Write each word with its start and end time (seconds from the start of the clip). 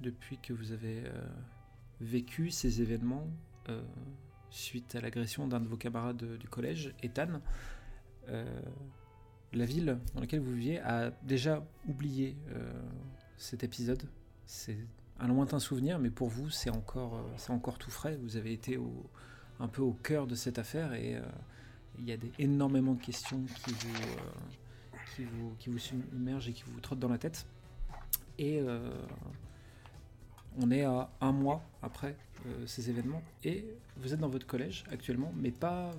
depuis 0.00 0.38
que 0.38 0.52
vous 0.52 0.72
avez 0.72 1.02
euh, 1.04 1.26
vécu 2.00 2.50
ces 2.50 2.82
événements 2.82 3.26
euh, 3.68 3.82
suite 4.50 4.94
à 4.94 5.00
l'agression 5.00 5.46
d'un 5.48 5.60
de 5.60 5.66
vos 5.68 5.76
camarades 5.76 6.16
de- 6.16 6.36
du 6.36 6.48
collège, 6.48 6.94
Ethan. 7.02 7.40
Euh, 8.28 8.44
la 9.52 9.64
ville 9.64 9.98
dans 10.14 10.20
laquelle 10.20 10.40
vous 10.40 10.52
viviez 10.52 10.80
a 10.80 11.10
déjà 11.22 11.64
oublié 11.88 12.36
cet 13.38 13.64
épisode. 13.64 14.02
C'est 14.44 14.76
un 15.18 15.28
lointain 15.28 15.58
souvenir, 15.60 15.98
mais 15.98 16.10
pour 16.10 16.28
vous, 16.28 16.50
c'est 16.50 16.68
encore, 16.70 17.24
c'est 17.36 17.52
encore 17.52 17.78
tout 17.78 17.90
frais. 17.90 18.16
Vous 18.16 18.36
avez 18.36 18.52
été 18.52 18.78
un 19.60 19.68
peu 19.68 19.82
au 19.82 19.92
cœur 19.92 20.26
de 20.26 20.34
cette 20.34 20.58
affaire 20.58 20.92
et 20.94 21.16
il 21.98 22.04
y 22.04 22.12
a 22.12 22.16
énormément 22.38 22.94
de 22.94 23.00
questions 23.02 23.44
qui 23.64 23.70
vous, 23.72 23.94
qui 25.14 25.24
vous, 25.24 25.54
qui 25.58 25.70
vous 25.70 25.78
submergent 25.78 26.48
et 26.48 26.52
qui 26.52 26.64
vous 26.64 26.80
trottent 26.80 26.98
dans 26.98 27.08
la 27.08 27.18
tête. 27.18 27.46
Et 28.38 28.60
on 30.60 30.70
est 30.70 30.84
à 30.84 31.10
un 31.20 31.32
mois 31.32 31.62
après 31.82 32.16
euh, 32.46 32.66
ces 32.66 32.90
événements 32.90 33.22
et 33.44 33.64
vous 33.96 34.14
êtes 34.14 34.20
dans 34.20 34.28
votre 34.28 34.46
collège 34.46 34.84
actuellement, 34.90 35.32
mais 35.36 35.50
pas 35.50 35.90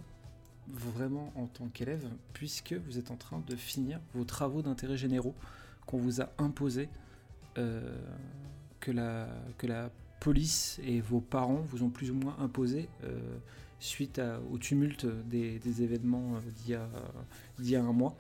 vraiment 0.68 1.32
en 1.36 1.48
tant 1.48 1.68
qu'élève, 1.68 2.08
puisque 2.34 2.74
vous 2.74 2.98
êtes 2.98 3.12
en 3.12 3.16
train 3.16 3.42
de 3.48 3.56
finir 3.56 4.00
vos 4.14 4.26
travaux 4.26 4.62
d'intérêt 4.62 4.98
généraux 4.98 5.36
qu'on 5.86 5.98
vous 5.98 6.22
a 6.22 6.30
imposés, 6.38 6.90
euh, 7.58 7.98
que, 8.80 8.92
la, 8.92 9.90
police 10.20 10.80
et 10.84 11.00
vos 11.00 11.20
parents 11.20 11.64
vous 11.70 11.84
ont 11.84 11.90
plus 11.90 12.10
ou 12.10 12.16
moins 12.16 12.36
imposés 12.40 12.90
euh, 13.04 13.38
suite 13.80 14.20
au 14.52 14.58
tumulte 14.58 15.06
des, 15.06 15.84
événements 15.84 16.36
euh, 16.36 16.78
d'il 17.60 17.70
y 17.70 17.76
a 17.76 17.84
un 17.84 17.94
mois. 17.94 18.16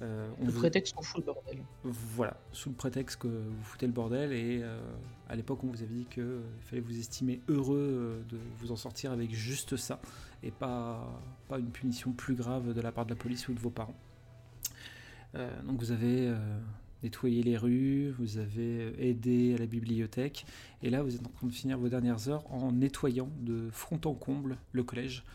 Euh, 0.00 0.28
on 0.40 0.44
Le 0.46 0.52
vous- 0.52 0.58
prétexte 0.60 0.94
qu'on 0.94 1.02
fout 1.02 1.18
le 1.20 1.24
bordel. 1.32 1.58
voilà, 1.82 2.36
sous 2.52 2.68
le 2.68 2.76
prétexte 2.76 3.18
que 3.20 3.26
vous 3.28 3.62
foutez 3.64 3.86
le 3.86 3.92
bordel 3.92 4.32
et 4.32 4.60
euh, 4.62 4.80
à 5.28 5.34
l'époque 5.34 5.64
on 5.64 5.66
vous 5.66 5.82
avait 5.82 5.92
dit 5.94 6.06
qu'il 6.06 6.24
fallait 6.60 6.80
vous 6.82 6.96
estimer 6.98 7.40
heureux 7.48 7.78
euh, 7.80 8.22
de 8.28 8.38
vous 8.58 8.70
en 8.70 8.76
sortir 8.76 9.10
avec 9.10 9.34
juste 9.34 9.76
ça 9.76 10.00
et 10.44 10.52
pas, 10.52 11.20
pas 11.48 11.58
une 11.58 11.70
punition 11.70 12.12
plus 12.12 12.36
grave 12.36 12.74
de 12.74 12.80
la 12.80 12.92
part 12.92 13.06
de 13.06 13.10
la 13.10 13.16
police 13.16 13.48
ou 13.48 13.54
de 13.54 13.58
vos 13.60 13.70
parents. 13.70 13.96
Euh, 15.34 15.50
donc 15.62 15.78
vous 15.80 15.90
avez 15.92 16.28
euh, 16.28 16.36
nettoyé 17.02 17.42
les 17.42 17.56
rues, 17.56 18.10
vous 18.18 18.38
avez 18.38 18.80
euh, 18.82 18.92
aidé 18.98 19.54
à 19.54 19.58
la 19.58 19.66
bibliothèque 19.66 20.46
et 20.82 20.90
là 20.90 21.02
vous 21.02 21.14
êtes 21.14 21.26
en 21.26 21.30
train 21.30 21.46
de 21.48 21.52
finir 21.52 21.76
vos 21.78 21.88
dernières 21.88 22.28
heures 22.28 22.44
en 22.52 22.72
nettoyant 22.72 23.28
de 23.40 23.68
front 23.72 24.00
en 24.04 24.14
comble 24.14 24.56
le 24.72 24.84
collège 24.84 25.24
euh, 25.24 25.28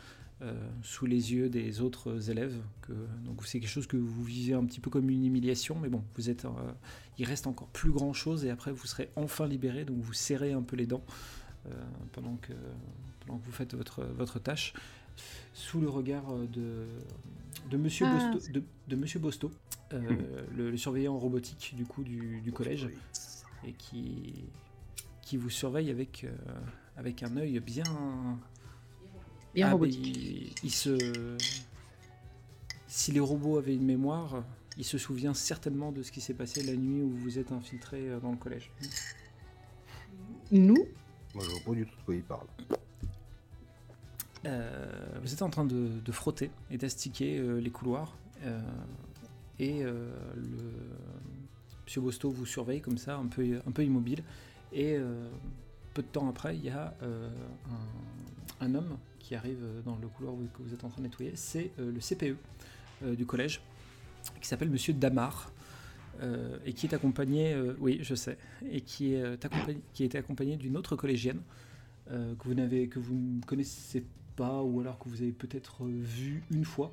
sous 0.81 1.05
les 1.05 1.33
yeux 1.33 1.49
des 1.49 1.81
autres 1.81 2.29
élèves. 2.29 2.55
Que, 2.81 2.93
donc 3.23 3.45
c'est 3.45 3.59
quelque 3.59 3.69
chose 3.69 3.87
que 3.87 3.97
vous 3.97 4.23
vivez 4.23 4.53
un 4.53 4.65
petit 4.65 4.79
peu 4.81 4.89
comme 4.89 5.09
une 5.09 5.25
humiliation, 5.25 5.77
mais 5.81 5.89
bon, 5.89 6.03
vous 6.15 6.29
êtes, 6.29 6.45
euh, 6.45 6.49
il 7.17 7.25
reste 7.25 7.47
encore 7.47 7.69
plus 7.69 7.91
grand 7.91 8.11
chose 8.11 8.43
et 8.43 8.49
après 8.49 8.71
vous 8.73 8.85
serez 8.85 9.09
enfin 9.15 9.47
libéré, 9.47 9.85
donc 9.85 9.97
vous 10.01 10.13
serrez 10.13 10.51
un 10.51 10.61
peu 10.61 10.75
les 10.75 10.85
dents 10.85 11.03
euh, 11.67 11.69
pendant, 12.11 12.35
que, 12.35 12.51
pendant 13.21 13.39
que 13.39 13.45
vous 13.45 13.51
faites 13.53 13.73
votre, 13.73 14.03
votre 14.03 14.39
tâche, 14.39 14.73
sous 15.53 15.79
le 15.79 15.87
regard 15.87 16.29
euh, 16.33 16.45
de, 16.47 16.87
de 17.69 17.77
Monsieur 17.77 18.05
Ah, 18.09 18.31
Bosto, 18.33 18.51
de, 18.51 18.63
de 18.89 18.95
Monsieur 18.97 19.19
Bosto, 19.19 19.51
euh, 19.93 20.01
le, 20.55 20.71
le 20.71 20.77
surveillant 20.77 21.17
robotique 21.17 21.73
du 21.77 21.85
coup 21.85 22.03
du, 22.03 22.41
du 22.41 22.51
collège, 22.51 22.89
et 23.65 23.71
qui, 23.71 24.43
qui 25.21 25.37
vous 25.37 25.49
surveille 25.49 25.89
avec, 25.89 26.25
euh, 26.25 26.35
avec 26.97 27.23
un 27.23 27.37
œil 27.37 27.61
bien 27.61 27.83
Bien 29.53 29.67
ah, 29.67 29.71
robotique. 29.73 30.17
il, 30.17 30.53
il 30.63 30.71
se. 30.71 30.97
Si 32.87 33.11
les 33.11 33.19
robots 33.19 33.57
avaient 33.57 33.75
une 33.75 33.85
mémoire, 33.85 34.43
il 34.77 34.83
se 34.85 34.97
souvient 34.97 35.33
certainement 35.33 35.91
de 35.91 36.03
ce 36.03 36.11
qui 36.11 36.21
s'est 36.21 36.33
passé 36.33 36.63
la 36.63 36.75
nuit 36.75 37.01
où 37.01 37.09
vous 37.09 37.39
êtes 37.39 37.51
infiltré 37.51 38.09
euh, 38.09 38.19
dans 38.19 38.31
le 38.31 38.37
collège. 38.37 38.71
Nous, 40.51 40.87
Moi, 41.33 41.43
je 41.43 41.49
vois 41.49 41.59
pas 41.65 41.71
du 41.71 41.85
tout 41.85 41.95
de 41.97 42.01
quoi 42.03 42.15
il 42.15 42.23
parle. 42.23 42.47
Euh, 44.45 45.19
vous 45.21 45.33
êtes 45.33 45.41
en 45.41 45.49
train 45.49 45.65
de, 45.65 45.87
de 46.03 46.11
frotter 46.11 46.51
et 46.69 46.77
d'astiquer 46.77 47.37
euh, 47.39 47.59
les 47.59 47.69
couloirs. 47.71 48.15
euh, 48.43 48.59
et 49.59 49.83
euh, 49.83 50.11
le 50.35 50.71
Monsieur 51.85 52.01
Bosto 52.01 52.29
vous 52.29 52.45
surveille 52.45 52.81
comme 52.81 52.97
ça, 52.97 53.15
un 53.17 53.27
peu, 53.27 53.61
un 53.65 53.71
peu 53.71 53.83
immobile. 53.85 54.23
Et 54.71 54.95
euh, 54.97 55.27
peu 55.93 56.01
de 56.01 56.07
temps 56.07 56.27
après, 56.27 56.55
il 56.57 56.63
y 56.65 56.69
a 56.69 56.93
euh, 57.03 57.29
un, 58.59 58.65
un 58.65 58.75
homme 58.75 58.97
qui 59.33 59.37
arrive 59.37 59.65
dans 59.83 59.97
le 59.99 60.07
couloir 60.07 60.35
que 60.53 60.61
vous 60.61 60.73
êtes 60.75 60.83
en 60.83 60.89
train 60.89 61.01
de 61.01 61.07
nettoyer. 61.07 61.31
C'est 61.33 61.71
euh, 61.79 61.91
le 61.91 61.99
CPE 61.99 62.37
euh, 63.03 63.15
du 63.15 63.25
collège, 63.25 63.61
qui 64.39 64.47
s'appelle 64.47 64.69
Monsieur 64.69 64.93
Damar. 64.93 65.51
euh, 66.21 66.57
et 66.65 66.73
qui 66.73 66.85
est 66.85 66.93
accompagné, 66.93 67.53
euh, 67.53 67.75
oui, 67.79 67.97
je 68.01 68.13
sais, 68.13 68.37
et 68.69 68.81
qui 68.81 69.13
est 69.15 69.21
euh, 69.23 69.35
accompagné, 69.41 69.81
qui 69.93 70.03
était 70.03 70.19
accompagné 70.19 70.57
d'une 70.57 70.77
autre 70.77 70.95
collégienne 70.95 71.41
euh, 72.11 72.35
que 72.35 72.43
vous 72.47 72.53
n'avez, 72.53 72.87
que 72.87 72.99
vous 72.99 73.15
ne 73.15 73.41
connaissez 73.43 74.05
pas, 74.35 74.61
ou 74.61 74.79
alors 74.81 74.99
que 74.99 75.09
vous 75.09 75.21
avez 75.23 75.31
peut-être 75.31 75.83
euh, 75.83 75.89
vu 75.89 76.43
une 76.51 76.65
fois. 76.65 76.91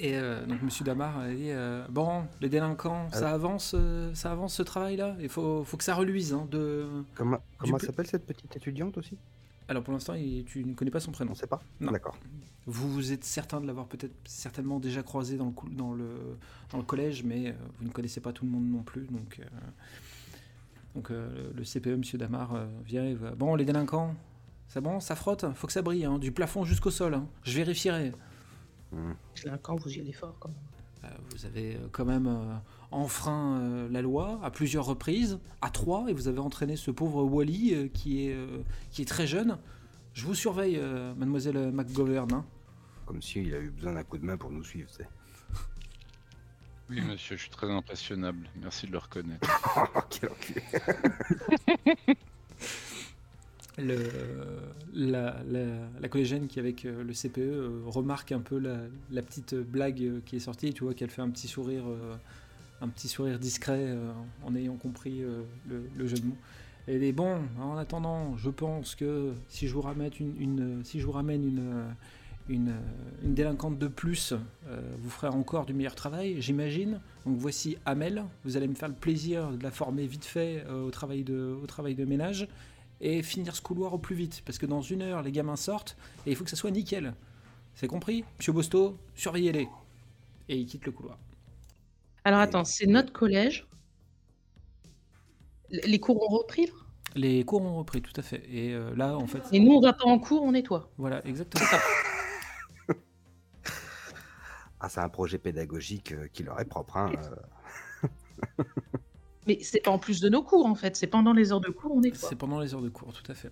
Et 0.00 0.16
euh, 0.16 0.46
donc 0.46 0.62
Monsieur 0.62 0.84
Damar 0.86 1.18
a 1.18 1.28
dit 1.28 1.50
euh, 1.50 1.86
bon, 1.90 2.24
les 2.40 2.48
délinquants, 2.48 3.10
ça 3.12 3.30
avance, 3.32 3.74
euh, 3.76 4.14
ça 4.14 4.32
avance 4.32 4.54
ce 4.54 4.62
travail-là? 4.62 5.16
Il 5.20 5.28
faut, 5.28 5.62
faut 5.64 5.76
que 5.76 5.84
ça 5.84 5.94
reluise. 5.94 6.32
hein, 6.32 6.48
de... 6.50 6.86
Comment, 7.14 7.40
comment 7.58 7.78
s'appelle 7.78 8.06
cette 8.06 8.24
petite 8.24 8.56
étudiante 8.56 8.96
aussi? 8.96 9.18
Alors 9.68 9.82
pour 9.82 9.92
l'instant, 9.94 10.14
tu 10.46 10.64
ne 10.64 10.74
connais 10.74 10.90
pas 10.90 11.00
son 11.00 11.10
prénom. 11.12 11.32
On 11.32 11.34
sait 11.34 11.46
pas 11.46 11.62
Non. 11.80 11.90
D'accord. 11.92 12.16
Vous, 12.66 12.90
vous 12.90 13.12
êtes 13.12 13.24
certain 13.24 13.60
de 13.60 13.66
l'avoir 13.66 13.86
peut-être 13.86 14.14
certainement 14.26 14.78
déjà 14.80 15.02
croisé 15.02 15.36
dans 15.36 15.46
le, 15.46 15.52
cou- 15.52 15.68
dans 15.70 15.92
le, 15.92 16.36
dans 16.70 16.78
le 16.78 16.84
collège, 16.84 17.22
mais 17.24 17.48
euh, 17.48 17.52
vous 17.78 17.84
ne 17.86 17.90
connaissez 17.90 18.20
pas 18.20 18.32
tout 18.32 18.44
le 18.44 18.50
monde 18.50 18.64
non 18.70 18.82
plus. 18.82 19.06
Donc, 19.06 19.38
euh, 19.40 19.44
donc 20.94 21.10
euh, 21.10 21.50
le 21.54 21.62
CPE, 21.64 21.96
Monsieur 21.98 22.18
Damar, 22.18 22.54
euh, 22.54 22.66
vient 22.84 23.04
et 23.04 23.14
va. 23.14 23.32
Bon, 23.34 23.54
les 23.54 23.64
délinquants, 23.64 24.14
c'est 24.68 24.80
bon, 24.80 25.00
ça 25.00 25.14
frotte, 25.16 25.44
faut 25.54 25.66
que 25.66 25.72
ça 25.72 25.82
brille, 25.82 26.04
hein, 26.04 26.18
du 26.18 26.32
plafond 26.32 26.64
jusqu'au 26.64 26.90
sol. 26.90 27.14
hein. 27.14 27.26
Je 27.42 27.54
vérifierai. 27.56 28.12
Hmm. 28.92 29.12
quand 29.62 29.76
vous 29.76 29.92
y 29.92 30.00
allez 30.00 30.12
fort, 30.12 30.36
quand 30.38 30.48
même. 30.50 30.58
Euh, 31.04 31.16
vous 31.34 31.44
avez 31.46 31.78
quand 31.92 32.04
même 32.04 32.26
euh, 32.28 32.54
enfreint 32.94 33.58
euh, 33.60 33.88
la 33.90 34.02
loi 34.02 34.40
à 34.42 34.50
plusieurs 34.50 34.84
reprises, 34.86 35.38
à 35.60 35.70
trois, 35.70 36.06
et 36.08 36.12
vous 36.12 36.28
avez 36.28 36.38
entraîné 36.40 36.76
ce 36.76 36.90
pauvre 36.90 37.22
Wally 37.24 37.74
euh, 37.74 37.88
qui, 37.88 38.26
est, 38.26 38.34
euh, 38.34 38.62
qui 38.90 39.02
est 39.02 39.06
très 39.06 39.26
jeune. 39.26 39.58
Je 40.14 40.24
vous 40.24 40.34
surveille, 40.34 40.76
euh, 40.78 41.14
mademoiselle 41.14 41.72
McGovern. 41.72 42.32
hein. 42.32 42.44
Comme 43.06 43.20
s'il 43.20 43.52
a 43.54 43.58
eu 43.58 43.70
besoin 43.70 43.92
d'un 43.94 44.04
coup 44.04 44.16
de 44.18 44.24
main 44.24 44.36
pour 44.36 44.50
nous 44.50 44.64
suivre, 44.64 44.88
c'est. 44.90 45.08
Oui, 46.90 47.00
monsieur, 47.00 47.36
je 47.36 47.42
suis 47.42 47.50
très 47.50 47.70
impressionnable. 47.70 48.48
Merci 48.60 48.86
de 48.86 48.92
le 48.92 48.98
reconnaître. 48.98 49.48
Oh, 49.96 50.00
quel 50.10 50.30
enculé. 50.30 50.62
Le, 53.76 53.96
la, 54.92 55.42
la, 55.48 55.64
la 56.00 56.08
collégienne 56.08 56.46
qui 56.46 56.60
est 56.60 56.62
avec 56.62 56.84
euh, 56.84 57.02
le 57.02 57.12
CPE 57.12 57.38
euh, 57.38 57.82
remarque 57.86 58.30
un 58.30 58.40
peu 58.40 58.56
la, 58.58 58.76
la 59.10 59.20
petite 59.20 59.56
blague 59.56 60.00
euh, 60.00 60.20
qui 60.24 60.36
est 60.36 60.40
sortie. 60.40 60.72
Tu 60.72 60.84
vois 60.84 60.94
qu'elle 60.94 61.10
fait 61.10 61.22
un 61.22 61.30
petit 61.30 61.48
sourire, 61.48 61.82
euh, 61.88 62.14
un 62.80 62.88
petit 62.88 63.08
sourire 63.08 63.38
discret 63.38 63.78
euh, 63.80 64.12
en 64.44 64.54
ayant 64.54 64.76
compris 64.76 65.22
euh, 65.22 65.42
le, 65.68 66.06
jeu 66.06 66.16
de 66.16 66.26
mots. 66.26 66.36
Et 66.86 66.98
dit 66.98 67.12
bon, 67.12 67.40
en 67.60 67.76
attendant, 67.76 68.36
je 68.36 68.50
pense 68.50 68.94
que 68.94 69.32
si 69.48 69.68
je 69.68 69.74
vous 69.74 69.80
ramène 69.80 70.10
une, 70.18 70.84
si 70.84 71.00
je 71.00 71.06
vous 71.06 71.12
ramène 71.12 71.46
une, 71.46 71.94
une, 72.48 72.74
délinquante 73.22 73.78
de 73.78 73.88
plus, 73.88 74.34
euh, 74.66 74.80
vous 74.98 75.08
ferez 75.08 75.28
encore 75.28 75.64
du 75.64 75.72
meilleur 75.72 75.94
travail, 75.94 76.42
j'imagine. 76.42 77.00
Donc 77.24 77.38
voici 77.38 77.78
Amel. 77.86 78.24
Vous 78.44 78.58
allez 78.58 78.68
me 78.68 78.74
faire 78.74 78.88
le 78.88 78.94
plaisir 78.94 79.50
de 79.52 79.62
la 79.62 79.70
former 79.70 80.06
vite 80.06 80.26
fait 80.26 80.66
au 80.68 80.90
travail 80.90 81.24
de, 81.24 81.58
au 81.62 81.66
travail 81.66 81.94
de 81.94 82.04
ménage 82.04 82.48
et 83.00 83.22
finir 83.22 83.56
ce 83.56 83.62
couloir 83.62 83.94
au 83.94 83.98
plus 83.98 84.14
vite. 84.14 84.42
Parce 84.44 84.58
que 84.58 84.66
dans 84.66 84.82
une 84.82 85.00
heure, 85.00 85.22
les 85.22 85.32
gamins 85.32 85.56
sortent 85.56 85.96
et 86.26 86.30
il 86.30 86.36
faut 86.36 86.44
que 86.44 86.50
ça 86.50 86.56
soit 86.56 86.70
nickel. 86.70 87.14
C'est 87.74 87.88
compris? 87.88 88.24
Monsieur 88.38 88.52
Bosto, 88.52 88.98
surveillez-les. 89.14 89.68
Et 90.50 90.58
il 90.58 90.66
quitte 90.66 90.84
le 90.84 90.92
couloir. 90.92 91.18
Alors 92.24 92.40
Et- 92.40 92.42
attends, 92.44 92.64
c'est 92.64 92.86
notre 92.86 93.12
collège. 93.12 93.66
L- 95.70 95.80
Les 95.86 96.00
cours 96.00 96.22
ont 96.22 96.34
repris 96.36 96.66
là? 96.66 96.72
Les 97.16 97.44
cours 97.44 97.62
ont 97.62 97.76
repris, 97.76 98.02
tout 98.02 98.12
à 98.16 98.22
fait. 98.22 98.42
Et 98.48 98.72
euh, 98.74 98.94
là, 98.96 99.16
en 99.16 99.26
fait, 99.28 99.40
Et 99.52 99.60
nous, 99.60 99.72
on 99.72 99.80
va 99.80 99.92
pas 99.92 100.04
en 100.06 100.18
cours, 100.18 100.42
on 100.42 100.52
nettoie. 100.52 100.90
voilà, 100.98 101.24
exactement. 101.26 101.64
Ah, 104.80 104.88
c'est 104.90 105.00
un 105.00 105.08
projet 105.08 105.38
pédagogique 105.38 106.12
euh, 106.12 106.28
qui 106.30 106.42
leur 106.42 106.60
est 106.60 106.66
propre. 106.66 106.98
Hein. 106.98 107.10
euh. 108.02 108.62
Mais 109.46 109.58
c'est 109.62 109.80
pas 109.80 109.90
en 109.90 109.98
plus 109.98 110.20
de 110.20 110.28
nos 110.28 110.42
cours, 110.42 110.66
en 110.66 110.74
fait. 110.74 110.94
C'est 110.94 111.06
pendant 111.06 111.32
les 111.32 111.52
heures 111.52 111.60
de 111.62 111.70
cours, 111.70 111.92
on 111.94 112.00
nettoie. 112.00 112.28
C'est 112.28 112.36
pendant 112.36 112.60
les 112.60 112.74
heures 112.74 112.82
de 112.82 112.90
cours, 112.90 113.10
tout 113.14 113.32
à 113.32 113.34
fait. 113.34 113.50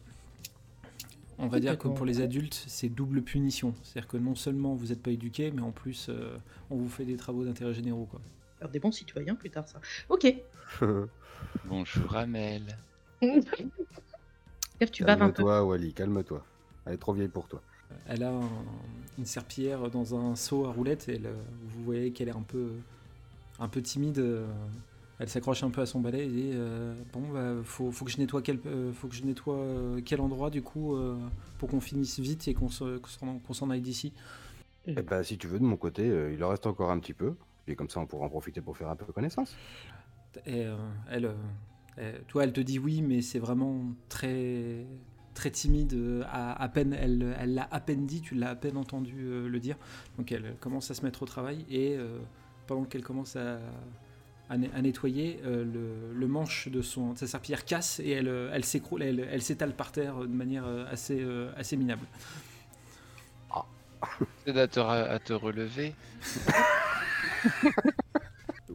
On 1.39 1.47
va 1.49 1.59
dire 1.59 1.79
que 1.79 1.89
pour 1.89 2.05
les 2.05 2.21
adultes, 2.21 2.63
c'est 2.67 2.91
double 2.91 3.23
punition. 3.23 3.75
C'est-à-dire 3.83 4.09
que 4.09 4.19
non 4.19 4.35
seulement 4.35 4.75
vous 4.75 4.87
n'êtes 4.89 5.03
pas 5.03 5.11
éduqué, 5.11 5.51
mais 5.53 5.63
en 5.63 5.71
plus, 5.73 6.09
euh, 6.11 6.37
on 6.71 6.77
vous 6.77 6.89
fait 6.91 7.07
des 7.07 7.17
travaux 7.17 7.45
d'intérêt 7.45 7.73
généraux. 7.73 8.07
Quoi. 8.11 8.21
Faire 8.63 8.71
des 8.71 8.79
bons 8.79 8.93
citoyens 8.93 9.35
plus 9.35 9.51
tard, 9.51 9.67
ça. 9.67 9.81
Ok. 10.09 10.33
Bonjour, 11.65 12.15
Amel. 12.17 12.63
Tu. 14.93 15.05
Calme-toi, 15.05 15.65
Wally, 15.65 15.93
calme-toi. 15.93 16.45
Elle 16.87 16.95
est 16.95 16.97
trop 16.97 17.13
vieille 17.13 17.29
pour 17.29 17.49
toi. 17.49 17.61
Elle 18.09 18.23
a 18.23 18.31
un- 18.31 18.49
une 19.19 19.27
serpillière 19.27 19.91
dans 19.91 20.15
un 20.15 20.37
seau 20.37 20.67
à 20.67 20.73
roulettes 20.73 21.09
et 21.09 21.17
elle, 21.17 21.29
vous 21.71 21.85
voyez 21.85 22.13
qu'elle 22.13 22.29
est 22.29 22.37
un 22.37 22.43
peu, 22.43 22.69
un 23.59 23.67
peu 23.69 23.83
timide 23.83 24.25
elle 25.19 25.29
s'accroche 25.29 25.63
un 25.63 25.71
peu 25.71 25.81
à 25.83 25.87
son 25.87 26.01
balai 26.01 26.25
et 26.25 26.29
dit 26.29 26.51
euh, 26.55 26.95
Bon, 27.13 27.23
bah, 27.33 27.55
faut, 27.65 27.93
faut 27.93 28.05
que 28.05 28.11
je 28.11 28.19
nettoie 28.19 28.43
quel, 28.43 28.59
euh, 28.67 28.93
faut 28.93 29.07
que 29.09 29.15
je 29.15 29.23
nettoie 29.25 29.55
euh, 29.57 30.01
quel 30.05 30.21
endroit 30.21 30.51
du 30.51 30.63
coup 30.63 30.95
euh, 30.97 31.17
pour 31.59 31.69
qu'on 31.69 31.81
finisse 31.81 32.19
vite 32.19 32.47
et 32.49 32.55
qu'on 32.55 32.69
se- 32.69 32.99
qu'on 32.99 33.55
s'en 33.55 33.71
aille 33.71 33.81
d'ici? 33.83 34.13
Eh 34.87 34.95
ben, 35.03 35.23
si 35.23 35.39
tu 35.39 35.47
veux, 35.47 35.61
de 35.61 35.65
mon 35.65 35.77
côté, 35.77 36.09
euh, 36.09 36.33
il 36.33 36.43
en 36.43 36.49
reste 36.49 36.67
encore 36.67 36.91
un 36.91 36.99
petit 36.99 37.15
peu. 37.15 37.35
Et 37.69 37.77
comme 37.77 37.89
ça, 37.89 38.01
on 38.01 38.07
pourra 38.07 38.27
en 38.27 38.29
profiter 38.29 38.61
pour 38.61 38.77
faire 38.77 38.89
un 38.89 38.97
peu 38.97 39.05
connaissance. 39.13 39.55
Et 40.47 40.65
euh, 40.67 40.77
elle, 41.11 41.27
euh, 41.27 41.35
elle- 41.97 42.23
toi, 42.29 42.45
elle 42.45 42.53
te 42.53 42.61
dit 42.61 42.79
oui, 42.79 43.03
mais 43.03 43.23
c'est 43.23 43.39
vraiment 43.39 43.81
très 44.09 44.87
très 45.35 45.51
timide. 45.51 45.97
À, 46.31 46.61
à 46.63 46.69
peine, 46.69 46.93
elle 46.93 47.35
elle 47.39 47.55
l'a 47.55 47.69
à 47.71 47.81
peine 47.81 48.07
dit, 48.07 48.21
tu 48.21 48.35
l'as 48.35 48.51
à 48.51 48.55
peine 48.55 48.77
entendu 48.77 49.15
euh, 49.21 49.49
le 49.49 49.61
dire. 49.61 49.77
Donc 50.19 50.31
elle 50.33 50.57
commence 50.61 50.91
à 50.91 50.95
se 50.95 51.03
mettre 51.05 51.23
au 51.23 51.27
travail 51.27 51.65
et 51.71 51.97
euh, 51.97 52.19
pendant 52.67 52.85
qu'elle 52.85 53.03
commence 53.05 53.37
à, 53.37 53.59
à, 54.51 54.59
ne- 54.59 54.69
à 54.75 54.83
nettoyer, 54.83 55.41
euh, 55.45 55.65
le, 55.65 56.13
le 56.19 56.27
manche 56.29 56.69
de, 56.69 56.83
son, 56.83 57.13
de 57.13 57.19
sa 57.19 57.27
serpillière 57.27 57.65
casse 57.65 58.01
et 58.01 58.11
elle, 58.11 58.29
elle 58.53 58.65
s'écroule, 58.65 59.03
elle, 59.03 59.21
elle 59.31 59.43
s'étale 59.43 59.73
par 59.75 59.93
terre 59.93 60.19
de 60.21 60.27
manière 60.27 60.67
assez, 60.91 61.21
euh, 61.23 61.51
assez 61.57 61.77
minable. 61.79 62.07
C'est 64.45 64.57
à 64.59 64.67
te, 64.69 64.81
à 64.81 65.19
te 65.19 65.33
relever. 65.33 65.95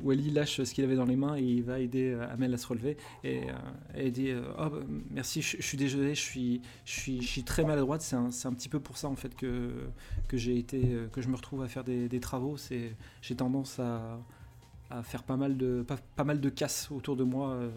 Wally 0.04 0.32
lâche 0.32 0.64
ce 0.64 0.74
qu'il 0.74 0.84
avait 0.84 0.96
dans 0.96 1.06
les 1.06 1.16
mains 1.16 1.36
et 1.36 1.42
il 1.42 1.64
va 1.64 1.80
aider 1.80 2.12
euh, 2.12 2.32
Amel 2.32 2.54
à 2.54 2.58
se 2.58 2.68
relever. 2.68 2.98
Et 3.24 3.44
euh, 3.44 3.54
elle 3.94 4.12
dit 4.12 4.30
euh, 4.30 4.42
Oh, 4.60 4.70
Merci, 5.12 5.42
je, 5.42 5.62
suis 5.62 5.78
désolé, 5.78 6.16
je 6.16 6.22
suis, 6.22 6.62
je 6.86 7.22
suis, 7.22 7.44
très 7.44 7.64
maladroite. 7.64 8.02
C'est 8.02 8.16
un, 8.16 8.28
un 8.28 8.54
petit 8.54 8.70
peu 8.70 8.80
pour 8.80 8.98
ça 8.98 9.08
en 9.08 9.16
fait 9.16 9.36
que, 9.36 9.72
que, 10.28 10.38
j'ai 10.38 10.58
été, 10.58 10.82
euh, 10.86 11.08
que 11.08 11.22
je 11.22 11.28
me 11.28 11.36
retrouve 11.36 11.64
à 11.64 11.68
faire 11.68 11.84
des, 11.84 12.20
travaux. 12.20 12.58
J'ai 13.22 13.36
tendance 13.36 13.80
à, 13.80 14.20
à 14.90 15.04
faire 15.04 15.24
pas 15.24 15.38
mal, 15.38 15.58
de, 15.58 15.84
pas, 15.88 15.98
pas 16.16 16.24
mal 16.24 16.40
de 16.40 16.50
casse 16.50 16.90
autour 16.92 17.16
de 17.16 17.24
moi. 17.24 17.50
euh, 17.52 17.70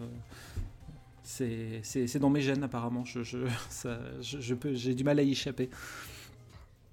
c'est, 1.83 2.19
dans 2.19 2.29
mes 2.29 2.41
gènes 2.41 2.63
apparemment. 2.63 3.05
Je, 3.05 3.23
je, 3.23 3.39
ça, 3.69 3.99
peux, 4.59 4.73
j'ai 4.73 4.95
du 4.95 5.03
mal 5.03 5.19
à 5.19 5.23
y 5.23 5.31
échapper. 5.31 5.69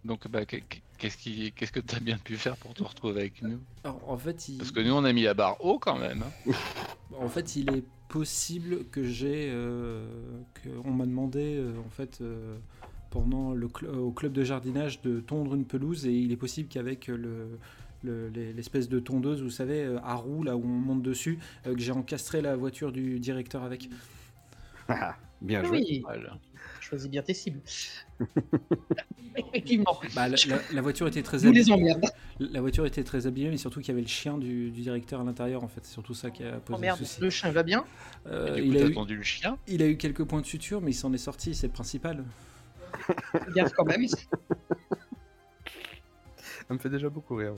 Donc, 0.05 0.29
bah, 0.29 0.45
qu'est- 0.47 0.65
qu'est-ce 0.99 1.17
qui- 1.17 1.53
qu'est-ce 1.53 1.73
que 1.73 1.81
tu 1.81 1.95
as 1.97 2.01
bien 2.01 2.19
pu 2.19 2.37
faire 2.37 2.57
pour 2.57 2.75
te 2.75 2.83
retrouver 2.83 3.21
avec 3.21 3.43
nous? 3.43 3.61
Alors, 3.85 4.01
en 4.09 4.17
fait, 4.17 4.49
il... 4.49 4.59
Parce 4.59 4.71
que 4.71 4.81
nous, 4.81 4.93
on 4.93 5.05
a 5.05 5.13
mis 5.13 5.23
la 5.23 5.35
barre 5.35 5.63
haut 5.65 5.79
quand 5.79 5.99
même. 5.99 6.23
hein. 6.23 6.53
En 7.21 7.29
fait, 7.29 7.57
il 7.57 7.71
est 7.75 7.85
possible 8.09 8.85
que 8.91 9.03
j'ai, 9.03 9.49
euh, 9.51 10.07
qu'on 10.63 10.91
m'a 10.93 11.05
demandé 11.07 11.57
euh, 11.57 11.73
en 11.87 11.91
fait 11.91 12.21
euh, 12.23 12.57
pendant 13.11 13.53
le 13.53 13.67
cl- 13.69 13.89
au 13.95 14.13
club 14.13 14.33
de 14.33 14.45
jardinage 14.45 15.03
de 15.03 15.21
tondre 15.21 15.55
une 15.55 15.65
pelouse 15.67 16.07
et 16.07 16.13
il 16.13 16.33
est 16.33 16.37
possible 16.37 16.69
qu'avec 16.69 17.09
le 17.09 17.59
le- 18.05 18.29
les- 18.29 18.53
l'espèce 18.53 18.89
de 18.89 19.01
tondeuse, 19.01 19.43
vous 19.43 19.51
savez, 19.51 19.97
à 20.05 20.15
roue 20.15 20.45
là 20.45 20.57
où 20.57 20.63
on 20.63 20.69
monte 20.69 21.03
dessus, 21.03 21.41
euh, 21.67 21.75
que 21.75 21.81
j'ai 21.81 21.91
encastré 21.91 22.41
la 22.41 22.55
voiture 22.55 22.93
du 22.93 23.19
directeur 23.19 23.65
avec. 23.65 23.91
Bien 25.41 25.63
Ah 25.63 25.67
joué. 25.67 25.79
oui, 25.89 26.01
Voilà. 26.03 26.39
Choisis 26.89 27.11
bien 27.11 27.23
tes 27.23 27.35
cibles. 27.35 27.61
Effectivement. 29.37 30.01
Bah, 30.15 30.29
la, 30.29 30.37
la- 30.49 30.61
la 30.73 30.83
voiture 30.83 31.07
était 31.07 31.23
très 31.23 31.47
abîmée. 31.47 31.95
La 32.41 32.61
voiture 32.61 32.87
était 32.87 33.05
très 33.05 33.27
abîmée, 33.27 33.51
mais 33.51 33.57
surtout 33.57 33.81
qu'il 33.81 33.89
y 33.89 33.93
avait 33.93 34.01
le 34.03 34.09
chien 34.09 34.39
du, 34.39 34.71
du 34.71 34.81
directeur 34.83 35.21
à 35.21 35.25
l'intérieur. 35.25 35.63
En 35.63 35.69
fait, 35.69 35.81
c'est 35.85 35.93
surtout 35.93 36.15
ça 36.15 36.31
qui 36.31 36.43
a 36.45 36.53
posé 36.59 36.77
Oh 36.77 36.81
merde, 36.81 36.99
souci. 36.99 37.21
le 37.21 37.31
chien 37.31 37.51
va 37.53 37.63
bien. 37.63 37.85
Euh, 38.27 38.57
Et 38.57 38.63
du 38.63 38.71
coup, 38.71 38.77
il, 38.77 38.83
a 38.83 38.87
eu, 38.87 38.91
attendu 38.91 39.17
le 39.17 39.23
chien 39.23 39.59
il 39.69 39.83
a 39.83 39.87
eu 39.87 39.97
quelques 39.97 40.25
points 40.25 40.41
de 40.41 40.47
suture, 40.47 40.81
mais 40.81 40.91
il 40.91 40.95
s'en 40.95 41.13
est 41.13 41.19
sorti. 41.19 41.55
C'est 41.55 41.69
le 41.69 41.73
principal. 41.73 42.25
Gaffe 43.55 43.73
quand 43.75 43.85
même. 43.85 44.07
Ça 44.09 44.17
me 46.75 46.79
fait 46.79 46.91
déjà 46.91 47.09
beaucoup 47.09 47.37
rire. 47.37 47.55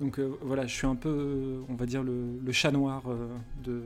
Donc 0.00 0.18
euh, 0.18 0.32
voilà, 0.42 0.66
je 0.66 0.74
suis 0.74 0.86
un 0.86 0.96
peu, 0.96 1.62
on 1.68 1.74
va 1.74 1.84
dire, 1.86 2.02
le, 2.02 2.38
le 2.42 2.52
chat 2.52 2.70
noir 2.70 3.02
euh, 3.08 3.28
de, 3.62 3.82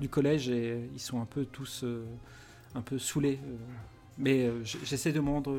du 0.00 0.08
collège 0.08 0.48
et 0.48 0.88
ils 0.92 1.00
sont 1.00 1.20
un 1.22 1.24
peu 1.24 1.44
tous 1.44 1.82
euh, 1.84 2.04
un 2.74 2.82
peu 2.82 2.98
saoulés. 2.98 3.38
euh. 3.44 3.56
Mais 4.18 4.46
euh, 4.46 4.62
j'essaie 4.64 5.12
de 5.12 5.20
me 5.20 5.30
rendre 5.30 5.58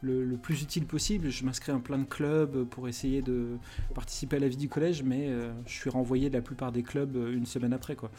le, 0.00 0.36
plus 0.36 0.62
utile 0.62 0.86
possible. 0.86 1.28
Je 1.30 1.44
m'inscris 1.44 1.72
à 1.72 1.78
plein 1.78 1.98
de 1.98 2.04
clubs 2.04 2.64
pour 2.64 2.88
essayer 2.88 3.20
de 3.20 3.58
participer 3.94 4.36
à 4.36 4.38
la 4.38 4.48
vie 4.48 4.56
du 4.56 4.68
collège, 4.68 5.02
mais 5.02 5.28
euh, 5.28 5.52
je 5.66 5.72
suis 5.72 5.90
renvoyé 5.90 6.30
de 6.30 6.34
la 6.36 6.42
plupart 6.42 6.70
des 6.72 6.82
clubs 6.84 7.16
euh, 7.16 7.32
une 7.34 7.46
semaine 7.46 7.72
après. 7.72 7.96
quoi. 7.96 8.10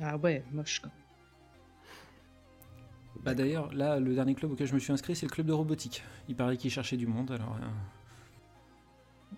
Ah 0.00 0.16
ouais, 0.16 0.42
moche. 0.52 0.80
quoi. 0.80 0.90
Bah, 3.22 3.34
D'ailleurs, 3.34 3.72
là, 3.74 4.00
le 4.00 4.14
dernier 4.14 4.34
club 4.34 4.52
auquel 4.52 4.66
je 4.66 4.74
me 4.74 4.78
suis 4.78 4.92
inscrit, 4.92 5.14
c'est 5.14 5.26
le 5.26 5.30
club 5.30 5.46
de 5.46 5.52
robotique. 5.52 6.02
Il 6.28 6.34
paraît 6.36 6.56
qu'ils 6.56 6.70
cherchaient 6.70 6.96
du 6.96 7.06
monde, 7.06 7.30
alors... 7.32 7.56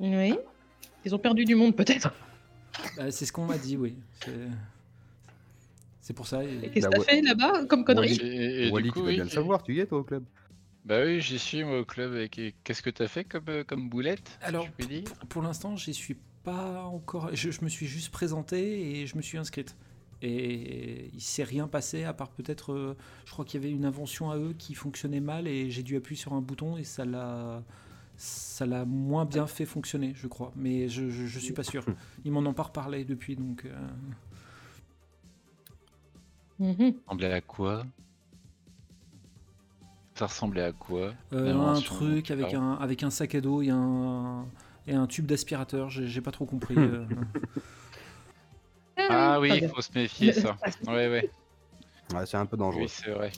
euh, 0.00 0.28
Oui. 0.30 0.38
Ils 1.04 1.14
ont 1.14 1.18
perdu 1.18 1.44
du 1.44 1.54
monde 1.54 1.76
peut-être. 1.76 2.12
bah, 2.96 3.10
c'est 3.10 3.26
ce 3.26 3.32
qu'on 3.32 3.44
m'a 3.46 3.58
dit, 3.58 3.76
oui. 3.76 3.96
C'est- 6.06 6.12
pour 6.14 6.26
ça. 6.26 6.44
et- 6.44 6.70
Qu'est-ce 6.70 6.86
que 6.86 6.90
Bah 6.92 6.98
t'as 6.98 7.12
fait 7.12 7.20
là-bas 7.22 7.64
comme 7.66 7.84
connerie 7.84 8.16
Et, 8.22 8.68
et 8.68 8.70
Wally, 8.70 8.84
du 8.86 8.92
coup, 8.92 9.00
tu 9.00 9.06
vas 9.06 9.12
bien 9.12 9.24
le 9.24 9.30
savoir, 9.30 9.62
tu 9.62 9.74
y 9.74 9.80
es 9.80 9.86
toi 9.86 9.98
au 9.98 10.04
club. 10.04 10.24
Bah 10.84 11.00
oui, 11.04 11.20
j'y 11.20 11.38
suis 11.38 11.64
moi 11.64 11.80
au 11.80 11.84
club. 11.84 12.14
Et 12.16 12.28
qu'est- 12.28 12.54
qu'est-ce 12.62 12.80
que 12.82 12.90
t'as 12.90 13.08
fait 13.08 13.24
comme, 13.24 13.42
euh, 13.48 13.64
comme 13.64 13.88
boulette 13.88 14.38
Alors, 14.42 14.68
dire 14.78 15.02
Pour, 15.04 15.16
pour 15.28 15.42
l'instant, 15.42 15.74
j'y 15.76 15.92
suis 15.94 16.16
pas 16.44 16.84
encore. 16.84 17.30
Je, 17.34 17.50
je 17.50 17.60
me 17.64 17.68
suis 17.68 17.86
juste 17.86 18.10
présenté 18.12 19.00
et 19.00 19.06
je 19.08 19.16
me 19.16 19.22
suis 19.22 19.36
inscrite. 19.36 19.74
Et 20.22 21.10
il 21.12 21.20
s'est 21.20 21.42
rien 21.44 21.66
passé 21.66 22.04
à 22.04 22.12
part 22.14 22.30
peut-être. 22.30 22.72
euh, 22.72 22.96
je 23.26 23.32
crois 23.32 23.44
qu'il 23.44 23.60
y 23.60 23.64
avait 23.64 23.74
une 23.74 23.84
invention 23.84 24.30
à 24.30 24.36
eux 24.38 24.54
qui 24.56 24.74
fonctionnait 24.74 25.20
mal 25.20 25.46
et 25.48 25.70
j'ai 25.70 25.82
dû 25.82 25.96
appuyer 25.96 26.18
sur 26.20 26.32
un 26.34 26.40
bouton 26.40 26.76
et 26.76 26.84
ça 26.84 27.04
l'a. 27.04 27.62
Ça 28.18 28.64
l'a 28.64 28.86
moins 28.86 29.26
bien 29.26 29.46
fait 29.46 29.66
fonctionner, 29.66 30.12
je 30.14 30.26
crois. 30.26 30.50
Mais 30.56 30.88
je, 30.88 31.10
je, 31.10 31.26
je 31.26 31.38
suis 31.38 31.52
pas 31.52 31.64
sûr. 31.64 31.84
Ils 32.24 32.32
m'en 32.32 32.40
ont 32.46 32.54
pas 32.54 32.62
reparlé 32.62 33.04
depuis, 33.04 33.36
donc. 33.36 33.64
euh, 33.66 33.76
Mhm. 36.58 36.92
Ça 36.92 36.98
ressemblait 37.06 37.32
à 37.32 37.40
quoi? 37.40 37.84
Ça 40.14 40.26
ressemblait 40.26 40.62
à 40.62 40.72
quoi? 40.72 41.12
Euh, 41.32 41.54
un 41.54 41.80
truc 41.80 42.30
avec 42.30 42.54
Ah. 42.54 42.58
un, 42.58 42.72
avec 42.74 43.02
un 43.02 43.10
sac 43.10 43.34
à 43.34 43.40
dos 43.40 43.60
et 43.62 43.70
un, 43.70 44.46
et 44.86 44.94
un 44.94 45.06
tube 45.06 45.26
d'aspirateur. 45.26 45.90
J'ai 45.90 46.20
pas 46.20 46.32
trop 46.32 46.46
compris. 46.46 46.76
euh. 46.78 47.04
Ah 49.08 49.38
oui, 49.40 49.50
Très 49.50 49.58
il 49.58 49.68
faut 49.68 49.82
se 49.82 49.92
méfier 49.94 50.32
ça. 50.32 50.56
Ouais, 50.86 51.08
ouais. 51.08 51.30
Ouais, 52.14 52.24
c'est 52.26 52.38
un 52.38 52.46
peu 52.46 52.56
dangereux. 52.56 52.82
Oui, 52.82 52.88
c'est 52.88 53.10
vrai. 53.10 53.30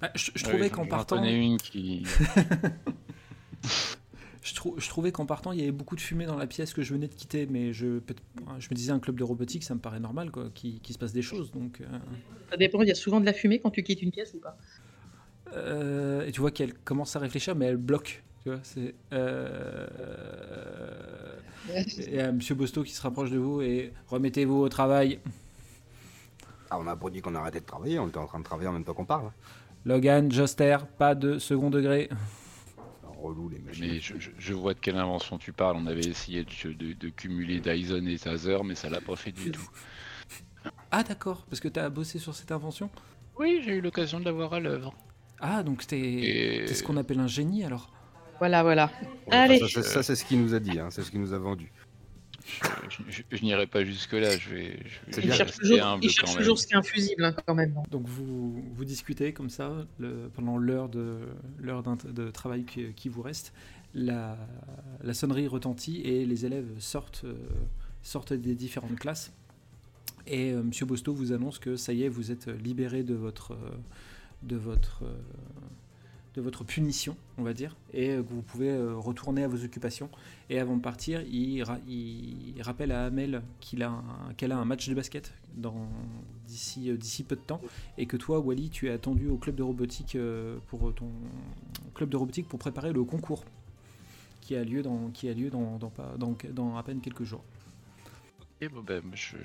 Bah, 0.00 0.10
je, 0.14 0.30
je 0.34 0.44
Ouais, 0.44 0.50
trouvais 0.50 0.70
qu'en 0.70 0.86
partant. 0.86 1.22
une 1.22 1.56
qui. 1.58 2.04
Je, 4.48 4.54
trou- 4.54 4.74
je 4.78 4.88
trouvais 4.88 5.12
qu'en 5.12 5.26
partant, 5.26 5.52
il 5.52 5.58
y 5.58 5.62
avait 5.62 5.72
beaucoup 5.72 5.94
de 5.94 6.00
fumée 6.00 6.24
dans 6.24 6.36
la 6.36 6.46
pièce 6.46 6.72
que 6.72 6.80
je 6.82 6.94
venais 6.94 7.08
de 7.08 7.14
quitter, 7.14 7.46
mais 7.46 7.72
je, 7.74 7.86
me 7.86 8.74
disais 8.74 8.92
un 8.92 8.98
club 8.98 9.16
de 9.18 9.24
robotique, 9.24 9.62
ça 9.62 9.74
me 9.74 9.80
paraît 9.80 10.00
normal, 10.00 10.30
quoi, 10.30 10.48
qu'il 10.54 10.80
qu'il 10.80 10.94
se 10.94 10.98
passe 10.98 11.12
des 11.12 11.22
choses. 11.22 11.50
Donc, 11.52 11.80
euh, 11.82 11.86
Ça 12.50 12.56
dépend, 12.56 12.80
il 12.82 12.88
y 12.88 12.90
a 12.90 12.94
souvent 12.94 13.20
de 13.20 13.26
la 13.26 13.32
fumée 13.34 13.60
quand 13.60 13.70
tu 13.70 13.82
quittes 13.82 14.02
une 14.02 14.10
pièce 14.10 14.32
ou 14.34 14.40
pas? 14.40 14.56
euh, 15.54 16.26
et 16.26 16.32
tu 16.32 16.40
vois 16.40 16.50
qu'elle 16.50 16.74
commence 16.74 17.16
à 17.16 17.18
réfléchir, 17.18 17.54
mais 17.54 17.66
elle 17.66 17.76
bloque. 17.76 18.22
Tu 18.42 18.50
vois, 18.50 18.60
c'est 18.62 18.94
euh, 19.12 19.86
et 21.98 22.04
il 22.08 22.14
y 22.14 22.20
a 22.20 22.32
Monsieur 22.32 22.54
Bosto 22.54 22.82
qui 22.82 22.92
se 22.92 23.02
rapproche 23.02 23.30
de 23.30 23.38
vous 23.38 23.60
et 23.60 23.92
remettez-vous 24.08 24.56
au 24.56 24.68
travail. 24.68 25.18
Ah, 26.70 26.78
on 26.78 26.86
a 26.86 26.96
pas 26.96 27.10
dit 27.10 27.20
qu'on 27.20 27.34
arrêtait 27.34 27.60
de 27.60 27.66
travailler, 27.66 27.98
on 27.98 28.08
était 28.08 28.18
en 28.18 28.26
train 28.26 28.38
de 28.38 28.44
travailler 28.44 28.68
en 28.68 28.72
même 28.72 28.84
temps 28.84 28.94
qu'on 28.94 29.04
parle. 29.06 29.30
Logan, 29.84 30.30
Joster, 30.30 30.78
pas 30.98 31.14
de 31.14 31.38
second 31.38 31.70
degré. 31.70 32.08
Relou 33.20 33.48
les 33.48 33.58
machines. 33.58 33.84
Mais 33.86 34.00
je, 34.00 34.14
je- 34.18 34.30
je 34.38 34.54
vois 34.54 34.74
de 34.74 34.78
quelle 34.78 34.96
invention 34.96 35.38
tu 35.38 35.52
parles. 35.52 35.76
On 35.76 35.86
avait 35.86 36.04
essayé 36.06 36.44
de, 36.44 36.72
de- 36.72 36.92
de 36.92 37.08
cumuler 37.08 37.58
Dyson 37.60 38.06
et 38.06 38.16
Taser, 38.18 38.58
mais 38.64 38.74
ça 38.76 38.88
l'a 38.88 39.00
pas 39.00 39.16
fait 39.16 39.32
du 39.32 39.50
tout. 39.50 39.68
Ah 40.90 41.02
d'accord, 41.02 41.44
parce 41.50 41.60
que 41.60 41.68
tu 41.68 41.80
as 41.80 41.90
bossé 41.90 42.18
sur 42.18 42.34
cette 42.34 42.52
invention? 42.52 42.90
Oui, 43.38 43.60
j'ai 43.64 43.74
eu 43.76 43.80
l'occasion 43.80 44.20
de 44.20 44.24
l'avoir 44.24 44.54
à 44.54 44.60
l'œuvre. 44.60 44.94
Ah 45.40 45.62
donc 45.62 45.86
t'es 45.86 45.98
Et 46.00 46.66
ce 46.74 46.82
qu'on 46.82 46.96
appelle 46.96 47.20
un 47.20 47.26
génie 47.26 47.64
alors? 47.64 47.90
Voilà, 48.38 48.62
voilà. 48.62 48.90
Ouais, 49.26 49.34
Allez. 49.36 49.58
Ça, 49.58 49.68
ça, 49.68 49.82
ça, 49.82 50.02
c'est 50.02 50.14
ce 50.16 50.24
qu'il 50.24 50.40
nous 50.40 50.54
a 50.54 50.60
dit, 50.60 50.78
hein, 50.78 50.88
c'est 50.90 51.02
ce 51.02 51.10
qu'il 51.10 51.20
nous 51.20 51.32
a 51.32 51.38
vendu. 51.38 51.72
Je, 52.88 53.02
je- 53.10 53.22
je 53.36 53.42
n'irai 53.42 53.66
pas 53.66 53.84
jusque-là. 53.84 54.36
Je 54.38 54.48
vais, 54.50 54.78
je 55.10 55.20
vais 55.20 55.32
cherche 55.32 55.56
toujours, 55.58 55.82
humble 55.82 56.04
il 56.04 56.10
cherche 56.10 56.36
toujours 56.36 56.58
ce 56.58 56.66
qu'est 56.66 56.76
un 56.76 56.82
fusible 56.82 57.24
hein, 57.24 57.34
quand 57.46 57.54
même. 57.54 57.74
Donc 57.90 58.06
vous, 58.06 58.62
vous 58.74 58.84
discutez 58.84 59.32
comme 59.32 59.50
ça 59.50 59.72
le- 59.98 60.30
pendant 60.34 60.56
l'heure 60.58 60.88
de, 60.88 61.18
l'heure 61.60 61.82
de 61.82 62.30
travail 62.30 62.64
qui, 62.64 62.92
qui 62.94 63.08
vous 63.08 63.22
reste. 63.22 63.52
La, 63.94 64.36
la 65.02 65.14
sonnerie 65.14 65.48
retentit 65.48 66.02
et 66.02 66.26
les 66.26 66.44
élèves 66.44 66.68
sortent, 66.78 67.22
euh, 67.24 67.34
sortent 68.02 68.32
des 68.34 68.54
différentes 68.54 68.96
classes. 68.98 69.32
Et 70.26 70.52
euh, 70.52 70.62
Monsieur 70.62 70.84
Bosto 70.84 71.14
vous 71.14 71.32
annonce 71.32 71.58
que 71.58 71.76
ça 71.76 71.92
y 71.94 72.02
est, 72.02 72.08
vous 72.08 72.30
êtes 72.30 72.48
libéré 72.48 73.02
de 73.02 73.14
votre, 73.14 73.56
de 74.42 74.56
votre, 74.56 75.04
euh, 75.04 75.14
de 76.38 76.42
votre 76.42 76.62
punition, 76.62 77.16
on 77.36 77.42
va 77.42 77.52
dire, 77.52 77.74
et 77.92 78.10
euh, 78.10 78.22
que 78.22 78.28
vous 78.32 78.42
pouvez 78.42 78.70
euh, 78.70 78.94
retourner 78.96 79.42
à 79.42 79.48
vos 79.48 79.64
occupations. 79.64 80.08
Et 80.50 80.60
avant 80.60 80.76
de 80.76 80.80
partir, 80.80 81.20
il, 81.22 81.62
ra- 81.64 81.80
il 81.88 82.54
rappelle 82.62 82.92
à 82.92 83.06
Amel 83.06 83.42
qu'elle 83.60 83.82
a 84.52 84.56
un 84.56 84.64
match 84.64 84.88
de 84.88 84.94
basket 84.94 85.34
d'ici 86.46 86.90
euh, 86.90 86.96
d'ici 86.96 87.24
peu 87.24 87.34
de 87.34 87.40
temps 87.40 87.60
et 87.96 88.06
que 88.06 88.16
toi 88.16 88.38
Wally 88.38 88.70
tu 88.70 88.86
es 88.86 88.90
attendu 88.92 89.28
au 89.28 89.36
club 89.36 89.56
de 89.56 89.64
robotique 89.64 90.16
pour 90.68 90.94
ton 90.94 91.10
club 91.94 92.08
de 92.10 92.16
robotique 92.16 92.46
pour 92.48 92.60
préparer 92.60 92.92
le 92.92 93.02
concours 93.02 93.44
qui 94.40 94.54
a 94.54 94.62
lieu 94.62 94.82
dans 94.82 95.10
qui 95.10 95.28
a 95.28 95.34
lieu 95.34 95.50
dans, 95.50 95.78
à 96.76 96.82
peine 96.84 97.00
quelques 97.00 97.24
jours. 97.24 97.42
Et 98.60 98.68
bon, 98.68 98.84
je- 99.14 99.36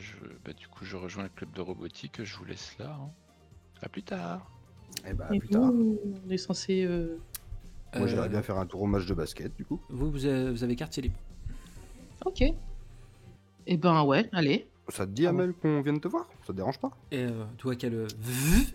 bah, 0.46 0.54
du 0.54 0.68
coup, 0.68 0.86
je 0.86 0.96
rejoins 0.96 1.24
le 1.24 1.30
club 1.30 1.52
de 1.54 1.62
robotique. 1.62 2.24
Je 2.24 2.38
vous 2.38 2.46
laisse 2.46 2.76
là. 2.78 2.98
hein. 3.02 3.10
À 3.82 3.90
plus 3.90 4.04
tard. 4.04 4.50
Eh 5.08 5.14
ben, 5.14 5.26
Et 5.32 5.40
plus 5.40 5.50
tard. 5.50 5.72
nous, 5.72 6.00
on 6.26 6.30
est 6.30 6.38
censé. 6.38 6.84
euh, 6.86 7.18
Moi, 7.96 8.08
j'aimerais 8.08 8.26
Euh, 8.28 8.30
bien 8.30 8.42
faire 8.42 8.58
un 8.58 8.66
tour 8.66 8.82
au 8.82 8.86
match 8.88 9.06
de 9.06 9.14
basket, 9.14 9.56
du 9.56 9.66
coup. 9.66 9.80
Vous, 9.90 10.10
vous 10.12 10.26
avez, 10.26 10.52
vous 10.52 10.64
avez 10.64 10.76
quartier 10.76 11.04
libre. 11.04 11.18
Ok. 12.26 12.44
Eh 13.66 13.78
ben 13.78 14.04
ouais, 14.04 14.30
allez. 14.34 14.68
Ça 14.90 15.06
te 15.06 15.12
dit, 15.12 15.26
Ah 15.26 15.30
Amel, 15.30 15.54
qu'on 15.54 15.82
vienne 15.82 16.00
te 16.02 16.08
voir? 16.10 16.28
Ça 16.42 16.48
te 16.48 16.52
dérange 16.54 16.78
pas? 16.80 16.92
Et 17.12 17.20
euh, 17.24 17.46
tu 17.58 17.64
vois 17.64 17.76
qu'elle, 17.76 17.94
euh, 17.96 18.08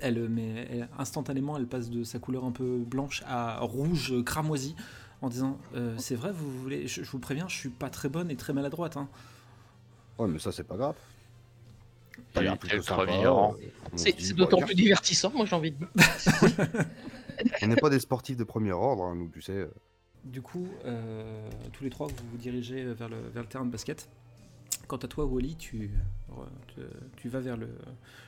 elle, 0.00 0.28
met, 0.28 0.66
elle- 0.70 0.88
instantanément, 0.98 1.56
elle 1.58 1.66
passe 1.66 1.90
de 1.90 2.02
sa 2.04 2.18
couleur 2.18 2.44
un 2.44 2.50
peu 2.52 2.78
blanche 2.78 3.22
à 3.26 3.60
rouge 3.60 4.12
euh, 4.12 4.22
cramoisi, 4.22 4.74
en 5.20 5.28
disant 5.28 5.58
euh, 5.74 5.94
c'est 5.98 6.14
vrai, 6.14 6.32
vous 6.32 6.50
voulez, 6.62 6.86
je, 6.86 7.02
je 7.02 7.10
vous 7.10 7.18
préviens, 7.18 7.46
je 7.48 7.56
suis 7.56 7.68
pas 7.68 7.90
très 7.90 8.08
bonne 8.08 8.30
et 8.30 8.36
très 8.36 8.54
maladroite. 8.54 8.96
Hein. 8.96 9.08
Ouais, 10.18 10.28
mais 10.28 10.38
ça, 10.38 10.50
c'est 10.52 10.64
pas 10.64 10.76
grave. 10.78 10.94
L'air 12.42 12.52
euh, 12.52 12.56
C'est 13.96 14.32
d'autant 14.34 14.60
plus 14.60 14.74
divertissant, 14.74 15.32
moi 15.34 15.46
j'ai 15.46 15.56
envie 15.56 15.72
de 15.72 15.76
dire. 15.76 15.88
On 17.62 17.66
n'est 17.68 17.76
pas 17.76 17.90
des 17.90 18.00
sportifs 18.00 18.36
de 18.36 18.44
premier 18.44 18.72
ordre, 18.72 19.04
hein, 19.04 19.14
nous, 19.14 19.28
tu 19.28 19.40
sais. 19.42 19.52
euh. 19.52 19.68
Du 20.24 20.42
coup, 20.42 20.66
euh, 20.84 21.48
tous 21.72 21.84
les 21.84 21.90
trois, 21.90 22.08
vous 22.08 22.14
vous 22.32 22.36
dirigez 22.38 22.84
vers 22.84 23.08
le, 23.08 23.16
vers 23.32 23.42
le 23.42 23.48
terrain 23.48 23.64
de 23.64 23.70
basket. 23.70 24.08
Quant 24.88 24.96
à 24.96 25.06
toi, 25.06 25.24
Wally, 25.26 25.54
tu, 25.56 25.90
tu 27.16 27.28
vas 27.28 27.40
vers 27.40 27.56
le, 27.56 27.68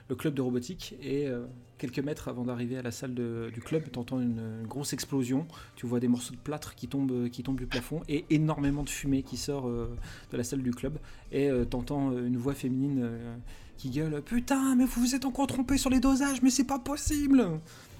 le 0.08 0.14
club 0.14 0.34
de 0.34 0.42
robotique 0.42 0.94
et 1.02 1.26
euh, 1.26 1.46
quelques 1.78 1.98
mètres 2.00 2.28
avant 2.28 2.44
d'arriver 2.44 2.76
à 2.76 2.82
la 2.82 2.90
salle 2.90 3.14
de- 3.14 3.50
du 3.52 3.60
club, 3.60 3.84
tu 3.90 3.98
entends 3.98 4.20
une, 4.20 4.38
une 4.60 4.66
grosse 4.66 4.92
explosion. 4.92 5.46
Tu 5.74 5.86
vois 5.86 6.00
des 6.00 6.08
morceaux 6.08 6.34
de 6.34 6.38
plâtre 6.40 6.74
qui 6.74 6.86
tombent, 6.86 7.28
qui 7.30 7.42
tombent 7.42 7.58
du 7.58 7.66
plafond 7.66 8.02
et 8.08 8.26
énormément 8.30 8.82
de 8.84 8.90
fumée 8.90 9.22
qui 9.22 9.36
sort 9.38 9.66
euh, 9.68 9.96
de 10.30 10.36
la 10.36 10.44
salle 10.44 10.62
du 10.62 10.70
club. 10.70 10.98
Et 11.32 11.48
tu 11.70 11.76
entends 11.76 12.12
une 12.12 12.36
voix 12.36 12.54
féminine 12.54 13.00
euh, 13.02 13.36
qui 13.80 13.88
gueule 13.88 14.20
Putain, 14.22 14.76
mais 14.76 14.84
vous 14.84 15.00
vous 15.00 15.14
êtes 15.14 15.24
encore 15.24 15.46
trompé 15.46 15.78
sur 15.78 15.88
les 15.88 16.00
dosages, 16.00 16.42
mais 16.42 16.50
c'est 16.50 16.66
pas 16.66 16.78
possible 16.78 17.46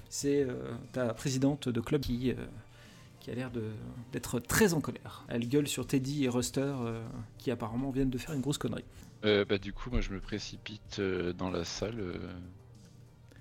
C'est 0.09 0.43
euh, 0.43 0.53
ta 0.91 1.13
présidente 1.13 1.69
de 1.69 1.81
club 1.81 2.01
qui. 2.01 2.31
euh, 2.31 2.35
qui 3.19 3.29
a 3.29 3.35
l'air 3.35 3.51
d'être 4.11 4.39
très 4.39 4.73
en 4.73 4.81
colère. 4.81 5.25
Elle 5.27 5.47
gueule 5.47 5.67
sur 5.67 5.85
Teddy 5.85 6.25
et 6.25 6.29
Ruster, 6.29 6.61
euh, 6.61 7.03
qui 7.37 7.51
apparemment 7.51 7.91
viennent 7.91 8.09
de 8.09 8.17
faire 8.17 8.33
une 8.33 8.41
grosse 8.41 8.57
connerie. 8.57 8.85
Bah, 9.21 9.59
du 9.59 9.73
coup, 9.73 9.91
moi, 9.91 10.01
je 10.01 10.09
me 10.09 10.19
précipite 10.19 10.99
dans 11.37 11.51
la 11.51 11.63
salle 11.63 12.01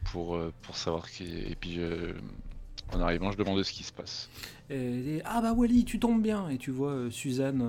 pour, 0.04 0.38
pour 0.60 0.76
savoir 0.76 1.10
qui. 1.10 1.24
Et 1.24 1.56
puis, 1.58 1.80
en 2.92 3.00
arrivant, 3.00 3.32
je 3.32 3.38
demande 3.38 3.62
ce 3.62 3.72
qui 3.72 3.82
se 3.82 3.92
passe. 3.92 4.28
Et 4.68 5.22
ah 5.24 5.40
bah 5.40 5.54
Wally, 5.54 5.86
tu 5.86 5.98
tombes 5.98 6.20
bien 6.20 6.50
Et 6.50 6.58
tu 6.58 6.70
vois 6.70 7.10
Suzanne 7.10 7.66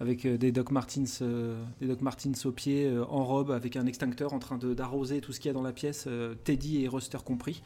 avec 0.00 0.26
euh, 0.26 0.36
des 0.36 0.52
Doc 0.52 0.70
Martens, 0.70 1.20
euh, 1.22 1.62
des 1.80 1.86
Doc 1.86 2.02
Martens 2.02 2.44
aux 2.46 2.52
pieds, 2.52 2.86
euh, 2.86 3.04
en 3.08 3.24
robe, 3.24 3.50
avec 3.50 3.76
un 3.76 3.86
extincteur 3.86 4.32
en 4.32 4.38
train 4.38 4.58
de- 4.58 4.74
d'arroser 4.74 5.20
tout 5.20 5.32
ce 5.32 5.40
qu'il 5.40 5.48
y 5.48 5.50
a 5.50 5.54
dans 5.54 5.62
la 5.62 5.72
pièce, 5.72 6.04
euh, 6.08 6.34
Teddy 6.44 6.84
et 6.84 6.88
Ruster 6.88 7.18
compris. 7.24 7.62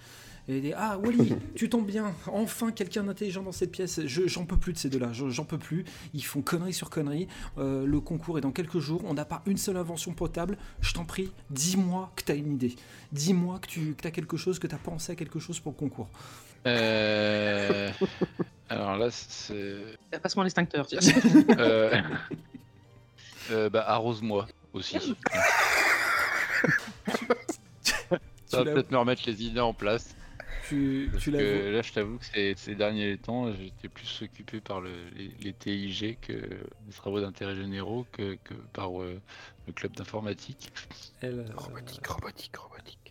Et 0.46 0.56
elle 0.56 0.62
dit, 0.62 0.72
ah 0.76 0.98
Wally, 0.98 1.34
tu 1.54 1.70
tombes 1.70 1.86
bien 1.86 2.12
Enfin 2.26 2.70
quelqu'un 2.70 3.04
d'intelligent 3.04 3.42
dans 3.42 3.50
cette 3.52 3.72
pièce. 3.72 4.00
Je- 4.06 4.26
J'en 4.28 4.44
peux 4.44 4.58
plus 4.58 4.72
de 4.74 4.78
ces 4.78 4.90
deux-là, 4.90 5.12
je- 5.12 5.30
j'en 5.30 5.44
peux 5.44 5.56
plus. 5.58 5.84
Ils 6.12 6.24
font 6.24 6.42
connerie 6.42 6.74
sur 6.74 6.90
connerie. 6.90 7.28
Euh, 7.58 7.86
le 7.86 8.00
concours 8.00 8.36
est 8.38 8.42
dans 8.42 8.52
quelques 8.52 8.78
jours. 8.78 9.00
On 9.06 9.14
n'a 9.14 9.24
pas 9.24 9.42
une 9.46 9.56
seule 9.56 9.76
invention 9.78 10.12
potable. 10.12 10.58
Je 10.80 10.92
t'en 10.92 11.04
prie, 11.06 11.30
dis-moi 11.50 12.12
que 12.14 12.22
t'as 12.24 12.36
une 12.36 12.52
idée. 12.52 12.76
Dis-moi 13.12 13.58
que 13.58 13.66
tu 13.68 13.94
que 13.94 14.06
as 14.06 14.10
quelque 14.10 14.36
chose, 14.36 14.58
que 14.58 14.66
t'as 14.66 14.76
pensé 14.78 15.12
à 15.12 15.14
quelque 15.16 15.38
chose 15.38 15.58
pour 15.60 15.72
le 15.72 15.78
concours. 15.78 16.08
Euh, 16.66 17.90
Alors 18.74 18.96
là, 18.96 19.08
c'est. 19.10 19.76
Passe-moi 20.22 20.44
l'extincteur. 20.44 20.86
tiens. 20.86 20.98
euh, 21.58 22.00
euh, 23.50 23.70
bah, 23.70 23.84
arrose-moi 23.88 24.46
aussi. 24.72 24.98
Ça 28.46 28.62
va 28.62 28.72
peut-être 28.72 28.90
me 28.90 28.98
remettre 28.98 29.22
les 29.26 29.42
idées 29.44 29.60
en 29.60 29.74
place. 29.74 30.14
Tu, 30.68 31.08
Parce 31.12 31.22
tu 31.24 31.30
que 31.32 31.36
l'as 31.36 31.70
là, 31.72 31.82
je 31.82 31.92
t'avoue 31.92 32.16
que 32.18 32.24
ces, 32.24 32.54
ces 32.56 32.74
derniers 32.74 33.18
temps, 33.18 33.52
j'étais 33.52 33.88
plus 33.88 34.22
occupé 34.22 34.60
par 34.60 34.80
le- 34.80 35.08
les, 35.14 35.30
les 35.40 35.52
TIG 35.52 36.18
que 36.20 36.32
les 36.32 36.92
travaux 36.96 37.20
d'intérêt 37.20 37.54
généraux 37.54 38.06
que, 38.12 38.38
que 38.44 38.54
par 38.72 39.02
euh, 39.02 39.20
le 39.66 39.72
club 39.74 39.92
d'informatique. 39.94 40.72
elle, 41.20 41.40
euh, 41.40 41.44
Robotique, 41.56 42.06
robotique, 42.06 42.56
robotique. 42.56 43.03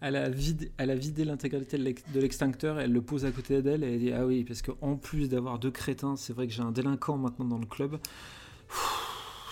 Elle 0.00 0.16
a 0.16 0.28
vidé, 0.28 0.70
elle 0.76 0.90
a 0.90 0.94
vidé 0.94 1.24
l'intégralité 1.24 1.78
de 1.78 1.82
l'ex- 1.84 2.02
de 2.12 2.20
l'extincteur, 2.20 2.78
elle 2.80 2.92
le 2.92 3.00
pose 3.02 3.24
à 3.24 3.30
côté 3.30 3.62
d'elle 3.62 3.82
et 3.84 3.94
elle 3.94 3.98
dit 4.00 4.12
Ah 4.12 4.26
oui, 4.26 4.44
parce 4.44 4.60
qu'en 4.62 4.96
plus 4.96 5.28
d'avoir 5.28 5.58
deux 5.58 5.70
crétins, 5.70 6.16
c'est 6.16 6.32
vrai 6.32 6.46
que 6.46 6.52
j'ai 6.52 6.62
un 6.62 6.72
délinquant 6.72 7.16
maintenant 7.16 7.44
dans 7.46 7.58
le 7.58 7.66
club. 7.66 7.98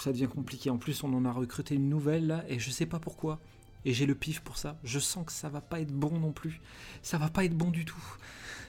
Ça 0.01 0.13
devient 0.13 0.27
compliqué. 0.29 0.69
En 0.71 0.79
plus, 0.79 1.05
on 1.05 1.13
en 1.15 1.25
a 1.25 1.33
recruté 1.33 1.75
une 1.77 1.89
nouvelle 1.89 2.27
là 2.27 2.45
et 2.49 2.59
je 2.59 2.71
sais 2.71 2.87
pas 2.87 2.99
pourquoi. 2.99 3.39
Et 3.85 3.95
j'ai 3.95 4.07
le 4.07 4.15
pif 4.15 4.41
pour 4.41 4.59
ça. 4.59 4.77
Je 4.85 4.99
sens 4.99 5.27
que 5.27 5.33
ça 5.33 5.49
va 5.49 5.61
pas 5.61 5.81
être 5.81 5.93
bon 5.93 6.19
non 6.19 6.33
plus. 6.33 6.61
Ça 7.03 7.19
va 7.19 7.29
pas 7.29 7.45
être 7.45 7.57
bon 7.57 7.71
du 7.71 7.85
tout. 7.85 8.03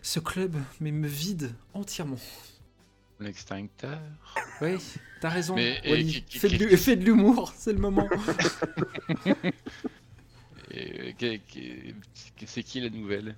Ce 0.02 0.20
club 0.20 0.56
mais 0.80 0.92
me 0.92 1.08
vide 1.08 1.54
entièrement. 1.74 2.18
L'extincteur. 3.20 4.00
Oui, 4.62 4.76
t'as 5.22 5.30
raison. 5.30 5.56
Mais, 5.56 5.80
et 5.84 5.92
Wally. 5.92 6.06
qui- 6.14 6.22
qui- 6.24 6.40
fais, 6.40 6.50
de, 6.50 6.58
qui- 6.58 6.66
l'hu- 6.66 6.78
fais 6.78 6.96
de 6.96 7.06
l'humour, 7.06 7.54
c'est 7.56 7.74
le 7.74 7.80
moment. 7.80 8.08
c'est 12.46 12.64
qui 12.64 12.82
la 12.82 12.90
nouvelle? 12.90 13.36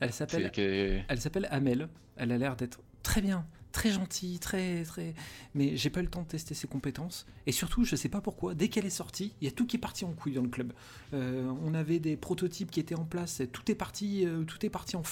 Elle 0.00 0.12
s'appelle 0.12 0.50
Elle 0.56 1.20
s'appelle 1.20 1.48
Amel. 1.50 1.88
Elle 2.16 2.32
a 2.32 2.38
l'air 2.38 2.56
d'être 2.56 2.80
très 3.02 3.20
bien, 3.20 3.46
très 3.72 3.90
gentille, 3.90 4.38
très 4.38 4.84
très. 4.84 5.14
Mais 5.54 5.76
j'ai 5.76 5.90
pas 5.90 6.00
eu 6.00 6.04
le 6.04 6.10
temps 6.10 6.22
de 6.22 6.28
tester 6.28 6.54
ses 6.54 6.68
compétences. 6.68 7.26
Et 7.46 7.52
surtout, 7.52 7.84
je 7.84 7.96
sais 7.96 8.08
pas 8.08 8.20
pourquoi. 8.20 8.54
Dès 8.54 8.68
qu'elle 8.68 8.86
est 8.86 8.90
sortie, 8.90 9.32
il 9.40 9.46
y 9.46 9.48
a 9.48 9.50
tout 9.50 9.66
qui 9.66 9.76
est 9.76 9.80
parti 9.80 10.04
en 10.04 10.12
couille 10.12 10.34
dans 10.34 10.42
le 10.42 10.48
club. 10.48 10.72
Euh, 11.12 11.52
on 11.64 11.74
avait 11.74 11.98
des 11.98 12.16
prototypes 12.16 12.70
qui 12.70 12.78
étaient 12.80 12.94
en 12.94 13.04
place. 13.04 13.40
et 13.40 13.48
Tout 13.48 13.70
est 13.70 13.74
parti, 13.74 14.24
euh, 14.26 14.44
tout 14.44 14.64
est 14.64 14.70
parti 14.70 14.96
en. 14.96 15.02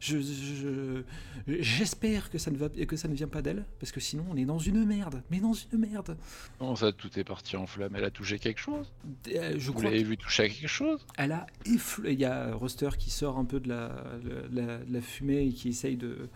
Je, 0.00 0.18
je- 0.20 1.02
j'espère 1.46 2.30
que 2.30 2.38
ça 2.38 2.50
ne 2.50 2.56
va, 2.56 2.68
que 2.68 2.96
ça 2.96 3.08
ne 3.08 3.14
vient 3.14 3.28
pas 3.28 3.42
d'elle, 3.42 3.64
parce 3.80 3.92
que 3.92 4.00
sinon 4.00 4.24
on 4.30 4.36
est 4.36 4.44
dans 4.44 4.58
une 4.58 4.84
merde. 4.84 5.22
Mais 5.30 5.40
dans 5.40 5.52
une 5.54 5.78
merde. 5.78 6.16
Comment 6.58 6.76
ça, 6.76 6.92
tout 6.92 7.18
est 7.18 7.24
parti 7.24 7.56
en 7.56 7.66
flamme 7.66 7.94
Elle 7.96 8.04
a 8.04 8.10
touché 8.10 8.38
quelque 8.38 8.60
chose 8.60 8.92
Euh, 9.28 9.54
je 9.58 9.66
Vous 9.66 9.72
crois 9.72 9.84
l'avez 9.84 10.02
vu 10.02 10.16
toucher 10.16 10.44
à 10.44 10.48
quelque 10.48 10.68
chose? 10.68 11.04
Elle 11.16 11.32
a 11.32 11.46
effleuré. 11.64 12.12
Il 12.12 12.20
y 12.20 12.24
a 12.24 12.54
Ruster 12.54 12.90
qui 12.98 13.10
sort 13.10 13.38
un 13.38 13.44
peu 13.44 13.60
de 13.60 13.68
la, 13.68 13.88
de 14.22 14.48
la, 14.60 14.78
de 14.78 14.92
la 14.92 15.00
fumée 15.00 15.46
et 15.46 15.52
qui 15.52 15.68
essaye 15.70 15.96
de 15.96 16.28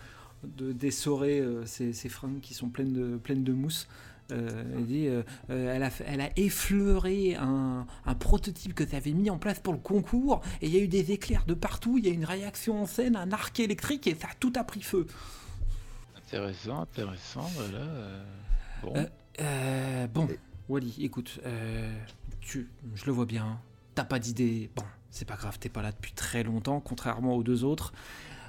dessorer 0.47 1.41
euh, 1.41 1.65
ses, 1.67 1.93
ses 1.93 2.09
fringues 2.09 2.41
qui 2.41 2.55
sont 2.55 2.69
pleines 2.69 2.93
de, 2.93 3.17
pleines 3.17 3.45
de 3.45 3.53
mousse. 3.53 3.89
Euh, 4.33 4.75
elle, 4.77 4.87
dit, 4.87 5.07
euh, 5.07 5.23
euh, 5.51 5.73
elle, 5.77 5.85
a, 5.85 5.91
elle 6.05 6.21
a 6.21 6.31
effleuré 6.37 7.37
un, 7.37 7.87
un 8.05 8.15
prototype 8.17 8.75
que 8.75 8.83
tu 8.83 8.97
avais 8.97 9.13
mis 9.13 9.31
en 9.31 9.39
place 9.39 9.61
pour 9.61 9.73
le 9.73 9.79
concours 9.79 10.41
et 10.61 10.67
il 10.67 10.75
y 10.75 10.79
a 10.79 10.83
eu 10.83 10.89
des 10.89 11.13
éclairs 11.13 11.45
de 11.47 11.55
partout. 11.55 11.97
Il 11.99 12.07
y 12.07 12.11
a 12.11 12.13
une 12.13 12.25
réaction 12.25 12.83
en 12.83 12.87
scène, 12.87 13.15
un 13.15 13.31
arc 13.31 13.61
électrique 13.61 14.09
et 14.09 14.17
ça 14.17 14.27
a 14.29 14.35
tout 14.41 14.53
a 14.57 14.65
pris 14.65 14.83
feu. 14.83 15.07
Intéressant, 16.17 16.81
intéressant, 16.83 17.49
voilà. 17.55 17.79
euh, 17.79 18.25
Bon. 18.83 19.07
Bon, 20.13 20.29
Wally, 20.69 20.97
écoute, 21.01 21.39
tu, 22.41 22.69
je 22.97 23.05
le 23.07 23.13
vois 23.13 23.27
bien, 23.27 23.61
t'as 23.95 24.05
pas 24.05 24.19
d'idée. 24.19 24.71
Bon, 24.75 24.83
c'est 25.11 25.25
pas 25.25 25.37
grave, 25.37 25.59
t'es 25.61 25.69
pas 25.69 25.83
là 25.83 25.93
depuis 25.93 26.13
très 26.13 26.43
longtemps, 26.43 26.81
contrairement 26.81 27.37
aux 27.37 27.45
deux 27.45 27.63
autres. 27.63 27.93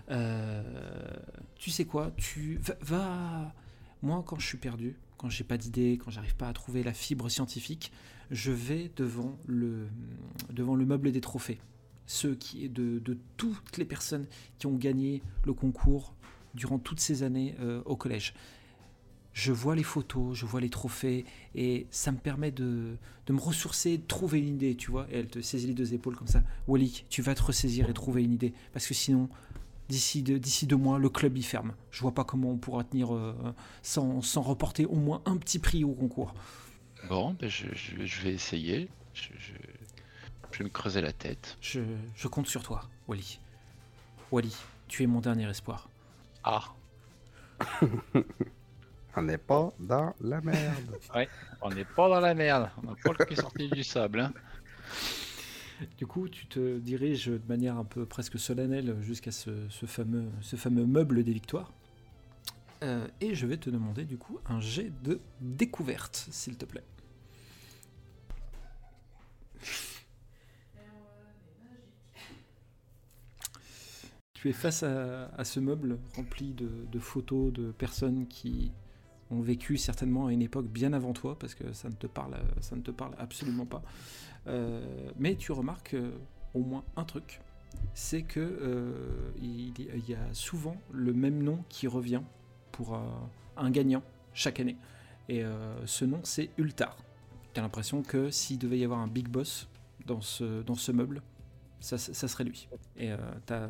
Euh, 0.09 0.63
tu 1.55 1.71
sais 1.71 1.85
quoi, 1.85 2.11
tu 2.17 2.59
va, 2.81 3.53
Moi, 4.01 4.23
quand 4.25 4.39
je 4.39 4.45
suis 4.47 4.57
perdu, 4.57 4.95
quand 5.17 5.29
j'ai 5.29 5.43
pas 5.43 5.57
d'idée, 5.57 5.99
quand 6.03 6.11
j'arrive 6.11 6.35
pas 6.35 6.47
à 6.47 6.53
trouver 6.53 6.83
la 6.83 6.93
fibre 6.93 7.29
scientifique, 7.29 7.91
je 8.31 8.51
vais 8.51 8.91
devant 8.95 9.37
le, 9.45 9.87
devant 10.51 10.75
le 10.75 10.85
meuble 10.85 11.11
des 11.11 11.21
trophées. 11.21 11.59
Ceux 12.05 12.35
qui, 12.35 12.69
de, 12.69 12.99
de 12.99 13.17
toutes 13.35 13.77
les 13.77 13.85
personnes 13.85 14.27
qui 14.59 14.67
ont 14.67 14.75
gagné 14.75 15.21
le 15.45 15.53
concours 15.53 16.13
durant 16.53 16.79
toutes 16.79 16.99
ces 16.99 17.23
années 17.23 17.55
euh, 17.59 17.81
au 17.85 17.95
collège 17.95 18.33
je 19.37 19.51
vois 19.51 19.75
les 19.75 19.83
photos, 19.83 20.35
je 20.35 20.47
vois 20.47 20.59
les 20.59 20.71
trophées, 20.71 21.23
et 21.53 21.85
ça 21.91 22.11
me 22.11 22.17
permet 22.17 22.49
de, 22.49 22.97
de 23.27 23.33
me 23.33 23.39
ressourcer, 23.39 23.99
de 23.99 24.07
trouver 24.07 24.39
une 24.39 24.55
idée, 24.55 24.75
tu 24.75 24.89
vois. 24.89 25.05
Et 25.11 25.19
elle 25.19 25.27
te 25.27 25.41
saisit 25.41 25.67
les 25.67 25.75
deux 25.75 25.93
épaules 25.93 26.15
comme 26.15 26.27
ça. 26.27 26.41
Wally, 26.67 27.05
tu 27.07 27.21
vas 27.21 27.35
te 27.35 27.43
ressaisir 27.43 27.87
et 27.87 27.93
trouver 27.93 28.23
une 28.23 28.33
idée. 28.33 28.55
Parce 28.73 28.87
que 28.87 28.95
sinon, 28.95 29.29
d'ici 29.89 30.21
deux, 30.23 30.39
d'ici 30.39 30.67
deux 30.67 30.75
mois, 30.77 30.99
le 30.99 31.09
club 31.09 31.37
y 31.37 31.43
ferme. 31.43 31.73
Je 31.91 32.01
vois 32.01 32.13
pas 32.13 32.23
comment 32.23 32.51
on 32.51 32.57
pourra 32.57 32.83
tenir 32.83 33.13
euh, 33.15 33.33
sans, 33.81 34.21
sans 34.21 34.41
reporter 34.41 34.85
au 34.85 34.95
moins 34.95 35.21
un 35.25 35.37
petit 35.37 35.59
prix 35.59 35.83
au 35.83 35.93
concours. 35.93 36.33
Bon, 37.09 37.35
ben 37.39 37.49
je, 37.49 37.67
je- 37.73 38.05
je 38.05 38.21
vais 38.21 38.33
essayer. 38.33 38.89
Je, 39.13 39.29
je- 39.37 39.53
je 40.51 40.57
vais 40.59 40.63
me 40.65 40.69
creuser 40.69 41.01
la 41.01 41.13
tête. 41.13 41.57
Je, 41.61 41.81
je 42.15 42.27
compte 42.27 42.47
sur 42.47 42.63
toi, 42.63 42.83
Wally. 43.07 43.39
Wally, 44.31 44.55
tu 44.87 45.03
es 45.03 45.07
mon 45.07 45.21
dernier 45.21 45.47
espoir. 45.49 45.89
Ah, 46.43 46.63
On 49.15 49.21
n'est 49.23 49.37
pas 49.39 49.71
dans 49.79 50.13
la 50.21 50.41
merde. 50.41 50.99
on 51.61 51.69
n'est 51.71 51.85
pas 51.85 52.07
dans 52.07 52.19
la 52.19 52.33
merde. 52.35 52.69
On 52.77 52.87
n'a 52.87 52.95
pas 53.03 53.13
le 53.17 53.25
cul 53.25 53.35
sorti 53.35 53.67
du 53.69 53.83
sable. 53.83 54.19
Hein. 54.19 54.33
Du 55.97 56.07
coup, 56.07 56.27
tu 56.27 56.47
te 56.47 56.79
diriges 56.79 57.27
de 57.27 57.41
manière 57.47 57.77
un 57.77 57.83
peu 57.83 58.05
presque 58.05 58.39
solennelle 58.39 58.95
jusqu'à 59.01 59.31
ce, 59.31 59.51
fameux, 59.85 60.85
meuble 60.85 61.23
des 61.23 61.33
victoires. 61.33 61.73
Euh, 62.83 63.07
et 63.21 63.33
je 63.33 63.47
vais 63.47 63.57
te 63.57 63.69
demander 63.69 64.05
du 64.05 64.17
coup 64.17 64.39
un 64.45 64.59
jet 64.59 64.91
de 65.03 65.19
découverte, 65.41 66.27
s'il 66.31 66.57
te 66.57 66.65
plaît. 66.65 66.83
Tu 74.33 74.49
es 74.49 74.53
face 74.53 74.83
à, 74.83 75.43
ce 75.43 75.59
meuble 75.59 75.97
rempli 76.15 76.53
de, 76.53 76.99
photos 76.99 77.51
de 77.51 77.71
personnes 77.71 78.27
qui 78.27 78.71
ont 79.31 79.41
vécu 79.41 79.77
certainement 79.77 80.27
à 80.27 80.31
une 80.31 80.43
époque 80.43 80.67
bien 80.67 80.93
avant 80.93 81.13
toi, 81.13 81.37
parce 81.37 81.55
que 81.55 81.73
ça 81.73 81.89
ne 81.89 81.95
te 81.95 82.07
parle 82.07 82.35
absolument 83.17 83.65
pas. 83.65 83.81
Euh, 84.47 85.11
mais 85.17 85.35
tu 85.35 85.51
remarques 85.51 85.93
euh, 85.93 86.11
au 86.53 86.61
moins 86.61 86.83
un 86.95 87.03
truc, 87.03 87.41
c'est 87.93 88.23
que 88.23 88.39
euh, 88.39 89.31
il, 89.41 89.73
il 89.79 90.09
y 90.09 90.13
a 90.13 90.33
souvent 90.33 90.77
le 90.91 91.13
même 91.13 91.43
nom 91.43 91.63
qui 91.69 91.87
revient 91.87 92.21
pour 92.71 92.99
un 93.57 93.71
gagnant 93.71 94.03
chaque 94.33 94.59
année. 94.59 94.77
Et 95.29 95.43
ce 95.85 96.05
nom, 96.05 96.19
c'est 96.23 96.51
Ultar. 96.57 96.95
Tu 97.53 97.59
as 97.59 97.63
l'impression 97.63 98.03
que 98.03 98.29
s'il 98.29 98.59
devait 98.59 98.77
y 98.77 98.83
avoir 98.83 98.99
un 98.99 99.07
big 99.07 99.27
boss 99.27 99.67
dans 100.05 100.21
ce, 100.21 100.61
dans 100.61 100.75
ce 100.75 100.91
meuble, 100.91 101.23
ça, 101.79 101.97
ça 101.97 102.27
serait 102.27 102.43
lui. 102.43 102.67
Et 102.97 103.11
euh, 103.11 103.17
t'as 103.45 103.69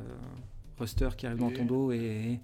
Ruster 0.77 1.09
qui 1.17 1.25
arrive 1.25 1.39
dans 1.39 1.51
ton 1.51 1.65
dos 1.65 1.91
et. 1.91 2.39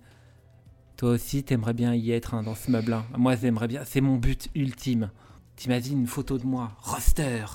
Toi 0.95 1.11
aussi, 1.11 1.43
t'aimerais 1.43 1.73
bien 1.73 1.95
y 1.95 2.11
être 2.11 2.33
hein, 2.35 2.43
dans 2.43 2.53
ce 2.55 2.69
meuble. 2.69 2.95
Moi, 3.17 3.35
j'aimerais 3.35 3.67
bien. 3.67 3.83
C'est 3.83 3.99
mon 3.99 4.17
but 4.17 4.49
ultime. 4.55 5.09
T'imagines 5.55 5.99
une 5.99 6.07
photo 6.07 6.37
de 6.37 6.45
moi, 6.45 6.71
Ruster, 6.81 7.45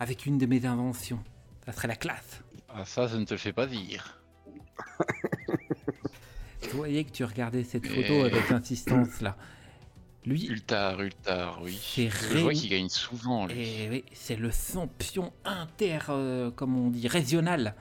avec 0.00 0.26
une 0.26 0.38
de 0.38 0.46
mes 0.46 0.64
inventions. 0.66 1.22
Ça 1.66 1.72
serait 1.72 1.88
la 1.88 1.96
classe. 1.96 2.42
Ah, 2.68 2.84
ça, 2.84 3.08
ça 3.08 3.16
ne 3.18 3.24
te 3.24 3.34
le 3.34 3.38
fait 3.38 3.52
pas 3.52 3.66
dire. 3.66 4.20
Je 6.62 6.70
voyais 6.70 7.04
que 7.04 7.10
tu 7.10 7.24
regardais 7.24 7.64
cette 7.64 7.86
photo 7.86 8.12
Et- 8.12 8.22
avec 8.24 8.50
insistance 8.50 9.20
là. 9.20 9.36
Lui, 10.26 10.46
Ultar, 10.46 11.00
Ultar, 11.00 11.60
oui. 11.62 11.78
C'est 11.80 12.10
Je 12.10 12.38
vois 12.38 12.52
qu'il 12.52 12.68
gagne 12.68 12.88
souvent, 12.90 13.46
lui. 13.46 13.60
Et 13.62 13.88
oui, 13.88 14.04
c'est 14.12 14.36
le 14.36 14.50
champion 14.50 15.32
inter, 15.44 16.00
euh, 16.10 16.50
comme 16.50 16.76
on 16.76 16.90
dit, 16.90 17.08
régional, 17.08 17.74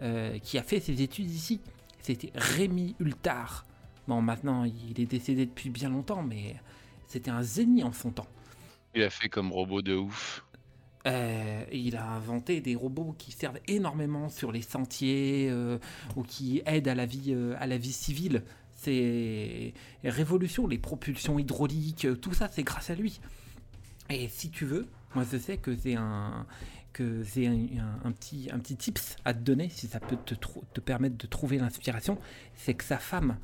euh, 0.00 0.36
qui 0.40 0.58
a 0.58 0.62
fait 0.64 0.80
ses 0.80 1.00
études 1.02 1.30
ici. 1.30 1.60
C'était 2.00 2.32
Rémi 2.34 2.96
Ultar. 2.98 3.66
Bon, 4.08 4.20
maintenant, 4.20 4.64
il 4.64 5.00
est 5.00 5.06
décédé 5.06 5.46
depuis 5.46 5.70
bien 5.70 5.90
longtemps, 5.90 6.22
mais 6.22 6.56
c'était 7.06 7.30
un 7.30 7.42
génie 7.42 7.84
en 7.84 7.92
son 7.92 8.10
temps. 8.10 8.26
Il 8.96 9.02
a 9.04 9.10
fait 9.10 9.28
comme 9.28 9.52
robot 9.52 9.82
de 9.82 9.94
ouf. 9.94 10.44
Euh, 11.06 11.64
il 11.72 11.96
a 11.96 12.08
inventé 12.12 12.60
des 12.60 12.76
robots 12.76 13.14
qui 13.18 13.32
servent 13.32 13.58
énormément 13.66 14.28
sur 14.28 14.52
les 14.52 14.62
sentiers 14.62 15.48
euh, 15.50 15.78
ou 16.14 16.22
qui 16.22 16.62
aident 16.64 16.88
à 16.88 16.94
la 16.94 17.06
vie, 17.06 17.32
euh, 17.32 17.56
à 17.58 17.66
la 17.66 17.76
vie 17.76 17.92
civile. 17.92 18.44
C'est 18.76 19.74
révolution, 20.04 20.66
les 20.66 20.78
propulsions 20.78 21.38
hydrauliques, 21.38 22.06
tout 22.20 22.32
ça, 22.32 22.48
c'est 22.48 22.64
grâce 22.64 22.90
à 22.90 22.94
lui. 22.94 23.20
Et 24.10 24.28
si 24.28 24.50
tu 24.50 24.64
veux, 24.64 24.88
moi 25.14 25.24
je 25.30 25.38
sais 25.38 25.56
que 25.56 25.76
c'est 25.76 25.94
un 25.94 26.46
que 26.92 27.24
c'est 27.24 27.46
un, 27.46 28.12
petit 28.12 28.50
un 28.52 28.58
petit 28.58 28.76
tips 28.76 29.16
à 29.24 29.32
te 29.32 29.38
donner 29.38 29.70
si 29.70 29.86
ça 29.86 29.98
peut 29.98 30.18
te, 30.26 30.34
te 30.34 30.80
permettre 30.80 31.16
de 31.16 31.26
trouver 31.26 31.56
l'inspiration, 31.56 32.18
c'est 32.54 32.74
que 32.74 32.84
sa 32.84 32.98
femme, 32.98 33.38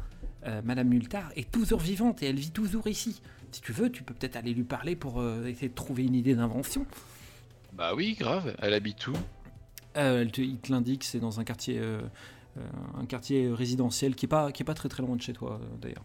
Madame 0.64 0.88
Multard, 0.88 1.30
est 1.34 1.50
toujours 1.50 1.80
vivante 1.80 2.22
et 2.22 2.26
elle 2.26 2.38
vit 2.38 2.50
toujours 2.50 2.88
ici. 2.88 3.22
Si 3.52 3.62
tu 3.62 3.72
veux, 3.72 3.90
tu 3.90 4.02
peux 4.02 4.12
peut-être 4.12 4.36
aller 4.36 4.52
lui 4.52 4.64
parler 4.64 4.96
pour 4.96 5.24
essayer 5.46 5.68
de 5.68 5.74
trouver 5.74 6.04
une 6.04 6.14
idée 6.14 6.34
d'invention. 6.34 6.84
Bah 7.72 7.94
oui, 7.94 8.14
grave. 8.18 8.56
Elle 8.60 8.74
habite 8.74 9.06
où? 9.06 9.12
Euh, 9.96 10.22
elle 10.22 10.32
te- 10.32 10.40
il 10.40 10.58
te 10.58 10.70
l'indique, 10.72 11.04
c'est 11.04 11.20
dans 11.20 11.40
un 11.40 11.44
quartier, 11.44 11.78
euh, 11.78 12.00
euh, 12.58 12.60
un 12.98 13.06
quartier 13.06 13.48
résidentiel 13.52 14.14
qui 14.14 14.26
est 14.26 14.28
pas, 14.28 14.52
qui 14.52 14.62
est 14.62 14.66
pas 14.66 14.74
très 14.74 14.88
très 14.88 15.02
loin 15.02 15.16
de 15.16 15.22
chez 15.22 15.32
toi 15.32 15.58
euh, 15.60 15.66
d'ailleurs. 15.80 16.04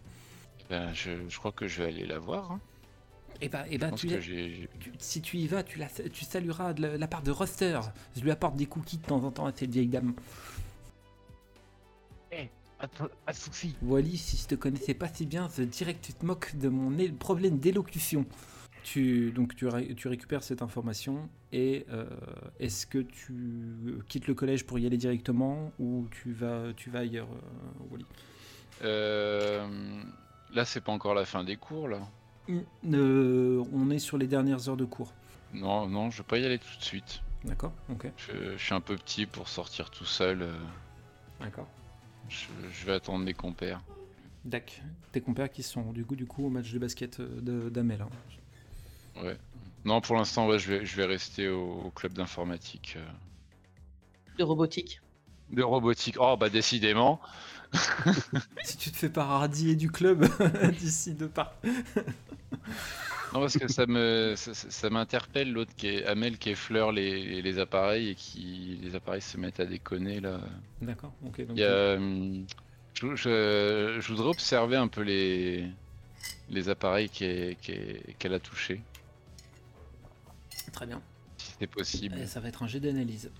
ben, 0.69 0.93
je, 0.93 1.11
je 1.29 1.37
crois 1.37 1.51
que 1.51 1.67
je 1.67 1.81
vais 1.83 1.89
aller 1.89 2.05
la 2.05 2.19
voir. 2.19 2.51
hein. 2.51 2.59
Et 3.41 3.49
bah, 3.49 3.65
et 3.69 3.77
bah 3.77 3.91
tu, 3.91 4.07
la- 4.07 4.19
si 4.99 5.21
tu 5.21 5.37
y 5.37 5.47
vas, 5.47 5.63
tu, 5.63 5.77
la, 5.79 5.87
tu 5.87 6.23
salueras 6.23 6.73
de 6.73 6.81
la, 6.83 6.97
la 6.97 7.07
part 7.07 7.23
de 7.23 7.31
Ruster. 7.31 7.79
Je 8.15 8.21
lui 8.21 8.31
apporte 8.31 8.55
des 8.55 8.67
cookies 8.67 8.97
de 8.99 9.05
temps 9.05 9.23
en 9.23 9.31
temps 9.31 9.45
à 9.47 9.51
cette 9.53 9.71
vieille 9.71 9.87
dame. 9.87 10.13
Attends, 12.79 13.07
pas 13.25 13.31
de 13.31 13.37
soucis. 13.37 13.75
Wally, 13.81 14.17
si 14.17 14.35
je 14.35 14.45
te 14.47 14.55
connaissais 14.55 14.93
pas 14.93 15.07
si 15.07 15.25
bien, 15.25 15.47
je 15.57 15.63
dirais 15.63 15.93
que 15.93 16.05
tu 16.05 16.11
te 16.13 16.25
moques 16.25 16.53
de 16.57 16.67
mon 16.67 16.91
problème 17.13 17.57
d'élocution. 17.57 18.25
Tu, 18.83 19.31
donc 19.31 19.55
tu, 19.55 19.65
ré- 19.67 19.95
tu 19.95 20.07
récupères 20.09 20.43
cette 20.43 20.61
information 20.61 21.29
et 21.53 21.85
euh, 21.89 22.05
est-ce 22.59 22.85
que 22.85 22.97
tu 22.99 23.33
quittes 24.09 24.27
le 24.27 24.33
collège 24.33 24.65
pour 24.65 24.77
y 24.77 24.85
aller 24.85 24.97
directement 24.97 25.71
ou 25.79 26.07
tu 26.11 26.33
vas, 26.33 26.73
tu 26.75 26.89
vas 26.89 26.99
ailleurs, 26.99 27.29
euh, 27.31 27.83
Wally? 27.91 28.05
Euh, 28.83 30.01
là, 30.53 30.65
c'est 30.65 30.81
pas 30.81 30.91
encore 30.91 31.13
la 31.13 31.25
fin 31.25 31.43
des 31.43 31.55
cours, 31.55 31.87
là. 31.87 32.01
On 32.49 33.89
est 33.89 33.99
sur 33.99 34.17
les 34.17 34.27
dernières 34.27 34.67
heures 34.67 34.77
de 34.77 34.85
cours. 34.85 35.13
Non, 35.53 35.87
non, 35.87 36.09
je 36.11 36.17
vais 36.17 36.27
pas 36.27 36.37
y 36.39 36.45
aller 36.45 36.59
tout 36.59 36.77
de 36.77 36.83
suite. 36.83 37.21
D'accord 37.45 37.73
Ok. 37.89 38.07
Je, 38.17 38.57
je 38.57 38.63
suis 38.63 38.73
un 38.73 38.81
peu 38.81 38.95
petit 38.97 39.25
pour 39.25 39.47
sortir 39.47 39.89
tout 39.91 40.05
seul. 40.05 40.45
D'accord. 41.39 41.67
Je, 42.27 42.47
je 42.71 42.85
vais 42.85 42.93
attendre 42.93 43.23
mes 43.23 43.33
compères. 43.33 43.81
Dac. 44.45 44.81
Tes 45.13 45.21
compères 45.21 45.49
qui 45.51 45.63
sont 45.63 45.93
du 45.93 46.03
coup, 46.05 46.15
du 46.17 46.25
coup 46.25 46.45
au 46.45 46.49
match 46.49 46.71
de 46.73 46.79
basket 46.79 47.21
d'Amel. 47.21 48.01
hein. 48.01 48.09
Ouais. 49.15 49.37
Non, 49.85 50.01
pour 50.01 50.15
l'instant, 50.15 50.47
ouais, 50.47 50.59
je 50.59 50.71
vais, 50.71 50.85
je 50.85 50.95
vais 50.95 51.05
rester 51.05 51.49
au, 51.49 51.81
au 51.85 51.91
club 51.91 52.13
d'informatique. 52.13 52.93
euh, 52.97 53.05
de 54.37 54.43
robotique. 54.43 55.01
De 55.51 55.63
robotique. 55.63 56.17
Oh, 56.19 56.35
bah 56.37 56.49
décidément. 56.49 57.21
Si 58.61 58.77
tu 58.77 58.91
te 58.91 58.97
fais 58.97 59.09
pas 59.09 59.25
radiller 59.25 59.75
du 59.75 59.91
club 59.91 60.25
d'ici 60.79 61.13
deux 61.13 61.29
pas. 61.29 61.59
Non, 63.31 63.39
parce 63.39 63.57
que 63.57 63.67
ça 63.67 63.85
me, 63.87 64.35
ça, 64.37 64.89
m'interpelle 64.91 65.51
l'autre 65.51 65.73
qui 65.75 65.87
est 65.87 66.05
Amel 66.05 66.37
qui 66.37 66.51
effleure 66.51 66.91
les, 66.91 67.41
les 67.41 67.57
appareils 67.59 68.09
et 68.09 68.15
qui 68.15 68.79
les 68.81 68.95
appareils 68.95 69.21
se 69.21 69.37
mettent 69.37 69.59
à 69.59 69.65
déconner 69.65 70.19
là. 70.21 70.39
D'accord. 70.81 71.13
Ok. 71.23 71.41
Donc, 71.47 71.57
Il 71.57 71.61
y 71.61 71.63
a, 71.65 71.95
hum, 71.95 72.45
je, 72.93 73.15
je- 73.15 73.97
je 74.01 74.07
voudrais 74.13 74.29
observer 74.29 74.75
un 74.77 74.87
peu 74.87 75.01
les, 75.01 75.67
les 76.49 76.69
appareils 76.69 77.09
qu'elle 77.09 78.33
a 78.33 78.39
touchés, 78.39 78.85
Très 80.73 80.85
bien. 80.85 81.01
si 81.37 81.53
c'est 81.59 81.67
possible. 81.67 82.17
Et 82.19 82.27
ça 82.27 82.39
va 82.41 82.49
être 82.49 82.61
un 82.63 82.67
jet 82.67 82.79
d'analyse. 82.81 83.31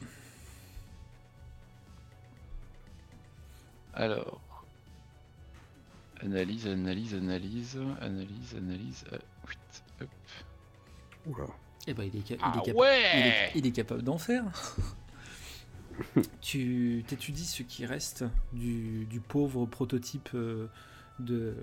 Alors, 3.93 4.41
analyse, 6.21 6.67
analyse, 6.67 7.13
analyse, 7.13 7.77
analyse, 8.01 8.55
analyse. 8.55 9.03
euh, 9.13 9.17
hop. 10.01 10.09
Oula. 11.27 11.45
Et 11.85 11.93
ben 11.93 12.03
il 12.03 12.15
est, 12.17 12.25
ca- 12.27 12.35
il 12.35 12.39
Ah 12.41 12.53
est 12.55 12.59
capa- 12.59 12.63
il 12.65 12.69
est- 12.69 12.75
ouais 12.79 13.51
il 13.55 13.65
est 13.67 13.71
capable 13.71 14.03
d'en 14.03 14.17
faire. 14.17 14.45
tu 16.41 17.03
t'étudies 17.07 17.45
ce 17.45 17.61
qui 17.63 17.85
reste 17.85 18.23
du, 18.51 19.05
du 19.05 19.19
pauvre 19.19 19.65
prototype 19.65 20.29
euh, 20.33 20.67
de, 21.19 21.55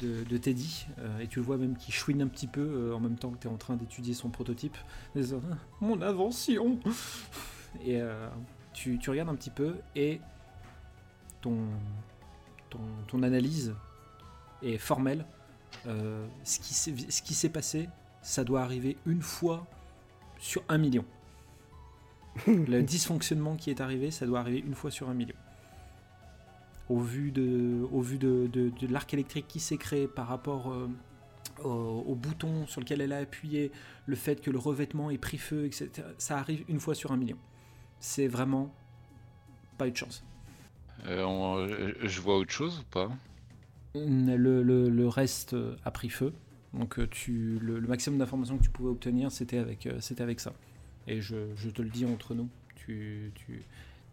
de, 0.00 0.24
de 0.24 0.36
Teddy, 0.36 0.86
euh, 0.98 1.18
et 1.20 1.26
tu 1.26 1.38
le 1.38 1.44
vois 1.44 1.56
même 1.56 1.76
qui 1.76 1.92
chouine 1.92 2.22
un 2.22 2.28
petit 2.28 2.46
peu 2.46 2.60
euh, 2.60 2.94
en 2.94 3.00
même 3.00 3.16
temps 3.16 3.30
que 3.30 3.38
tu 3.38 3.48
es 3.48 3.50
en 3.50 3.56
train 3.56 3.76
d'étudier 3.76 4.14
son 4.14 4.28
prototype. 4.28 4.76
Ah, 5.16 5.20
Mon 5.80 6.00
invention 6.02 6.78
Et 7.84 8.00
euh, 8.00 8.28
tu, 8.72 8.98
tu 8.98 9.10
regardes 9.10 9.28
un 9.28 9.34
petit 9.34 9.50
peu, 9.50 9.76
et 9.96 10.20
ton, 11.40 11.58
ton, 12.70 12.80
ton 13.06 13.22
analyse 13.22 13.74
est 14.62 14.78
formelle. 14.78 15.24
Ce 16.44 16.58
qui 17.22 17.34
s'est 17.34 17.48
passé, 17.48 17.88
ça 18.22 18.44
doit 18.44 18.62
arriver 18.62 18.96
une 19.06 19.22
fois 19.22 19.66
sur 20.38 20.62
un 20.68 20.78
million. 20.78 21.04
Le 22.46 22.82
dysfonctionnement 22.82 23.56
qui 23.56 23.70
est 23.70 23.80
arrivé, 23.80 24.10
ça 24.10 24.26
doit 24.26 24.40
arriver 24.40 24.58
une 24.58 24.74
fois 24.74 24.90
sur 24.90 25.08
un 25.08 25.14
million. 25.14 25.34
Au 26.88 26.98
vu 27.00 27.30
de, 27.32 27.86
au 27.92 28.00
vu 28.00 28.16
de, 28.18 28.48
de- 28.52 28.70
de 28.70 28.86
l'arc 28.92 29.12
électrique 29.12 29.46
qui 29.48 29.60
s'est 29.60 29.76
créé 29.76 30.08
par 30.08 30.26
rapport 30.26 30.72
euh, 30.72 30.88
au, 31.62 31.68
au 32.06 32.14
bouton 32.14 32.66
sur 32.66 32.80
lequel 32.80 33.00
elle 33.02 33.12
a 33.12 33.18
appuyé, 33.18 33.70
le 34.06 34.16
fait 34.16 34.40
que 34.40 34.50
le 34.50 34.58
revêtement 34.58 35.10
ait 35.10 35.18
pris 35.18 35.36
feu, 35.38 35.66
etc., 35.66 35.90
ça 36.16 36.38
arrive 36.38 36.64
une 36.68 36.80
fois 36.80 36.94
sur 36.94 37.12
un 37.12 37.16
million. 37.18 37.36
C'est 38.00 38.28
vraiment 38.28 38.72
pas 39.76 39.86
eu 39.88 39.90
de 39.90 39.96
chance. 39.96 40.24
Euh, 41.06 41.22
on- 41.24 41.58
euh, 41.58 41.92
je 42.02 42.20
vois 42.20 42.38
autre 42.38 42.52
chose 42.52 42.80
ou 42.80 42.84
pas? 42.90 43.10
Le, 43.94 44.36
le- 44.62 44.88
le 44.88 45.08
reste 45.08 45.54
a 45.84 45.90
pris 45.90 46.08
feu. 46.08 46.32
Donc 46.74 46.98
tu, 47.10 47.58
le, 47.60 47.78
le 47.80 47.88
maximum 47.88 48.18
d'informations 48.18 48.56
que 48.58 48.62
tu 48.62 48.70
pouvais 48.70 48.90
obtenir, 48.90 49.30
c'était 49.32 49.58
avec, 49.58 49.88
c'était 50.00 50.22
avec 50.22 50.40
ça. 50.40 50.52
Et 51.06 51.20
je, 51.20 51.36
je 51.56 51.70
te 51.70 51.80
le 51.82 51.88
dis 51.88 52.04
entre 52.04 52.34
nous, 52.34 52.48
tu, 52.76 53.32
tu, 53.34 53.62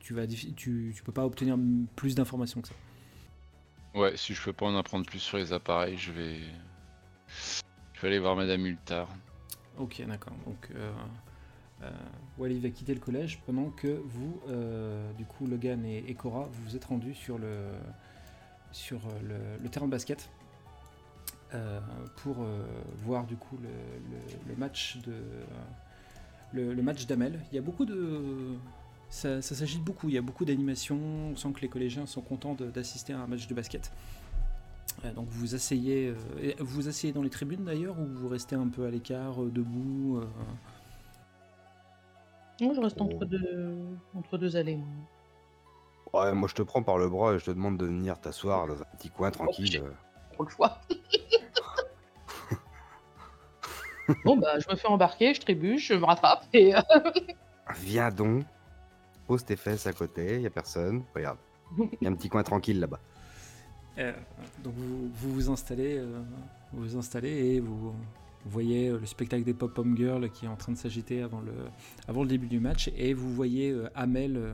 tu, 0.05 0.13
vas, 0.13 0.27
tu, 0.27 0.53
tu 0.55 1.03
peux 1.03 1.11
pas 1.11 1.25
obtenir 1.25 1.57
plus 1.95 2.13
d'informations 2.13 2.61
que 2.61 2.67
ça. 2.67 2.75
Ouais, 3.95 4.15
si 4.15 4.35
je 4.35 4.43
peux 4.43 4.53
pas 4.53 4.67
en 4.67 4.75
apprendre 4.77 5.03
plus 5.03 5.17
sur 5.17 5.37
les 5.37 5.51
appareils, 5.51 5.97
je 5.97 6.11
vais. 6.11 6.39
Je 7.93 8.01
vais 8.01 8.07
aller 8.09 8.19
voir 8.19 8.35
Madame 8.35 8.63
Ultar. 8.67 9.07
Ok, 9.79 10.03
d'accord. 10.07 10.33
Donc 10.45 10.69
euh, 10.75 10.91
euh, 11.81 11.89
Wally 12.37 12.59
va 12.59 12.69
quitter 12.69 12.93
le 12.93 12.99
collège 12.99 13.41
pendant 13.47 13.71
que 13.71 13.99
vous, 14.05 14.39
euh, 14.47 15.11
du 15.13 15.25
coup, 15.25 15.47
Logan 15.47 15.83
et, 15.83 16.03
et 16.07 16.13
Cora, 16.13 16.49
vous 16.51 16.63
vous 16.65 16.75
êtes 16.75 16.85
rendus 16.85 17.15
sur 17.15 17.39
le, 17.39 17.65
sur 18.71 18.99
euh, 19.07 19.19
le, 19.23 19.63
le 19.63 19.69
terrain 19.69 19.87
de 19.87 19.91
basket 19.91 20.29
pour 22.17 22.45
voir 22.97 23.25
du 23.25 23.37
coup 23.37 23.57
le, 23.63 23.69
le- 23.69 24.49
le 24.49 24.55
match 24.57 24.97
de 24.97 25.13
le, 26.51 26.73
le 26.73 26.81
match 26.83 27.05
d'Amel. 27.07 27.39
Il 27.51 27.55
y 27.55 27.57
a 27.57 27.61
beaucoup 27.61 27.85
de 27.85 28.55
ça, 29.15 29.41
ça 29.41 29.56
s'agite 29.56 29.84
beaucoup. 29.84 30.10
Il 30.10 30.15
y 30.15 30.17
a 30.17 30.21
beaucoup 30.21 30.45
d'animations. 30.45 30.99
On 31.32 31.36
sent 31.36 31.51
que 31.54 31.62
les 31.62 31.69
collégiens 31.69 32.06
sont 32.06 32.21
contents 32.21 32.54
d'assister 32.56 33.13
à 33.13 33.19
un 33.19 33.28
match 33.28 33.47
de 33.47 33.54
basket. 33.54 33.91
Euh, 35.04 35.12
donc 35.13 35.28
vous 35.30 35.39
vous 35.39 35.56
asseyez, 35.56 36.08
euh, 36.41 36.54
vous 36.60 36.65
vous 36.82 36.88
asseyez 36.88 37.12
dans 37.13 37.21
les 37.21 37.30
tribunes 37.30 37.65
d'ailleurs 37.65 37.97
ou 37.99 38.06
vous 38.06 38.28
restez 38.30 38.56
un 38.56 38.67
peu 38.67 38.86
à 38.86 38.89
l'écart, 38.89 39.41
euh, 39.43 39.49
debout 39.49 40.19
euh, 40.21 40.25
Moi, 42.62 42.73
je 42.75 42.80
reste 42.82 42.97
Oh. 42.99 43.04
entre 43.04 43.25
deux, 43.25 43.75
entre 44.15 44.38
deux 44.38 44.56
allées. 44.56 44.78
moi. 44.78 44.88
Ouais, 46.13 46.34
moi 46.34 46.47
je 46.47 46.54
te 46.56 46.62
prends 46.62 46.82
par 46.84 46.97
le 46.97 47.10
bras 47.10 47.34
et 47.34 47.39
je 47.39 47.45
te 47.45 47.51
demande 47.51 47.78
de 47.78 47.86
venir 47.86 48.19
t'asseoir 48.21 48.67
dans 48.67 48.82
un 48.82 48.86
petit 48.97 49.10
coin 49.10 49.32
tranquille. 49.32 49.82
Trop 50.34 50.43
le 50.43 50.49
choix. 50.49 50.80
bon, 54.23 54.38
bah, 54.38 54.60
je 54.60 54.69
me 54.69 54.75
fais 54.78 54.88
embarquer, 54.88 55.34
je 55.34 55.41
trébuche, 55.41 55.88
je 55.88 55.93
me 55.95 56.06
rattrape 56.06 56.45
et. 56.54 56.75
euh, 56.75 56.82
Viens 57.80 58.12
donc, 58.12 58.45
pose 59.27 59.45
tes 59.45 59.55
fesses 59.55 59.88
à 59.88 59.93
côté, 59.93 60.41
y 60.41 60.45
a 60.45 60.49
personne. 60.49 61.03
Regarde, 61.13 61.38
y 62.01 62.05
a 62.05 62.09
un 62.09 62.15
petit 62.15 62.29
coin 62.29 62.43
tranquille 62.43 62.79
là-bas. 62.79 62.99
Euh, 63.97 64.13
donc 64.63 64.73
vous, 64.75 65.09
vous 65.13 65.33
vous 65.33 65.49
installez, 65.49 65.97
euh, 65.97 66.21
vous 66.73 66.83
vous 66.83 66.97
installez 66.97 67.29
et 67.29 67.59
vous, 67.59 67.93
vous 68.45 68.51
voyez 68.51 68.89
euh, 68.89 68.99
le 68.99 69.05
spectacle 69.05 69.43
des 69.43 69.53
pop-pom 69.53 69.97
girls 69.97 70.29
qui 70.29 70.45
est 70.45 70.47
en 70.47 70.55
train 70.55 70.71
de 70.71 70.77
s'agiter 70.77 71.21
avant 71.21 71.41
le, 71.41 71.53
avant 72.07 72.21
le 72.21 72.29
début 72.29 72.47
du 72.47 72.59
match 72.59 72.91
et 72.95 73.13
vous 73.13 73.33
voyez 73.33 73.71
euh, 73.71 73.89
Amel 73.95 74.38
euh, 74.38 74.53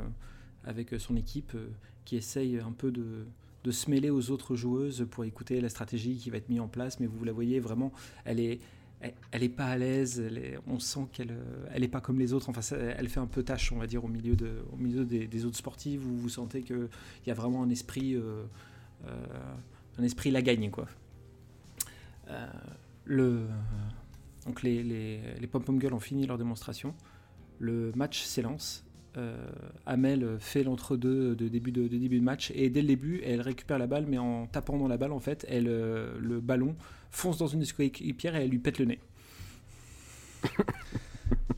avec 0.63 0.95
son 0.97 1.15
équipe 1.17 1.51
euh, 1.55 1.67
qui 2.05 2.15
essaye 2.15 2.59
un 2.59 2.71
peu 2.71 2.91
de, 2.91 3.25
de 3.63 3.71
se 3.71 3.89
mêler 3.89 4.09
aux 4.09 4.31
autres 4.31 4.55
joueuses 4.55 5.05
pour 5.11 5.25
écouter 5.25 5.59
la 5.59 5.69
stratégie 5.69 6.15
qui 6.15 6.29
va 6.29 6.37
être 6.37 6.49
mise 6.49 6.61
en 6.61 6.67
place, 6.67 6.99
mais 6.99 7.07
vous 7.07 7.23
la 7.25 7.33
voyez 7.33 7.59
vraiment, 7.59 7.91
elle 8.25 8.39
est, 8.39 8.59
elle, 9.01 9.13
elle 9.31 9.43
est 9.43 9.49
pas 9.49 9.65
à 9.65 9.77
l'aise, 9.77 10.23
on 10.67 10.79
sent 10.79 11.07
qu'elle 11.11 11.31
euh, 11.31 11.65
elle 11.73 11.89
pas 11.89 12.01
comme 12.01 12.19
les 12.19 12.33
autres, 12.33 12.49
elle 12.71 13.09
fait 13.09 13.19
un 13.19 13.25
peu 13.25 13.43
tâche 13.43 13.71
on 13.71 13.77
va 13.77 13.87
dire 13.87 14.03
au 14.03 14.07
milieu, 14.07 14.35
des, 14.35 15.45
autres 15.45 15.57
sportifs, 15.57 15.99
vous, 16.01 16.17
vous 16.17 16.29
sentez 16.29 16.61
qu'il 16.61 16.89
y 17.25 17.31
a 17.31 17.33
vraiment 17.33 17.63
un 17.63 17.69
esprit... 17.69 18.15
euh, 18.15 18.43
euh, 19.07 19.25
la 20.25 20.41
gagne 20.41 20.69
quoi. 20.69 20.87
Le, 23.05 23.45
donc 24.45 24.63
les, 24.63 24.83
les, 24.83 25.19
les 25.39 25.47
pom-pom 25.47 25.79
girls 25.81 25.93
ont 25.93 25.99
fini 25.99 26.25
leur 26.25 26.37
démonstration. 26.37 26.95
Le 27.59 27.91
match 27.95 28.23
s'élance. 28.23 28.85
Euh, 29.17 29.35
Amel 29.85 30.37
fait 30.39 30.63
l'entre-deux 30.63 31.35
de 31.35 31.49
début 31.49 31.73
de, 31.73 31.81
de 31.89 31.97
début 31.97 32.19
de 32.19 32.23
match 32.23 32.49
et 32.55 32.69
dès 32.69 32.81
le 32.81 32.87
début 32.87 33.21
elle 33.25 33.41
récupère 33.41 33.77
la 33.77 33.85
balle 33.85 34.05
mais 34.07 34.17
en 34.17 34.47
tapant 34.47 34.77
dans 34.77 34.87
la 34.87 34.95
balle 34.95 35.11
en 35.11 35.19
fait 35.19 35.45
elle, 35.49 35.67
euh, 35.67 36.17
le 36.21 36.39
ballon 36.39 36.77
fonce 37.09 37.37
dans 37.37 37.47
une 37.47 37.65
coéquipières 37.65 38.37
et 38.37 38.43
elle 38.43 38.49
lui 38.49 38.59
pète 38.59 38.79
le 38.79 38.85
nez. 38.85 38.99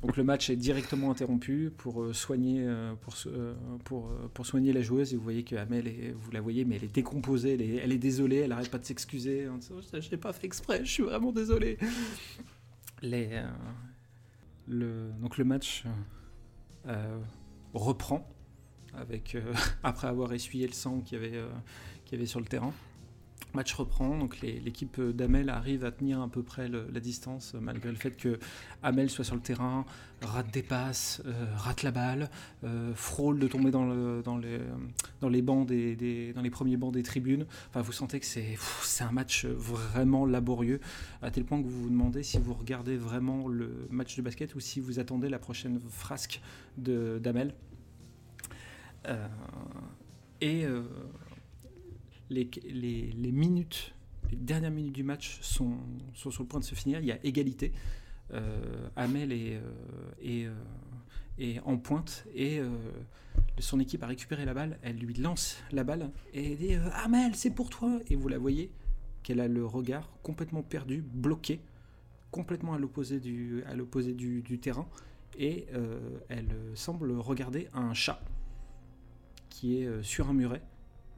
Donc 0.01 0.17
le 0.17 0.23
match 0.23 0.49
est 0.49 0.55
directement 0.55 1.11
interrompu 1.11 1.71
pour 1.77 2.01
euh, 2.01 2.11
soigner 2.11 2.67
pour, 3.01 3.13
pour, 3.83 4.09
pour 4.33 4.45
soigner 4.47 4.73
la 4.73 4.81
joueuse 4.81 5.13
et 5.13 5.15
vous 5.15 5.23
voyez 5.23 5.43
que 5.43 5.55
Amel 5.55 5.87
est, 5.87 6.11
vous 6.11 6.31
la 6.31 6.41
voyez 6.41 6.65
mais 6.65 6.77
elle 6.77 6.85
est 6.85 6.93
décomposée, 6.93 7.53
elle 7.53 7.61
est, 7.61 7.75
elle 7.75 7.91
est 7.91 7.99
désolée, 7.99 8.37
elle 8.37 8.51
arrête 8.51 8.71
pas 8.71 8.79
de 8.79 8.85
s'excuser. 8.85 9.47
disant, 9.59 9.75
Je 9.93 10.09
n'ai 10.09 10.17
pas 10.17 10.33
fait 10.33 10.47
exprès, 10.47 10.83
je 10.83 10.91
suis 10.91 11.03
vraiment 11.03 11.31
désolé. 11.31 11.77
Les, 13.03 13.29
euh, 13.33 13.45
le, 14.67 15.11
donc 15.21 15.37
le 15.37 15.43
match 15.43 15.85
euh, 16.87 17.19
reprend 17.73 18.27
avec 18.93 19.35
euh, 19.35 19.53
après 19.83 20.07
avoir 20.07 20.33
essuyé 20.33 20.67
le 20.67 20.73
sang 20.73 21.01
qu'il 21.01 21.21
y 21.21 21.25
avait 21.25 21.37
euh, 21.37 21.49
qu'il 22.05 22.17
y 22.17 22.21
avait 22.21 22.27
sur 22.27 22.39
le 22.39 22.45
terrain. 22.45 22.73
Match 23.53 23.73
reprend, 23.75 24.17
donc 24.17 24.41
l'équipe 24.41 24.99
d'Amel 24.99 25.49
arrive 25.49 25.85
à 25.85 25.91
tenir 25.91 26.21
à 26.21 26.27
peu 26.27 26.41
près 26.41 26.67
la 26.67 26.99
distance, 26.99 27.53
euh, 27.53 27.59
malgré 27.61 27.89
le 27.89 27.95
fait 27.95 28.17
que 28.17 28.39
Amel 28.81 29.11
soit 29.11 29.23
sur 29.23 29.35
le 29.35 29.41
terrain, 29.41 29.85
rate 30.23 30.51
des 30.51 30.63
passes, 30.63 31.21
euh, 31.27 31.31
rate 31.57 31.83
la 31.83 31.91
balle, 31.91 32.31
euh, 32.63 32.93
frôle 32.95 33.37
de 33.37 33.47
tomber 33.47 33.69
dans, 33.69 33.85
le, 33.85 34.23
dans, 34.23 34.37
les, 34.37 34.59
dans 35.21 35.29
les 35.29 35.43
dans 36.33 36.41
les 36.41 36.49
premiers 36.49 36.77
bancs 36.77 36.93
des 36.93 37.03
tribunes. 37.03 37.45
Enfin, 37.69 37.81
vous 37.81 37.91
sentez 37.91 38.19
que 38.19 38.25
c'est 38.25 39.03
un 39.03 39.11
match 39.11 39.45
vraiment 39.45 40.25
laborieux, 40.25 40.79
à 41.21 41.29
tel 41.29 41.45
point 41.45 41.61
que 41.61 41.67
vous 41.67 41.83
vous 41.83 41.89
demandez 41.89 42.23
si 42.23 42.39
vous 42.39 42.55
regardez 42.55 42.97
vraiment 42.97 43.47
le 43.47 43.87
match 43.91 44.15
de 44.17 44.23
basket 44.23 44.55
ou 44.55 44.59
si 44.59 44.79
vous 44.79 44.97
attendez 44.99 45.29
la 45.29 45.39
prochaine 45.39 45.79
frasque 45.89 46.41
de- 46.77 47.19
d'Amel. 47.21 47.53
Et 50.41 50.65
les, 52.29 53.31
minutes, 53.31 53.93
les 54.31 54.37
dernières 54.37 54.71
minutes 54.71 54.93
du 54.93 55.03
match 55.03 55.39
sont, 55.41 55.77
sur 56.13 56.31
le 56.39 56.47
point 56.47 56.59
de 56.59 56.65
se 56.65 56.75
finir. 56.75 56.99
Il 56.99 57.05
y 57.05 57.11
a 57.11 57.19
égalité. 57.23 57.71
Euh, 58.31 58.87
Amel 58.95 59.31
est, 59.31 59.59
euh, 60.25 60.53
euh, 61.39 61.55
en 61.65 61.77
pointe 61.77 62.25
et 62.35 62.59
euh, 62.59 62.69
son 63.57 63.79
équipe 63.79 64.03
a 64.03 64.07
récupéré 64.07 64.45
la 64.45 64.53
balle. 64.53 64.77
Elle 64.83 64.97
lui 64.97 65.15
lance 65.15 65.57
la 65.71 65.83
balle 65.83 66.11
et 66.31 66.55
dit 66.55 66.75
euh, 66.75 66.89
Amel, 67.03 67.35
c'est 67.35 67.49
pour 67.49 67.69
toi. 67.69 67.99
Et 68.09 68.15
vous 68.15 68.27
la 68.27 68.37
voyez 68.37 68.71
qu'elle 69.23 69.39
a 69.39 69.47
le 69.47 69.65
regard 69.65 70.09
complètement 70.21 70.61
perdu, 70.61 71.01
bloqué, 71.01 71.59
complètement 72.29 72.73
à 72.73 72.77
l'opposé 72.77 73.19
du, 73.19 74.59
terrain. 74.61 74.87
Et 75.39 75.65
elle 76.29 76.49
semble 76.75 77.11
regarder 77.13 77.67
un 77.73 77.93
chat 77.93 78.21
qui 79.49 79.77
est 79.77 80.03
sur 80.03 80.29
un 80.29 80.33
muret 80.33 80.61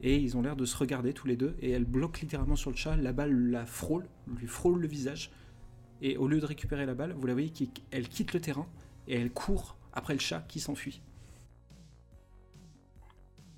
et 0.00 0.16
ils 0.16 0.36
ont 0.36 0.42
l'air 0.42 0.56
de 0.56 0.64
se 0.64 0.76
regarder 0.76 1.12
tous 1.12 1.26
les 1.26 1.36
deux 1.36 1.56
et 1.60 1.70
elle 1.70 1.84
bloque 1.84 2.20
littéralement 2.20 2.56
sur 2.56 2.70
le 2.70 2.76
chat, 2.76 2.96
la 2.96 3.12
balle 3.12 3.32
la 3.50 3.66
frôle, 3.66 4.06
lui 4.26 4.46
frôle 4.46 4.80
le 4.80 4.88
visage 4.88 5.30
et 6.02 6.16
au 6.18 6.28
lieu 6.28 6.40
de 6.40 6.46
récupérer 6.46 6.84
la 6.86 6.94
balle, 6.94 7.12
vous 7.12 7.26
la 7.26 7.32
voyez 7.32 7.50
qu'elle 7.50 8.08
quitte 8.08 8.32
le 8.34 8.40
terrain 8.40 8.66
et 9.08 9.18
elle 9.18 9.30
court 9.32 9.76
après 9.92 10.12
le 10.12 10.20
chat 10.20 10.44
qui 10.48 10.60
s'enfuit. 10.60 11.00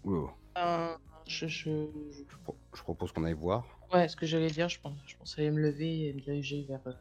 Wow. 0.05 0.31
Euh, 0.57 0.94
je, 1.27 1.46
je- 1.46 1.87
je- 2.11 2.22
Je, 2.31 2.37
pro- 2.44 2.57
je 2.74 2.83
propose 2.83 3.12
qu'on 3.12 3.24
aille 3.24 3.35
voir. 3.35 3.66
Ouais, 3.92 4.07
ce 4.09 4.16
que 4.16 4.27
j'allais 4.27 4.51
dire, 4.51 4.68
je 4.68 4.79
pense, 4.81 4.96
je 5.07 5.16
pensais 5.16 5.40
aller 5.40 5.51
me 5.51 5.61
lever 5.61 6.09
et 6.09 6.12
me 6.12 6.20
diriger 6.20 6.62
vers, 6.68 6.87
euh, 6.87 6.92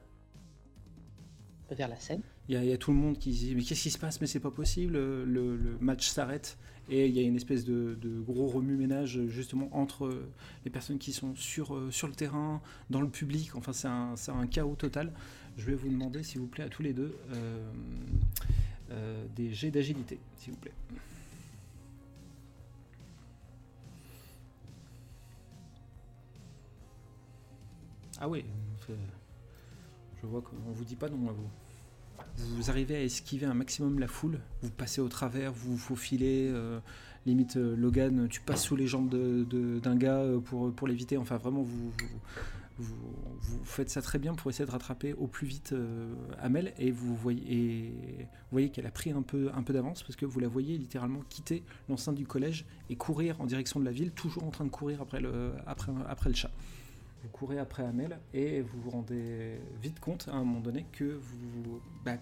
vers 1.71 1.87
la 1.87 1.99
scène. 1.99 2.21
Il 2.49 2.63
y, 2.63 2.71
a, 2.71 2.77
tout 2.77 2.91
le 2.91 2.97
monde 2.97 3.17
qui 3.17 3.35
se 3.35 3.39
dit 3.39 3.55
mais 3.55 3.61
qu'est-ce 3.61 3.83
qui 3.83 3.89
se 3.89 3.97
passe? 3.97 4.21
Mais 4.21 4.27
c'est 4.27 4.39
pas 4.39 4.51
possible. 4.51 4.93
Le, 4.93 5.77
match 5.81 6.07
s'arrête 6.07 6.57
et 6.89 7.05
il 7.07 7.13
y 7.13 7.19
a 7.19 7.21
une 7.21 7.35
espèce 7.35 7.65
de, 7.65 7.97
gros 8.25 8.47
remue-ménage 8.47 9.25
justement 9.27 9.69
entre 9.73 10.23
les 10.63 10.71
personnes 10.71 10.97
qui 10.97 11.11
sont 11.11 11.35
sur, 11.35 11.75
euh, 11.75 11.91
sur 11.91 12.07
le 12.07 12.13
terrain 12.13 12.61
dans 12.89 13.01
le 13.01 13.09
public. 13.09 13.53
Enfin 13.55 13.73
c'est 13.73 14.31
un, 14.31 14.47
chaos 14.47 14.75
total. 14.75 15.11
Je 15.57 15.65
vais 15.65 15.75
vous 15.75 15.89
demander 15.89 16.23
s'il 16.23 16.39
vous 16.39 16.47
plaît 16.47 16.63
à 16.63 16.69
tous 16.69 16.83
les 16.83 16.93
deux 16.93 17.17
euh, 17.33 17.71
euh, 18.91 19.25
des 19.35 19.53
jets 19.53 19.71
d'agilité 19.71 20.17
s'il 20.37 20.53
vous 20.53 20.59
plaît. 20.59 20.73
Ah 28.19 28.29
oui 28.29 28.45
je 30.21 30.25
vois 30.25 30.41
qu'on 30.41 30.55
vous 30.71 30.85
dit 30.85 30.95
pas 30.95 31.09
non 31.09 31.29
à 31.29 31.33
vous 31.33 31.49
vous 32.37 32.69
arrivez 32.69 32.95
à 32.95 33.03
esquiver 33.03 33.45
un 33.45 33.53
maximum 33.53 33.99
la 33.99 34.07
foule, 34.07 34.39
vous 34.61 34.69
passez 34.71 35.01
au 35.01 35.07
travers, 35.09 35.51
vous 35.51 35.71
vous 35.73 35.77
faufilez, 35.77 36.49
euh, 36.51 36.79
limite 37.25 37.57
euh, 37.57 37.75
Logan, 37.75 38.27
tu 38.29 38.41
passes 38.41 38.63
sous 38.63 38.75
les 38.75 38.87
jambes 38.87 39.09
d'un 39.09 39.95
gars 39.95 40.17
euh, 40.19 40.39
pour, 40.39 40.71
pour 40.73 40.87
l'éviter, 40.87 41.17
enfin 41.17 41.37
vraiment 41.37 41.61
vous, 41.63 41.91
vous, 42.77 42.95
vous- 43.41 43.65
faites 43.65 43.89
ça 43.89 44.01
très 44.01 44.19
bien 44.19 44.33
pour 44.35 44.49
essayer 44.51 44.65
de 44.65 44.71
rattraper 44.71 45.13
au 45.13 45.27
plus 45.27 45.47
vite 45.47 45.73
euh, 45.73 46.13
Amel 46.39 46.73
et 46.77 46.91
vous 46.91 47.15
voyez, 47.15 47.43
et 47.51 48.27
voyez 48.51 48.69
qu'elle 48.69 48.85
a 48.85 48.91
pris 48.91 49.11
un 49.11 49.21
peu, 49.23 49.49
un 49.53 49.63
peu 49.63 49.73
d'avance 49.73 50.03
parce 50.03 50.15
que 50.15 50.25
vous 50.25 50.39
la 50.39 50.47
voyez 50.47 50.77
littéralement 50.77 51.21
quitter 51.29 51.63
l'enceinte 51.89 52.15
du 52.15 52.25
collège 52.27 52.65
et 52.89 52.95
courir 52.95 53.39
en 53.41 53.45
direction 53.45 53.79
de 53.79 53.85
la 53.85 53.91
ville, 53.91 54.11
toujours 54.11 54.43
en 54.43 54.51
train 54.51 54.65
de 54.65 54.69
courir 54.69 55.01
après 55.01 55.19
le, 55.19 55.51
après, 55.65 55.91
après 56.07 56.29
le 56.29 56.35
chat. 56.35 56.51
Vous 57.23 57.29
courez 57.29 57.59
après 57.59 57.83
Amel 57.83 58.19
et 58.33 58.61
vous 58.61 58.79
vous 58.81 58.89
rendez 58.91 59.59
vite 59.81 59.99
compte 59.99 60.27
à 60.31 60.35
un 60.35 60.43
moment 60.43 60.59
donné 60.61 60.85
que 60.91 61.19
vous, 61.21 61.81
bah, 62.05 62.17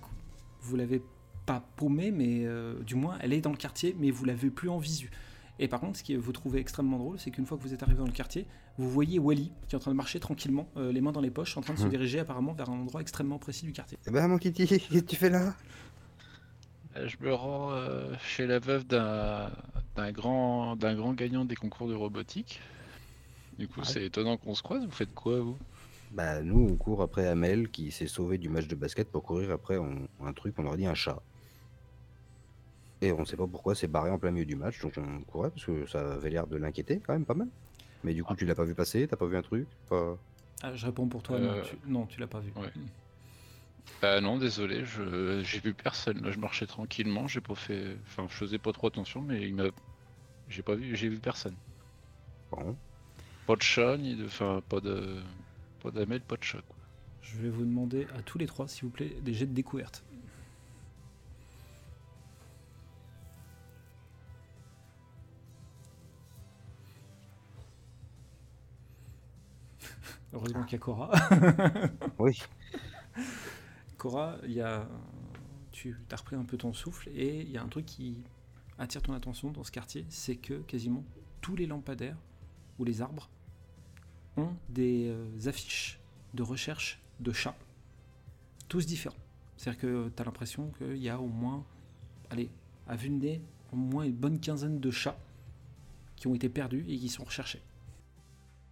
vous 0.62 0.75
l'avez 0.75 1.01
pas 1.45 1.63
paumée, 1.75 2.12
mais 2.12 2.45
euh, 2.45 2.81
du 2.84 2.95
moins 2.95 3.17
elle 3.21 3.34
est 3.34 3.41
dans 3.41 3.51
le 3.51 3.58
quartier, 3.58 3.95
mais 3.99 4.10
vous 4.12 4.25
l'avez 4.25 4.49
plus 4.49 4.69
en 4.69 4.77
visu. 4.77 5.12
Et 5.60 5.67
par 5.67 5.79
contre, 5.79 5.99
ce 5.99 6.03
que 6.03 6.13
vous 6.17 6.31
trouvez 6.34 6.60
extrêmement 6.60 6.97
drôle, 6.97 7.17
c'est 7.19 7.31
qu'une 7.31 7.45
fois 7.45 7.58
que 7.58 7.63
vous 7.63 7.73
êtes 7.73 7.81
arrivé 7.84 7.99
dans 7.99 8.05
le 8.05 8.12
quartier, 8.12 8.45
vous 8.77 8.89
voyez 8.89 9.19
Wally 9.19 9.51
qui 9.67 9.75
est 9.75 9.77
en 9.77 9.79
train 9.79 9.91
de 9.91 9.95
marcher 9.95 10.19
tranquillement, 10.19 10.67
euh, 10.75 10.91
les 10.91 10.99
mains 11.01 11.12
dans 11.13 11.21
les 11.21 11.31
poches, 11.31 11.55
en 11.58 11.62
train 11.62 11.73
de 11.73 11.79
se 11.79 11.84
Mhm. 11.86 11.89
diriger 11.91 12.19
apparemment 12.19 12.53
vers 12.53 12.69
un 12.69 12.79
endroit 12.79 12.99
extrêmement 13.01 13.38
précis 13.38 13.65
du 13.65 13.71
quartier. 13.73 13.97
Eh 14.08 14.12
ben 14.12 14.27
mon 14.27 14.38
Kitty, 14.38 14.65
qu'est-ce 14.67 14.89
que 14.89 14.99
tu 14.99 15.15
fais 15.15 15.29
là? 15.29 15.53
Euh, 16.97 17.08
Je 17.08 17.17
me 17.21 17.34
rends 17.34 17.71
euh, 17.71 18.13
chez 18.25 18.47
la 18.47 18.60
veuve 18.60 18.86
d'un 18.88 19.49
d'un 19.95 20.12
grand, 20.12 20.75
d'un 20.75 20.93
grand 20.93 21.13
gagnant 21.13 21.45
des 21.45 21.55
concours 21.55 21.88
de 21.88 21.93
robotique. 21.93 22.60
Du 23.58 23.68
coup, 23.68 23.80
Ouais. 23.82 23.86
c'est 23.86 24.04
étonnant 24.06 24.38
qu'on 24.38 24.54
se 24.56 24.62
croise. 24.63 24.84
Vous 24.86 24.91
faites 24.91 25.13
quoi, 25.13 25.39
vous? 25.39 25.58
Bah 26.12 26.41
nous 26.41 26.68
on 26.72 26.76
court 26.76 27.02
après 27.02 27.28
Amel 27.28 27.70
qui 27.70 27.91
s'est 27.91 28.08
sauvé 28.08 28.38
du 28.38 28.48
match 28.48 28.68
de 28.68 28.76
basket 28.76 29.10
pour 29.12 29.24
courir 29.24 29.52
après 29.52 29.78
on- 29.78 30.08
un 30.24 30.34
truc, 30.34 30.54
on 30.60 30.65
aurait 30.65 30.78
dit 30.78 30.86
un 30.86 30.94
chat. 30.94 31.22
Et 33.02 33.12
on 33.12 33.26
sait 33.26 33.36
pas 33.36 33.48
pourquoi 33.48 33.76
c'est 33.76 33.88
barré 33.88 34.12
en 34.12 34.18
plein 34.20 34.32
milieu 34.32 34.46
du 34.46 34.56
match, 34.56 34.80
donc 34.82 34.94
on 34.98 35.22
courait 35.24 35.50
parce 35.50 35.65
que 35.65 35.86
ça 35.88 36.13
avait 36.13 36.30
l'air 36.30 36.48
de 36.48 36.56
l'inquiéter 36.58 37.02
quand 37.06 37.13
même 37.13 37.26
pas 37.26 37.34
mal. 37.34 37.50
Mais 38.04 38.13
du 38.13 38.24
coup 38.24 38.32
Ah. 38.34 38.38
tu 38.38 38.46
l'as 38.46 38.56
pas 38.56 38.63
vu 38.63 38.76
passer, 38.76 39.08
t'as 39.08 39.18
pas 39.18 39.26
vu 39.26 39.36
un 39.36 39.41
truc 39.41 39.68
pas... 39.89 40.18
Ah, 40.62 40.74
je 40.74 40.86
réponds 40.86 41.08
pour 41.08 41.22
toi, 41.22 41.38
Euh, 41.38 41.58
non, 41.58 41.62
tu, 41.63 41.76
non, 41.88 42.06
tu 42.06 42.20
l'as 42.22 42.28
pas 42.28 42.39
vu. 42.39 42.52
ouais. 42.56 42.72
Bah 44.02 44.22
non, 44.22 44.38
désolé, 44.38 44.86
je 44.86 45.41
j'ai 45.44 45.60
vu 45.60 45.74
personne. 45.74 46.22
Là, 46.24 46.32
je 46.32 46.39
marchais 46.39 46.65
tranquillement, 46.68 47.28
j'ai 47.28 47.41
pas 47.41 47.56
fait, 47.56 47.98
enfin, 48.06 48.26
je 48.30 48.34
faisais 48.36 48.58
pas 48.60 48.72
trop 48.72 48.88
attention, 48.88 49.22
mais 49.22 49.41
il 49.48 49.56
m'a, 49.56 49.65
j'ai 50.50 50.62
pas 50.63 50.76
vu, 50.76 50.96
j'ai 50.96 51.10
vu 51.10 51.20
personne. 51.20 51.56
Bon. 52.52 52.76
Pas 53.45 53.55
de 53.55 53.62
chat 53.62 53.97
ni 53.97 54.15
de, 54.15 54.25
enfin, 54.25 54.62
pas 54.67 54.79
de, 54.79 55.21
pas 55.81 55.91
d'amel, 55.91 56.21
pas 56.21 56.36
de 56.36 56.43
chat. 56.43 56.62
Quoi. 56.67 56.77
Je 57.21 57.38
vais 57.38 57.49
vous 57.49 57.63
demander 57.63 58.08
à 58.17 58.21
tous 58.23 58.39
les 58.39 58.47
trois, 58.47 58.67
s'il 58.67 58.86
vous 58.86 58.89
plaît, 58.89 59.15
des 59.21 59.34
jets 59.34 59.45
de 59.45 59.53
découverte. 59.53 60.03
Heureusement 70.34 70.63
qu'il 70.63 70.73
y 70.73 70.75
a 70.75 70.79
Cora. 70.79 71.12
Oui. 72.19 72.41
Cora, 73.97 74.38
il 74.43 74.53
y 74.53 74.62
a... 74.62 74.88
tu 75.71 75.95
as 76.12 76.15
repris 76.15 76.36
un 76.36 76.45
peu 76.45 76.58
ton 76.58 76.73
souffle 76.73 77.10
et 77.10 77.41
il 77.41 77.51
y 77.51 77.58
a 77.58 77.63
un 77.63 77.67
truc 77.67 77.86
qui 77.86 78.17
attire 78.79 79.03
ton 79.03 79.13
attention 79.13 79.51
dans 79.51 79.63
ce 79.63 79.71
quartier, 79.71 80.05
c'est 80.10 80.36
que 80.36 80.55
quasiment 80.62 81.03
tous 81.41 81.55
les 81.55 81.67
lampadaires 81.67 82.17
ou 82.79 82.84
les 82.86 83.01
arbres 83.01 83.29
ont 84.38 84.50
des 84.69 85.08
euh, 85.08 85.48
affiches 85.48 86.00
de 86.34 86.43
recherche 86.43 87.00
de 87.19 87.32
chats, 87.32 87.56
tous 88.67 88.86
différents. 88.86 89.15
C'est-à-dire 89.58 89.82
que 89.82 90.12
tu 90.15 90.21
as 90.21 90.26
l'impression 90.26 90.71
qu'il 90.78 90.98
y 90.98 91.10
a 91.10 91.19
au 91.19 91.28
moins, 91.28 91.63
allez, 92.30 92.50
à 92.88 92.95
vue 92.95 93.10
de 93.10 93.15
nez, 93.15 93.41
au 93.71 93.78
moins 93.78 94.04
une 94.04 94.13
bonne 94.15 94.39
quinzaine 94.39 94.80
de 94.80 94.91
chats 94.91 95.17
qui 96.17 96.28
ont 96.28 96.36
été 96.36 96.50
perdus 96.50 96.86
et 96.88 96.98
qui 96.98 97.10
sont 97.10 97.24
recherchés. 97.24 97.62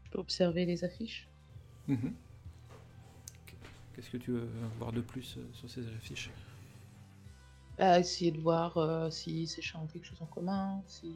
Je 0.06 0.10
peux 0.12 0.20
observer 0.20 0.66
les 0.66 0.84
affiches? 0.84 1.28
Mhm. 1.88 2.14
Qu'est-ce 3.96 4.10
que 4.10 4.18
tu 4.18 4.32
veux 4.32 4.50
voir 4.80 4.92
de 4.92 5.02
plus 5.02 5.36
euh, 5.38 5.46
sur 5.54 5.70
ces 5.70 5.86
affiches? 5.88 6.32
Bah, 7.78 8.00
essayer 8.00 8.32
de 8.32 8.40
voir 8.40 8.78
euh, 8.78 9.10
si 9.10 9.48
ces 9.48 9.62
chats 9.62 9.80
ont 9.80 9.88
quelque 9.88 10.06
chose 10.06 10.22
en 10.22 10.26
commun, 10.26 10.82
si... 10.88 11.12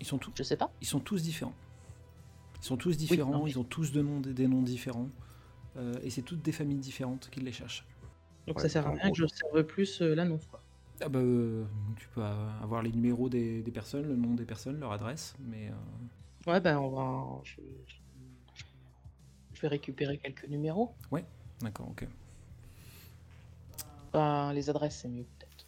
Ils 0.00 0.06
sont 0.06 0.18
tous, 0.18 0.32
Je 0.36 0.42
sais 0.42 0.56
pas. 0.56 0.70
ils 0.80 0.86
sont 0.86 1.00
tous 1.00 1.22
différents. 1.22 1.54
Ils 2.66 2.68
sont 2.68 2.76
tous 2.76 2.96
différents, 2.96 3.46
ils 3.46 3.58
ont 3.60 3.64
tous 3.64 3.92
de 3.92 4.02
noms, 4.02 4.18
des, 4.20 4.34
des 4.34 4.48
noms 4.48 4.62
différents. 4.62 5.08
euh, 5.76 5.94
et 6.02 6.10
c'est 6.10 6.22
toutes 6.22 6.42
des 6.42 6.50
familles 6.52 6.78
différentes 6.78 7.30
qui 7.30 7.40
les 7.40 7.52
cherchent. 7.52 7.86
Donc 8.48 8.56
Ouais, 8.56 8.62
ça 8.62 8.68
sert 8.68 8.86
à 8.86 8.90
en 8.90 8.94
rien 8.94 9.10
que 9.10 9.16
j'observe 9.16 9.62
plus 9.64 10.02
euh, 10.02 10.14
l'annonce, 10.16 10.46
quoi. 10.46 10.62
Ah 11.00 11.08
bah, 11.08 11.20
euh, 11.20 11.64
tu 11.96 12.08
peux 12.08 12.22
avoir 12.22 12.82
les 12.82 12.90
numéros 12.90 13.28
des, 13.28 13.62
des 13.62 13.70
personnes, 13.70 14.06
le 14.08 14.16
nom 14.16 14.34
des 14.34 14.44
personnes, 14.46 14.80
leur 14.80 14.92
adresse, 14.92 15.36
mais 15.38 15.68
euh, 15.68 16.50
Ouais, 16.50 16.60
bah 16.60 16.80
on 16.80 16.90
va... 16.90 17.40
Je... 17.44 17.60
je 19.54 19.60
vais 19.60 19.68
récupérer 19.68 20.18
quelques 20.18 20.48
numéros. 20.48 20.94
d'accord, 21.60 21.88
ok. 21.90 22.06
Enfin, 24.08 24.52
les 24.52 24.68
adresses, 24.70 25.00
c'est 25.02 25.08
mieux, 25.08 25.24
peut-être. 25.38 25.66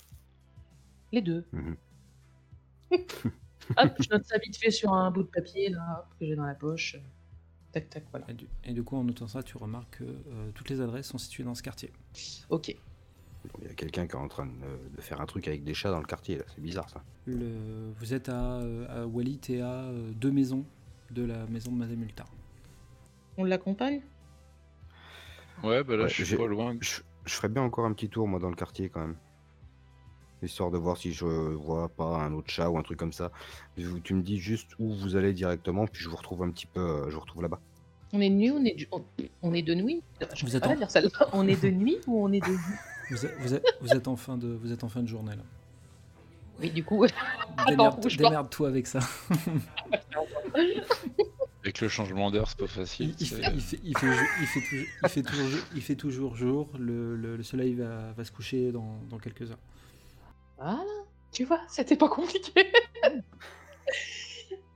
Les 1.12 1.22
deux. 1.22 1.46
Mhm. 1.52 1.76
Hop, 3.76 3.92
je 4.00 4.08
note 4.10 4.24
ça 4.24 4.38
vite 4.38 4.56
fait 4.56 4.70
sur 4.70 4.92
un 4.92 5.10
bout 5.10 5.22
de 5.22 5.28
papier, 5.28 5.68
là, 5.70 6.00
hop, 6.00 6.18
que 6.18 6.26
j'ai 6.26 6.36
dans 6.36 6.46
la 6.46 6.54
poche. 6.54 6.96
Tac, 7.72 7.90
tac, 7.90 8.04
voilà. 8.10 8.24
Et 8.30 8.34
du, 8.34 8.48
et 8.64 8.72
du 8.72 8.82
coup, 8.82 8.96
en 8.96 9.04
notant 9.04 9.28
ça, 9.28 9.42
tu 9.42 9.56
remarques 9.58 9.98
que 9.98 10.04
euh, 10.04 10.50
toutes 10.54 10.70
les 10.70 10.80
adresses 10.80 11.06
sont 11.06 11.18
situées 11.18 11.44
dans 11.44 11.54
ce 11.54 11.62
quartier. 11.62 11.92
Ok. 12.48 12.74
Il 13.60 13.68
y 13.68 13.70
a 13.70 13.74
quelqu'un 13.74 14.06
qui 14.06 14.12
est 14.12 14.18
en 14.18 14.28
train 14.28 14.46
de, 14.46 14.96
de 14.96 15.00
faire 15.00 15.20
un 15.20 15.26
truc 15.26 15.46
avec 15.48 15.64
des 15.64 15.74
chats 15.74 15.90
dans 15.90 16.00
le 16.00 16.06
quartier, 16.06 16.38
là. 16.38 16.44
C'est 16.54 16.60
bizarre, 16.60 16.88
ça. 16.88 17.02
Le, 17.26 17.92
vous 17.98 18.14
êtes 18.14 18.28
à, 18.28 18.60
euh, 18.60 19.02
à 19.02 19.06
Wallit 19.06 19.40
et 19.50 19.60
à 19.60 19.82
euh, 19.84 20.10
deux 20.12 20.30
maisons 20.30 20.64
de 21.10 21.24
la 21.24 21.46
maison 21.46 21.70
de 21.72 21.76
Madame. 21.76 22.06
On 23.36 23.44
l'accompagne? 23.44 24.02
Ouais, 25.62 25.84
bah 25.84 25.96
là, 25.96 26.04
Ouais, 26.04 26.08
je 26.08 26.24
suis 26.24 26.36
pas 26.36 26.46
loin. 26.46 26.76
Je, 26.80 27.00
je 27.24 27.34
ferais 27.34 27.48
bien 27.48 27.62
encore 27.62 27.84
un 27.84 27.92
petit 27.92 28.08
tour, 28.08 28.26
moi, 28.26 28.40
dans 28.40 28.50
le 28.50 28.56
quartier, 28.56 28.88
quand 28.88 29.00
même. 29.00 29.16
Histoire 30.42 30.70
de 30.70 30.78
voir 30.78 30.96
si 30.96 31.12
je 31.12 31.24
vois 31.24 31.88
pas 31.88 32.18
un 32.22 32.32
autre 32.32 32.48
chat 32.50 32.70
ou 32.70 32.78
un 32.78 32.82
truc 32.82 32.98
comme 32.98 33.12
ça. 33.12 33.32
Tu 34.04 34.14
me 34.14 34.22
dis 34.22 34.38
juste 34.38 34.70
où 34.78 34.92
vous 34.94 35.16
allez 35.16 35.32
directement, 35.32 35.86
puis 35.86 36.02
je 36.02 36.08
vous 36.08 36.16
retrouve 36.16 36.42
un 36.44 36.50
petit 36.50 36.66
peu, 36.66 36.80
euh, 36.80 37.10
je 37.10 37.14
vous 37.14 37.20
retrouve 37.20 37.42
là-bas. 37.42 37.60
On 38.12 38.20
est 38.20 38.30
de 38.30 38.34
nuit, 38.36 38.50
on 38.52 38.64
est, 38.64 38.74
du- 38.74 38.88
on, 39.42 39.52
est 39.52 39.62
de 39.62 39.74
nuit 39.74 40.00
Je 40.34 40.46
Vous 40.46 40.52
la 40.52 40.76
dire 40.76 40.90
celle-là. 40.90 41.28
On 41.32 41.46
est 41.46 41.60
de 41.62 41.70
nuit 41.70 41.98
ou 42.06 42.24
on 42.24 42.32
est 42.32 42.40
de 42.40 42.46
jour? 42.46 42.58
Vous 43.10 43.26
êtes, 43.26 43.34
vous 43.40 43.54
êtes- 43.54 43.64
vous 43.80 43.88
êtes 43.92 44.08
en 44.08 44.16
fin 44.16 44.36
de, 44.38 44.48
vous 44.48 44.72
êtes 44.72 44.84
en 44.84 44.88
fin 44.88 45.02
de 45.02 45.08
journée 45.08 45.34
là. 45.34 45.42
Oui, 46.60 46.70
du 46.70 46.82
coup, 46.84 47.04
Démerde-. 47.68 48.06
Démerde-toi 48.16 48.68
avec 48.68 48.86
ça. 48.86 49.00
Avec 51.62 51.80
le 51.80 51.88
changement 51.88 52.30
d'heure, 52.30 52.48
c'est 52.48 52.58
pas 52.58 52.64
Il, 52.64 52.68
facile. 52.68 53.14
il 53.18 53.26
fait, 53.26 55.22
toujours, 55.22 55.58
il 55.74 55.82
fait 55.82 55.94
jour. 56.36 56.68
Le, 56.78 57.16
le- 57.16 57.36
le 57.36 57.42
soleil 57.42 57.74
va, 57.74 58.12
va 58.12 58.24
se 58.24 58.32
coucher 58.32 58.72
dans, 58.72 58.98
dans 59.10 59.18
quelques 59.18 59.50
heures. 59.50 59.58
Voilà. 60.58 60.84
Tu 61.32 61.44
vois, 61.44 61.60
c'était 61.68 61.96
pas 61.96 62.08
compliqué. 62.08 62.52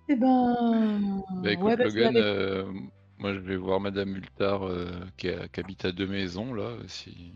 Eh 0.08 0.16
ben. 0.16 1.22
Bah 1.42 1.52
écoute, 1.52 1.64
ouais, 1.66 1.76
bah, 1.76 1.84
c'est 1.90 1.96
Logan, 2.00 2.16
avec- 2.16 2.24
euh, 2.24 2.72
moi 3.18 3.32
je 3.34 3.38
vais 3.38 3.56
voir 3.56 3.78
Madame 3.80 4.10
Multar 4.10 4.64
euh, 4.66 4.90
qui, 5.16 5.28
a- 5.28 5.46
qui 5.48 5.60
habite 5.60 5.84
à 5.84 5.92
deux 5.92 6.06
maisons 6.08 6.52
là, 6.54 6.76
si 6.88 7.32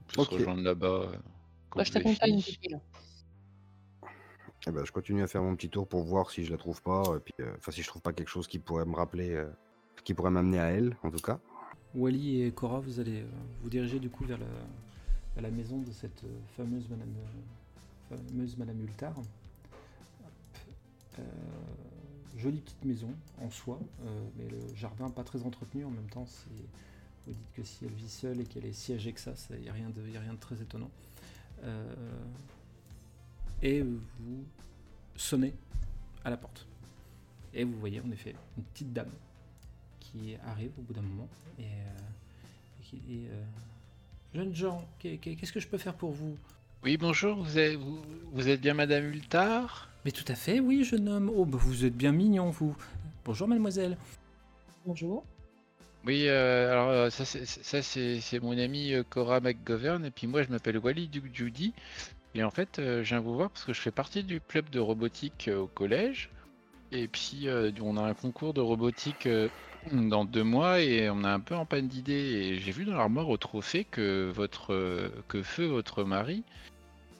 on 0.00 0.04
peut 0.04 0.20
Ok. 0.22 0.26
se 0.26 0.34
rejoindre 0.34 0.62
là-bas. 0.62 0.86
euh, 1.12 1.16
Bah, 1.76 1.84
je 1.84 1.92
t'accompagne. 1.92 2.40
Eh 4.66 4.70
ben, 4.72 4.84
je 4.84 4.92
continue 4.92 5.22
à 5.22 5.26
faire 5.28 5.42
mon 5.42 5.54
petit 5.54 5.70
tour 5.70 5.86
pour 5.88 6.02
voir 6.02 6.30
si 6.30 6.44
je 6.44 6.50
la 6.50 6.58
trouve 6.58 6.82
pas, 6.82 7.02
et 7.16 7.20
puis, 7.20 7.34
euh, 7.40 7.54
enfin, 7.58 7.70
si 7.72 7.82
je 7.82 7.86
trouve 7.88 8.02
pas 8.02 8.12
quelque 8.12 8.28
chose 8.28 8.46
qui 8.48 8.58
pourrait 8.58 8.84
me 8.84 8.94
rappeler, 8.96 9.30
euh, 9.30 9.48
qui 10.04 10.12
pourrait 10.12 10.30
m'amener 10.30 10.58
à 10.58 10.66
elle, 10.70 10.96
en 11.02 11.10
tout 11.10 11.22
cas. 11.22 11.38
Wally 11.94 12.42
et 12.42 12.52
Cora, 12.52 12.80
vous 12.80 13.00
allez 13.00 13.20
euh, 13.22 13.30
vous 13.62 13.70
diriger 13.70 13.98
du 14.00 14.10
coup 14.10 14.24
vers 14.24 14.38
la, 14.38 14.46
vers 15.34 15.42
la 15.42 15.50
maison 15.50 15.78
de 15.78 15.90
cette 15.92 16.24
euh, 16.24 16.38
fameuse 16.56 16.88
Madame, 16.88 17.14
euh, 18.12 18.16
fameuse 18.16 18.56
Madame 18.56 18.80
Hultard. 18.80 19.14
Euh, 21.18 21.22
jolie 22.36 22.60
petite 22.60 22.84
maison 22.84 23.12
en 23.40 23.50
soi, 23.50 23.78
euh, 24.04 24.26
mais 24.36 24.48
le 24.48 24.74
jardin 24.74 25.10
pas 25.10 25.24
très 25.24 25.42
entretenu 25.42 25.84
en 25.84 25.90
même 25.90 26.08
temps. 26.08 26.26
Vous 27.26 27.32
dites 27.34 27.52
que 27.54 27.62
si 27.62 27.84
elle 27.84 27.92
vit 27.92 28.08
seule 28.08 28.40
et 28.40 28.44
qu'elle 28.44 28.64
est 28.64 28.72
si 28.72 28.92
âgée 28.94 29.12
que 29.12 29.20
ça, 29.20 29.34
il 29.50 29.60
n'y 29.60 29.68
a, 29.68 29.72
rien 29.72 29.90
de- 29.90 30.36
très 30.36 30.60
étonnant. 30.62 30.90
Et 33.62 33.82
vous 33.82 34.44
sonnez 35.16 35.52
à 36.24 36.30
la 36.30 36.38
porte. 36.38 36.66
Et 37.52 37.64
vous 37.64 37.78
voyez 37.78 38.00
en 38.00 38.10
effet 38.10 38.34
une 38.56 38.64
petite 38.64 38.92
dame 38.92 39.10
qui 39.98 40.34
arrive 40.46 40.70
au 40.78 40.82
bout 40.82 40.94
d'un 40.94 41.02
moment 41.02 41.28
et, 41.58 41.64
qui 42.82 43.26
Jeunes 44.34 44.54
gens, 44.54 44.84
qu'est- 44.98 45.16
qu'est- 45.16 45.34
qu'est-ce 45.34 45.52
que 45.52 45.60
je 45.60 45.66
peux 45.68 45.78
faire 45.78 45.94
pour 45.94 46.12
vous? 46.12 46.36
Oui, 46.84 46.96
bonjour, 46.96 47.42
vous 47.42 47.58
êtes, 47.58 47.76
vous, 47.76 48.00
vous 48.32 48.48
êtes 48.48 48.60
bien 48.60 48.74
Madame 48.74 49.04
Multar 49.08 49.88
Mais 50.04 50.12
tout 50.12 50.24
à 50.28 50.34
fait, 50.34 50.60
oui, 50.60 50.84
jeune 50.84 51.08
homme. 51.08 51.30
Oh, 51.34 51.44
bah, 51.44 51.58
vous 51.60 51.84
êtes 51.84 51.96
bien 51.96 52.12
mignon, 52.12 52.48
vous. 52.50 52.76
Bonjour, 53.24 53.48
mademoiselle. 53.48 53.96
Bonjour. 54.86 55.24
Oui, 56.06 56.26
euh, 56.28 56.72
alors 56.72 56.88
euh, 56.88 57.10
ça 57.10 57.26
c'est 57.26 57.44
ça, 57.44 57.82
c'est- 57.82 58.20
c'est 58.20 58.40
mon 58.40 58.56
ami 58.56 58.94
euh, 58.94 59.02
Cora 59.02 59.40
McGovern 59.40 60.02
et 60.06 60.10
puis 60.10 60.26
moi 60.26 60.42
je 60.42 60.48
m'appelle 60.48 60.78
Wally 60.78 61.08
Duke 61.08 61.28
Judy 61.34 61.74
et 62.34 62.42
en 62.42 62.50
fait 62.50 62.78
euh, 62.78 63.04
je 63.04 63.10
viens 63.10 63.20
vous 63.20 63.34
voir 63.34 63.50
parce 63.50 63.64
que 63.66 63.74
je 63.74 63.80
fais 63.82 63.90
partie 63.90 64.22
du 64.24 64.40
club 64.40 64.70
de 64.70 64.80
robotique 64.80 65.48
euh, 65.48 65.58
au 65.58 65.66
collège 65.66 66.30
et 66.90 67.06
puis 67.06 67.48
euh, 67.48 67.70
on 67.82 67.98
a 67.98 68.02
un 68.02 68.14
concours 68.14 68.54
de 68.54 68.62
robotique 68.62 69.26
euh, 69.26 69.48
dans 69.92 70.24
deux 70.24 70.44
mois 70.44 70.80
et 70.80 71.10
on 71.10 71.24
a 71.24 71.30
un 71.30 71.40
peu 71.40 71.54
en 71.54 71.64
panne 71.64 71.88
d'idées 71.88 72.12
et 72.12 72.58
j'ai 72.58 72.72
vu 72.72 72.84
dans 72.84 72.96
l'armoire 72.96 73.28
au 73.28 73.36
trophée 73.36 73.84
que 73.84 74.30
votre 74.34 74.72
euh, 74.74 75.08
que 75.28 75.42
Feu 75.42 75.66
votre 75.66 76.04
mari 76.04 76.42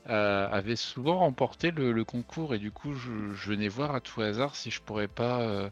euh, 0.08 0.48
avait 0.50 0.76
souvent 0.76 1.18
remporté 1.18 1.70
le, 1.70 1.92
le 1.92 2.04
concours 2.04 2.54
et 2.54 2.58
du 2.58 2.70
coup 2.70 2.94
je, 2.94 3.34
je 3.34 3.48
venais 3.50 3.68
voir 3.68 3.94
à 3.94 4.00
tout 4.00 4.20
hasard 4.20 4.56
si 4.56 4.70
je 4.70 4.80
pourrais 4.80 5.08
pas 5.08 5.40
euh, 5.42 5.68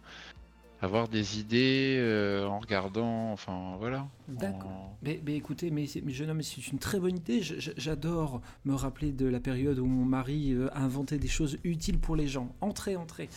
avoir 0.81 1.09
des 1.09 1.41
idées 1.41 1.97
euh, 1.99 2.47
en 2.47 2.61
regardant, 2.61 3.33
enfin 3.33 3.75
voilà. 3.81 4.07
D'accord. 4.29 4.71
En- 4.71 4.97
Mais, 5.03 5.21
mais 5.27 5.35
écoutez, 5.35 5.73
mais, 5.73 5.87
mais 6.05 6.13
jeune 6.13 6.31
homme, 6.31 6.41
c'est 6.43 6.69
une 6.69 6.79
très 6.79 7.01
bonne 7.01 7.17
idée. 7.17 7.41
J'adore 7.43 8.41
me 8.65 8.75
rappeler 8.75 9.11
de 9.11 9.27
la 9.27 9.41
période 9.41 9.81
où 9.81 9.87
mon 9.87 10.05
mari 10.05 10.57
a 10.73 10.79
inventé 10.81 11.19
des 11.19 11.27
choses 11.27 11.59
utiles 11.65 11.99
pour 11.99 12.15
les 12.15 12.29
gens. 12.29 12.55
Entrez, 12.61 12.95
entrez. 12.95 13.29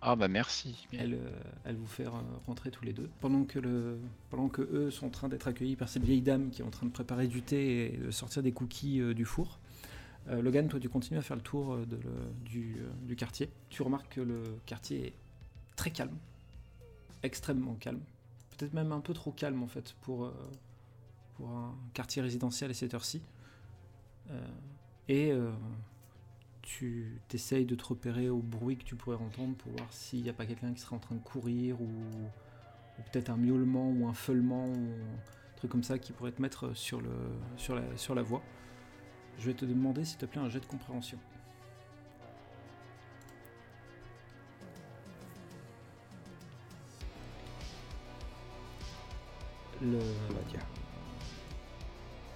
Ah 0.00 0.14
bah 0.14 0.28
merci. 0.28 0.86
Elle, 0.92 1.14
euh, 1.14 1.72
vous 1.72 1.86
fait 1.86 2.06
rentrer 2.46 2.70
tous 2.70 2.84
les 2.84 2.92
deux. 2.92 3.10
Pendant 3.20 3.44
que, 3.44 3.58
eux 3.58 4.90
sont 4.90 5.06
en 5.06 5.10
train 5.10 5.28
d'être 5.28 5.48
accueillis 5.48 5.76
par 5.76 5.88
cette 5.88 6.04
vieille 6.04 6.22
dame 6.22 6.50
qui 6.50 6.62
est 6.62 6.64
en 6.64 6.70
train 6.70 6.86
de 6.86 6.92
préparer 6.92 7.26
du 7.26 7.42
thé 7.42 7.94
et 7.94 7.96
de 7.96 8.10
sortir 8.10 8.42
des 8.42 8.52
cookies 8.52 9.00
euh, 9.00 9.12
du 9.12 9.24
four, 9.24 9.58
euh, 10.28 10.40
Logan, 10.40 10.68
toi, 10.68 10.78
tu 10.78 10.88
continues 10.88 11.18
à 11.18 11.22
faire 11.22 11.36
le 11.36 11.42
tour 11.42 11.78
du, 12.44 13.16
quartier. 13.16 13.50
Tu 13.70 13.82
remarques 13.82 14.14
que 14.14 14.20
le 14.20 14.42
quartier 14.66 15.08
est 15.08 15.14
très 15.74 15.90
calme, 15.90 16.16
extrêmement 17.22 17.74
calme. 17.74 18.00
Peut-être 18.56 18.74
même 18.74 18.92
un 18.92 19.00
peu 19.00 19.14
trop 19.14 19.32
calme, 19.32 19.62
en 19.62 19.68
fait, 19.68 19.94
pour, 20.02 20.30
pour 21.34 21.48
un 21.48 21.74
quartier 21.94 22.22
résidentiel 22.22 22.70
à 22.70 22.74
cette 22.74 22.94
heure-ci. 22.94 23.22
Et 25.08 25.32
tu 26.68 27.18
t'essayes 27.28 27.64
de 27.64 27.74
te 27.74 27.82
repérer 27.82 28.28
au 28.28 28.42
bruit 28.42 28.76
que 28.76 28.84
tu 28.84 28.94
pourrais 28.94 29.16
entendre 29.16 29.56
pour 29.56 29.72
voir 29.72 29.90
s'il 29.90 30.22
n'y 30.22 30.28
a 30.28 30.34
pas 30.34 30.44
quelqu'un 30.44 30.74
qui 30.74 30.80
serait 30.80 30.96
en 30.96 30.98
train 30.98 31.14
de 31.14 31.20
courir 31.22 31.80
ou, 31.80 31.86
ou 31.86 33.02
peut-être 33.10 33.30
un 33.30 33.38
miaulement 33.38 33.88
ou 33.88 34.06
un 34.06 34.12
feulement 34.12 34.66
ou 34.66 34.90
truc 35.56 35.70
comme 35.70 35.82
ça 35.82 35.98
qui 35.98 36.12
pourrait 36.12 36.30
te 36.30 36.42
mettre 36.42 36.76
sur, 36.76 37.00
le, 37.00 37.10
sur, 37.56 37.74
la, 37.74 37.96
sur 37.96 38.14
la 38.14 38.20
voie. 38.20 38.42
Je 39.38 39.46
vais 39.46 39.54
te 39.54 39.64
demander 39.64 40.04
s'il 40.04 40.18
te 40.18 40.26
plaît 40.26 40.42
un 40.42 40.50
jet 40.50 40.60
de 40.60 40.66
compréhension. 40.66 41.18
Le... 49.80 49.98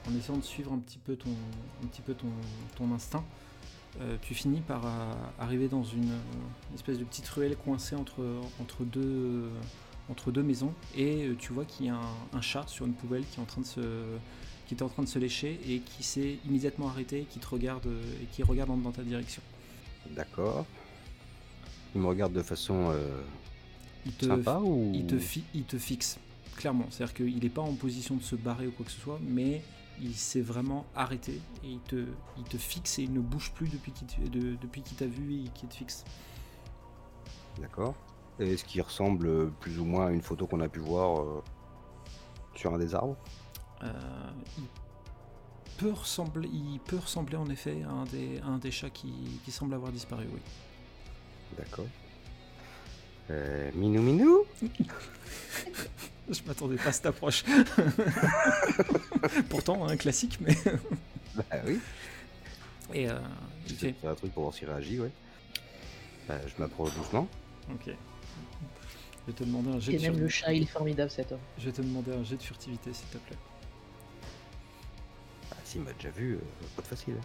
En 0.08 0.16
essayant 0.16 0.38
de 0.38 0.42
suivre 0.42 0.72
un 0.72 0.78
petit 0.78 0.98
peu 0.98 1.16
ton, 1.16 1.30
un 1.82 1.86
petit 1.86 2.02
peu 2.02 2.14
ton, 2.14 2.28
ton 2.76 2.92
instinct, 2.92 3.24
euh, 4.00 4.16
tu 4.22 4.34
finis 4.34 4.60
par 4.60 4.86
euh, 4.86 5.14
arriver 5.38 5.68
dans 5.68 5.84
une, 5.84 6.10
euh, 6.10 6.74
espèce 6.74 6.98
de 6.98 7.04
petite 7.04 7.28
ruelle 7.28 7.56
coincée 7.56 7.94
entre, 7.94 8.24
entre, 8.60 8.84
deux, 8.84 9.50
entre 10.08 10.30
deux 10.32 10.42
maisons 10.42 10.72
et 10.96 11.30
tu 11.38 11.52
vois 11.52 11.64
qu'il 11.64 11.86
y 11.86 11.88
a 11.90 11.94
un, 11.96 12.14
un 12.38 12.40
chat 12.40 12.64
sur 12.68 12.86
une 12.86 12.94
poubelle 12.94 13.24
qui 13.30 13.38
est 13.38 13.42
en 13.42 13.46
train 13.46 13.60
de 13.60 13.66
se, 13.66 13.80
qui 14.66 14.74
était 14.74 14.82
en 14.82 14.88
train 14.88 15.02
de 15.02 15.08
se 15.08 15.18
lécher 15.18 15.60
et 15.68 15.80
qui 15.80 16.02
s'est 16.02 16.38
immédiatement 16.46 16.88
arrêté 16.88 17.20
et 17.20 17.24
qui 17.24 17.38
te 17.38 17.46
regarde 17.48 17.86
et 18.22 18.26
qui 18.32 18.42
regarde 18.42 18.70
dans, 18.70 18.76
dans 18.78 18.92
ta 18.92 19.02
direction. 19.02 19.42
D'accord. 20.10 20.64
Il 21.94 22.00
me 22.00 22.06
regarde 22.06 22.32
de 22.32 22.42
façon 22.42 22.90
euh, 22.90 23.20
Il 24.06 24.12
te, 24.12 24.24
sympa 24.26 24.58
ou 24.64 24.90
il 24.94 25.06
te, 25.06 25.18
fi- 25.18 25.44
il 25.54 25.64
te 25.64 25.76
fixe, 25.76 26.18
clairement. 26.56 26.86
C'est-à-dire 26.90 27.14
qu'il 27.14 27.38
n'est 27.38 27.48
pas 27.50 27.60
en 27.60 27.74
position 27.74 28.16
de 28.16 28.22
se 28.22 28.34
barrer 28.34 28.66
ou 28.66 28.70
quoi 28.70 28.86
que 28.86 28.90
ce 28.92 28.98
soit, 29.00 29.20
mais 29.22 29.62
il 30.00 30.14
s'est 30.14 30.40
vraiment 30.40 30.86
arrêté 30.94 31.40
et 31.64 31.68
il 31.68 31.80
te, 31.80 32.06
il 32.38 32.44
te 32.44 32.56
fixe 32.56 32.98
et 32.98 33.02
il 33.02 33.12
ne 33.12 33.20
bouge 33.20 33.52
plus 33.52 33.68
depuis 33.68 33.92
qu'il 33.92 34.30
de- 34.30 34.56
depuis 34.56 34.82
qu'il 34.82 34.96
t'a 34.96 35.06
vu 35.06 35.34
et 35.44 35.48
qu'il 35.54 35.68
te 35.68 35.74
fixe. 35.74 36.04
D'accord. 37.60 37.94
Et 38.40 38.54
Est-ce 38.54 38.64
qu'il 38.64 38.80
ressemble 38.82 39.26
euh, 39.26 39.50
plus 39.60 39.78
ou 39.78 39.84
moins 39.84 40.06
à 40.06 40.10
une 40.10 40.22
photo 40.22 40.46
qu'on 40.46 40.60
a 40.60 40.68
pu 40.68 40.80
voir 40.80 41.20
euh, 41.20 41.42
sur 42.54 42.74
un 42.74 42.78
des 42.78 42.94
arbres? 42.94 43.16
Euh, 43.82 43.90
il, 44.58 44.64
peut 45.76 45.92
ressembler, 45.92 46.48
il 46.52 46.80
peut 46.80 46.96
ressembler 46.96 47.36
en 47.36 47.48
effet 47.50 47.82
à 47.82 47.90
un 47.90 48.04
des, 48.04 48.38
à 48.40 48.46
un 48.46 48.58
des 48.58 48.70
chats 48.70 48.90
qui, 48.90 49.12
qui 49.44 49.50
semble 49.50 49.74
avoir 49.74 49.92
disparu, 49.92 50.26
oui. 50.32 50.40
D'accord. 51.58 51.86
Euh, 53.30 53.70
minou 53.74 54.02
minou? 54.02 54.44
Je 56.30 56.40
m'attendais 56.46 56.76
pas 56.76 56.88
à 56.88 56.92
cette 56.92 57.06
approche. 57.06 57.44
Pourtant, 59.48 59.86
un 59.86 59.96
classique, 59.96 60.38
mais. 60.40 60.56
Bah 61.34 61.44
oui. 61.66 61.80
Et 62.92 63.08
euh, 63.08 63.18
il 63.66 63.74
fait. 63.74 63.94
C'est 64.00 64.06
un 64.06 64.14
truc 64.14 64.32
pour 64.34 64.42
voir 64.42 64.54
s'il 64.54 64.68
réagit, 64.68 65.00
ouais. 65.00 65.10
Bah, 66.28 66.36
je 66.46 66.52
m'approche 66.62 66.92
doucement. 66.94 67.26
Ok. 67.70 67.86
Je 67.86 67.92
vais 69.28 69.32
te 69.32 69.42
demander 69.44 69.70
un 69.70 69.80
jet 69.80 69.94
Et 69.94 69.96
de 69.96 70.02
même 70.02 70.12
fur- 70.14 70.22
le 70.22 70.28
chat, 70.28 70.52
il 70.52 70.62
est 70.64 70.66
formidable 70.66 71.10
cet 71.10 71.32
homme. 71.32 71.40
Je 71.58 71.64
vais 71.66 71.72
te 71.72 71.80
demander 71.80 72.12
un 72.12 72.22
jet 72.22 72.36
de 72.36 72.42
furtivité, 72.42 72.92
s'il 72.92 73.06
te 73.08 73.16
plaît. 73.18 73.36
Ah, 75.52 75.56
s'il 75.64 75.80
m'a 75.80 75.92
déjà 75.94 76.10
vu, 76.10 76.34
euh, 76.34 76.38
pas 76.76 76.82
de 76.82 76.86
facile. 76.88 77.14
hein. 77.18 77.24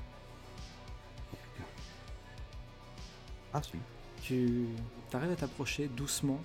Ah 3.53 3.61
si. 3.61 3.77
Tu 4.21 4.67
arrives 5.13 5.31
à 5.31 5.35
t'approcher 5.35 5.87
doucement 5.89 6.39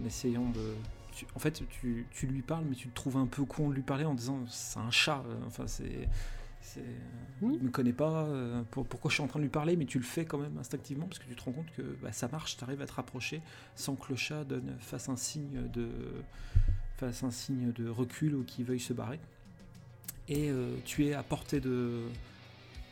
en 0.00 0.04
essayant 0.06 0.48
de. 0.50 0.74
Tu- 1.14 1.26
en 1.34 1.38
fait, 1.38 1.62
tu, 1.80 2.06
tu 2.10 2.26
lui 2.26 2.42
parles, 2.42 2.64
mais 2.68 2.74
tu 2.76 2.88
te 2.88 2.94
trouves 2.94 3.16
un 3.16 3.26
peu 3.26 3.44
con 3.44 3.68
de 3.70 3.74
lui 3.74 3.82
parler 3.82 4.04
en 4.04 4.14
disant 4.14 4.44
c'est 4.48 4.78
un 4.78 4.90
chat. 4.90 5.22
euh, 5.28 5.34
Enfin, 5.46 5.66
c'est. 5.66 6.08
c'est 6.60 6.84
il 7.42 7.62
me 7.62 7.70
connaît 7.70 7.92
pas. 7.92 8.24
euh, 8.24 8.62
pour- 8.70 8.86
pourquoi 8.86 9.10
je 9.10 9.14
suis 9.14 9.22
en 9.22 9.26
train 9.26 9.38
de 9.38 9.44
lui 9.44 9.50
parler 9.50 9.76
Mais 9.76 9.84
tu 9.86 9.98
le 9.98 10.04
fais 10.04 10.24
quand 10.24 10.38
même 10.38 10.56
instinctivement 10.58 11.06
parce 11.06 11.18
que 11.18 11.26
tu 11.26 11.34
te 11.36 11.42
rends 11.42 11.52
compte 11.52 11.70
que 11.76 11.82
bah, 12.02 12.12
ça 12.12 12.28
marche. 12.28 12.56
Tu 12.56 12.64
arrives 12.64 12.80
à 12.82 12.86
te 12.86 12.92
rapprocher 12.94 13.40
sans 13.76 13.94
que 13.96 14.06
le 14.10 14.16
chat 14.16 14.44
donne, 14.44 14.76
fasse 14.80 15.08
un 15.08 15.16
signe 15.16 15.68
de 15.72 15.88
fasse 16.96 17.22
un 17.24 17.30
signe 17.30 17.72
de 17.72 17.88
recul 17.88 18.34
ou 18.34 18.44
qu'il 18.44 18.64
veuille 18.64 18.80
se 18.80 18.92
barrer. 18.92 19.18
Et 20.28 20.48
euh, 20.50 20.74
tu 20.84 21.04
es 21.06 21.12
à 21.14 21.22
portée 21.22 21.60
de. 21.60 22.02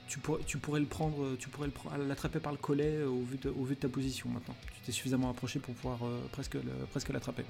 Tu, 0.08 0.18
pourrais- 0.18 0.42
tu 0.44 0.58
pourrais 0.58 0.80
le 0.80 0.86
prendre, 0.86 1.36
tu 1.38 1.48
pourrais 1.48 1.70
l'attraper 2.06 2.38
par 2.40 2.52
le 2.52 2.58
collet 2.58 2.96
euh, 2.96 3.08
au 3.08 3.22
vu, 3.22 3.38
de, 3.38 3.48
au 3.48 3.64
vu 3.64 3.74
de 3.76 3.80
ta 3.80 3.88
position 3.88 4.28
maintenant. 4.28 4.54
Tu 4.74 4.80
t'es 4.82 4.92
suffisamment 4.92 5.30
approché 5.30 5.58
pour 5.58 5.74
pouvoir 5.74 6.04
euh, 6.04 6.20
presque 6.32 6.58
l'attraper. 7.08 7.44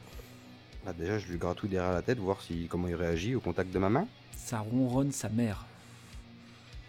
Bah, 0.85 0.93
déjà, 0.93 1.19
je 1.19 1.27
lui 1.29 1.39
gratouille 1.39 1.71
derrière 1.71 1.93
la 1.93 2.03
tête, 2.03 2.19
voir 2.19 2.41
si 2.43 2.67
comment 2.69 2.89
il 2.89 2.95
réagit 2.95 3.35
au 3.35 3.41
contact 3.41 3.73
de 3.73 3.79
ma 3.79 3.89
main. 3.89 4.07
Ça 4.37 4.59
ronronne 4.61 5.13
sa 5.13 5.29
mère. 5.29 5.65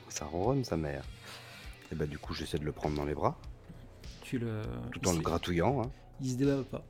Ça 0.10 0.26
ronronne 0.26 0.64
sa 0.64 0.78
mère. 0.78 1.04
Et 1.92 1.96
bah 1.96 2.06
du 2.08 2.18
coup, 2.18 2.34
j'essaie 2.34 2.58
de 2.58 2.66
le 2.66 2.72
prendre 2.72 2.96
dans 2.96 3.06
les 3.06 3.14
bras, 3.14 3.38
Tu 4.24 4.40
le, 4.40 4.62
tout 4.92 5.08
en 5.08 5.14
le 5.14 5.20
gratouillant. 5.20 5.84
hein. 5.84 5.92
il 6.22 6.32
se 6.32 6.36
débat 6.36 6.64
pas. 6.64 6.84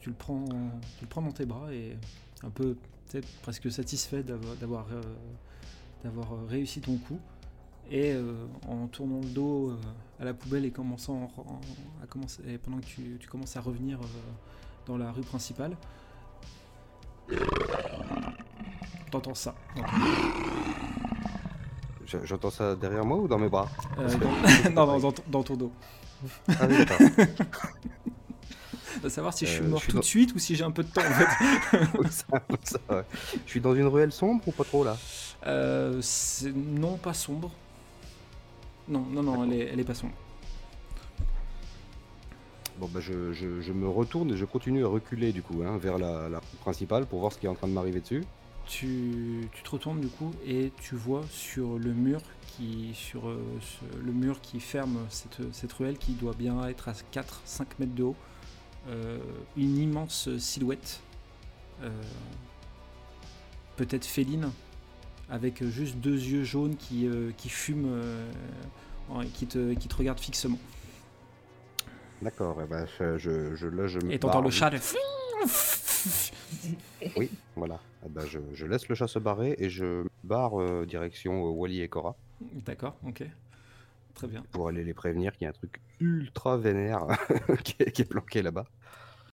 Tu 0.00 0.08
le 0.08 0.14
prends, 0.14 0.44
tu 0.46 1.02
le 1.02 1.06
prends 1.08 1.22
dans 1.22 1.32
tes 1.32 1.44
bras 1.44 1.72
et 1.72 1.96
un 2.42 2.50
peu, 2.50 2.76
sais, 3.06 3.20
presque 3.42 3.70
satisfait 3.70 4.22
d'avoir, 4.22 4.56
d'avoir, 4.56 4.86
euh, 4.92 5.02
d'avoir 6.04 6.32
euh, 6.32 6.46
réussi 6.48 6.80
ton 6.80 6.96
coup. 6.96 7.20
Et 7.90 8.12
euh, 8.12 8.46
en 8.66 8.86
tournant 8.88 9.20
le 9.20 9.28
dos 9.28 9.70
euh, 9.70 9.76
à 10.20 10.24
la 10.24 10.32
poubelle 10.32 10.64
et 10.64 10.70
commençant 10.70 11.30
en- 11.36 11.60
à 12.02 12.06
commencer, 12.06 12.40
et 12.48 12.56
pendant 12.56 12.78
que 12.78 12.86
tu, 12.86 13.18
tu 13.20 13.28
commences 13.28 13.56
à 13.56 13.60
revenir 13.60 13.98
dans 14.86 14.96
la 14.96 15.10
rue 15.12 15.22
principale, 15.22 15.76
t'entends 19.10 19.34
ça. 19.34 19.54
Je- 22.06 22.18
J'entends 22.24 22.50
ça 22.50 22.74
derrière 22.76 23.04
moi 23.04 23.16
ou 23.18 23.28
dans 23.28 23.38
mes 23.38 23.48
bras 23.48 23.68
Euh, 23.98 24.08
dans, 24.18 24.30
non, 24.86 24.86
non, 24.92 24.98
dans, 24.98 25.12
ton- 25.12 25.22
dans 25.28 25.42
ton 25.42 25.56
dos. 25.56 25.72
Ah 26.48 26.66
oui. 26.68 26.84
De 29.02 29.08
savoir 29.08 29.32
si 29.34 29.46
je 29.46 29.50
suis 29.52 29.64
Euh, 29.64 29.68
mort 29.68 29.78
je 29.78 29.84
suis 29.84 29.90
tout 29.92 29.96
dans- 29.96 30.00
de 30.00 30.04
suite 30.04 30.34
ou 30.34 30.38
si 30.38 30.54
j'ai 30.56 30.64
un 30.64 30.70
peu 30.70 30.82
de 30.84 30.90
temps 30.90 31.00
en 31.00 31.10
fait. 31.14 31.78
Oui, 31.98 32.06
ça, 32.10 32.26
ça, 32.64 32.78
ouais. 32.90 33.04
Je 33.46 33.50
suis 33.50 33.60
dans 33.60 33.74
une 33.74 33.86
ruelle 33.86 34.12
sombre 34.12 34.46
ou 34.46 34.52
pas 34.52 34.64
trop 34.64 34.84
là 34.84 34.96
Euh, 35.46 36.00
non, 36.54 36.96
pas 36.98 37.14
sombre. 37.14 37.50
Non, 38.88 39.06
non, 39.10 39.22
non, 39.22 39.44
elle 39.44 39.52
est, 39.54 39.68
elle 39.72 39.80
est 39.80 39.84
pas 39.84 39.94
sombre. 39.94 40.12
Bah 42.88 43.00
je, 43.00 43.72
me 43.72 43.88
retourne 43.88 44.32
et 44.32 44.36
je 44.36 44.44
continue 44.44 44.84
à 44.84 44.88
reculer 44.88 45.32
du 45.32 45.42
coup 45.42 45.62
hein, 45.64 45.78
vers 45.78 45.98
la, 45.98 46.40
principale 46.60 47.06
pour 47.06 47.20
voir 47.20 47.32
ce 47.32 47.38
qui 47.38 47.46
est 47.46 47.48
en 47.48 47.54
train 47.54 47.68
de 47.68 47.72
m'arriver 47.72 48.00
dessus. 48.00 48.24
Tu, 48.66 49.48
te 49.62 49.70
retournes 49.70 50.00
du 50.00 50.08
coup 50.08 50.32
et 50.46 50.72
tu 50.80 50.94
vois 50.94 51.22
sur 51.30 51.78
le 51.78 51.92
mur 51.92 52.20
qui, 52.46 52.90
sur 52.94 53.28
euh, 53.28 53.40
le 54.04 54.12
mur 54.12 54.40
qui 54.40 54.60
ferme 54.60 54.98
cette, 55.10 55.40
cette 55.52 55.72
ruelle 55.72 55.98
qui 55.98 56.12
doit 56.12 56.34
bien 56.34 56.66
être 56.68 56.88
à 56.88 56.92
4-5 56.92 57.66
mètres 57.78 57.94
de 57.94 58.02
haut, 58.02 58.16
euh, 58.88 59.18
une 59.56 59.78
immense 59.78 60.36
silhouette, 60.38 61.00
euh, 61.82 61.90
peut-être 63.76 64.04
féline, 64.04 64.50
avec 65.30 65.64
juste 65.64 65.96
deux 65.96 66.16
yeux 66.16 66.44
jaunes 66.44 66.76
qui, 66.76 67.08
qui 67.36 67.48
fument 67.48 67.90
et 69.22 69.28
qui 69.28 69.46
te, 69.46 69.74
qui 69.74 69.88
te 69.88 69.96
regardent 69.96 70.20
fixement. 70.20 70.58
D'accord, 72.22 72.62
et 72.62 72.66
bah, 72.66 72.86
je, 72.98 73.18
je, 73.18 73.54
je- 73.56 73.66
là 73.66 73.86
je 73.88 73.98
me 73.98 74.12
Et 74.12 74.18
t'entends 74.18 74.40
le 74.40 74.50
chat 74.50 74.70
de... 74.70 74.78
Oui, 77.16 77.30
voilà. 77.56 77.80
Eh 78.04 78.08
ben, 78.08 78.24
je, 78.26 78.38
je 78.54 78.66
laisse 78.66 78.88
le 78.88 78.94
chat 78.94 79.06
se 79.08 79.18
barrer 79.18 79.54
et 79.58 79.68
je 79.70 80.04
barre 80.24 80.60
euh, 80.60 80.86
direction 80.86 81.46
euh, 81.46 81.50
Wally 81.50 81.80
et 81.82 81.88
Cora 81.88 82.16
D'accord, 82.40 82.96
ok. 83.06 83.24
Très 84.14 84.26
bien. 84.26 84.44
pour 84.52 84.68
aller 84.68 84.84
les 84.84 84.92
prévenir 84.94 85.32
qu'il 85.32 85.44
y 85.44 85.46
a 85.46 85.50
un 85.50 85.54
truc 85.54 85.80
ultra 85.98 86.58
vénère 86.58 87.06
qui, 87.64 87.74
est, 87.78 87.90
qui 87.92 88.02
est 88.02 88.04
planqué 88.04 88.42
là-bas. 88.42 88.66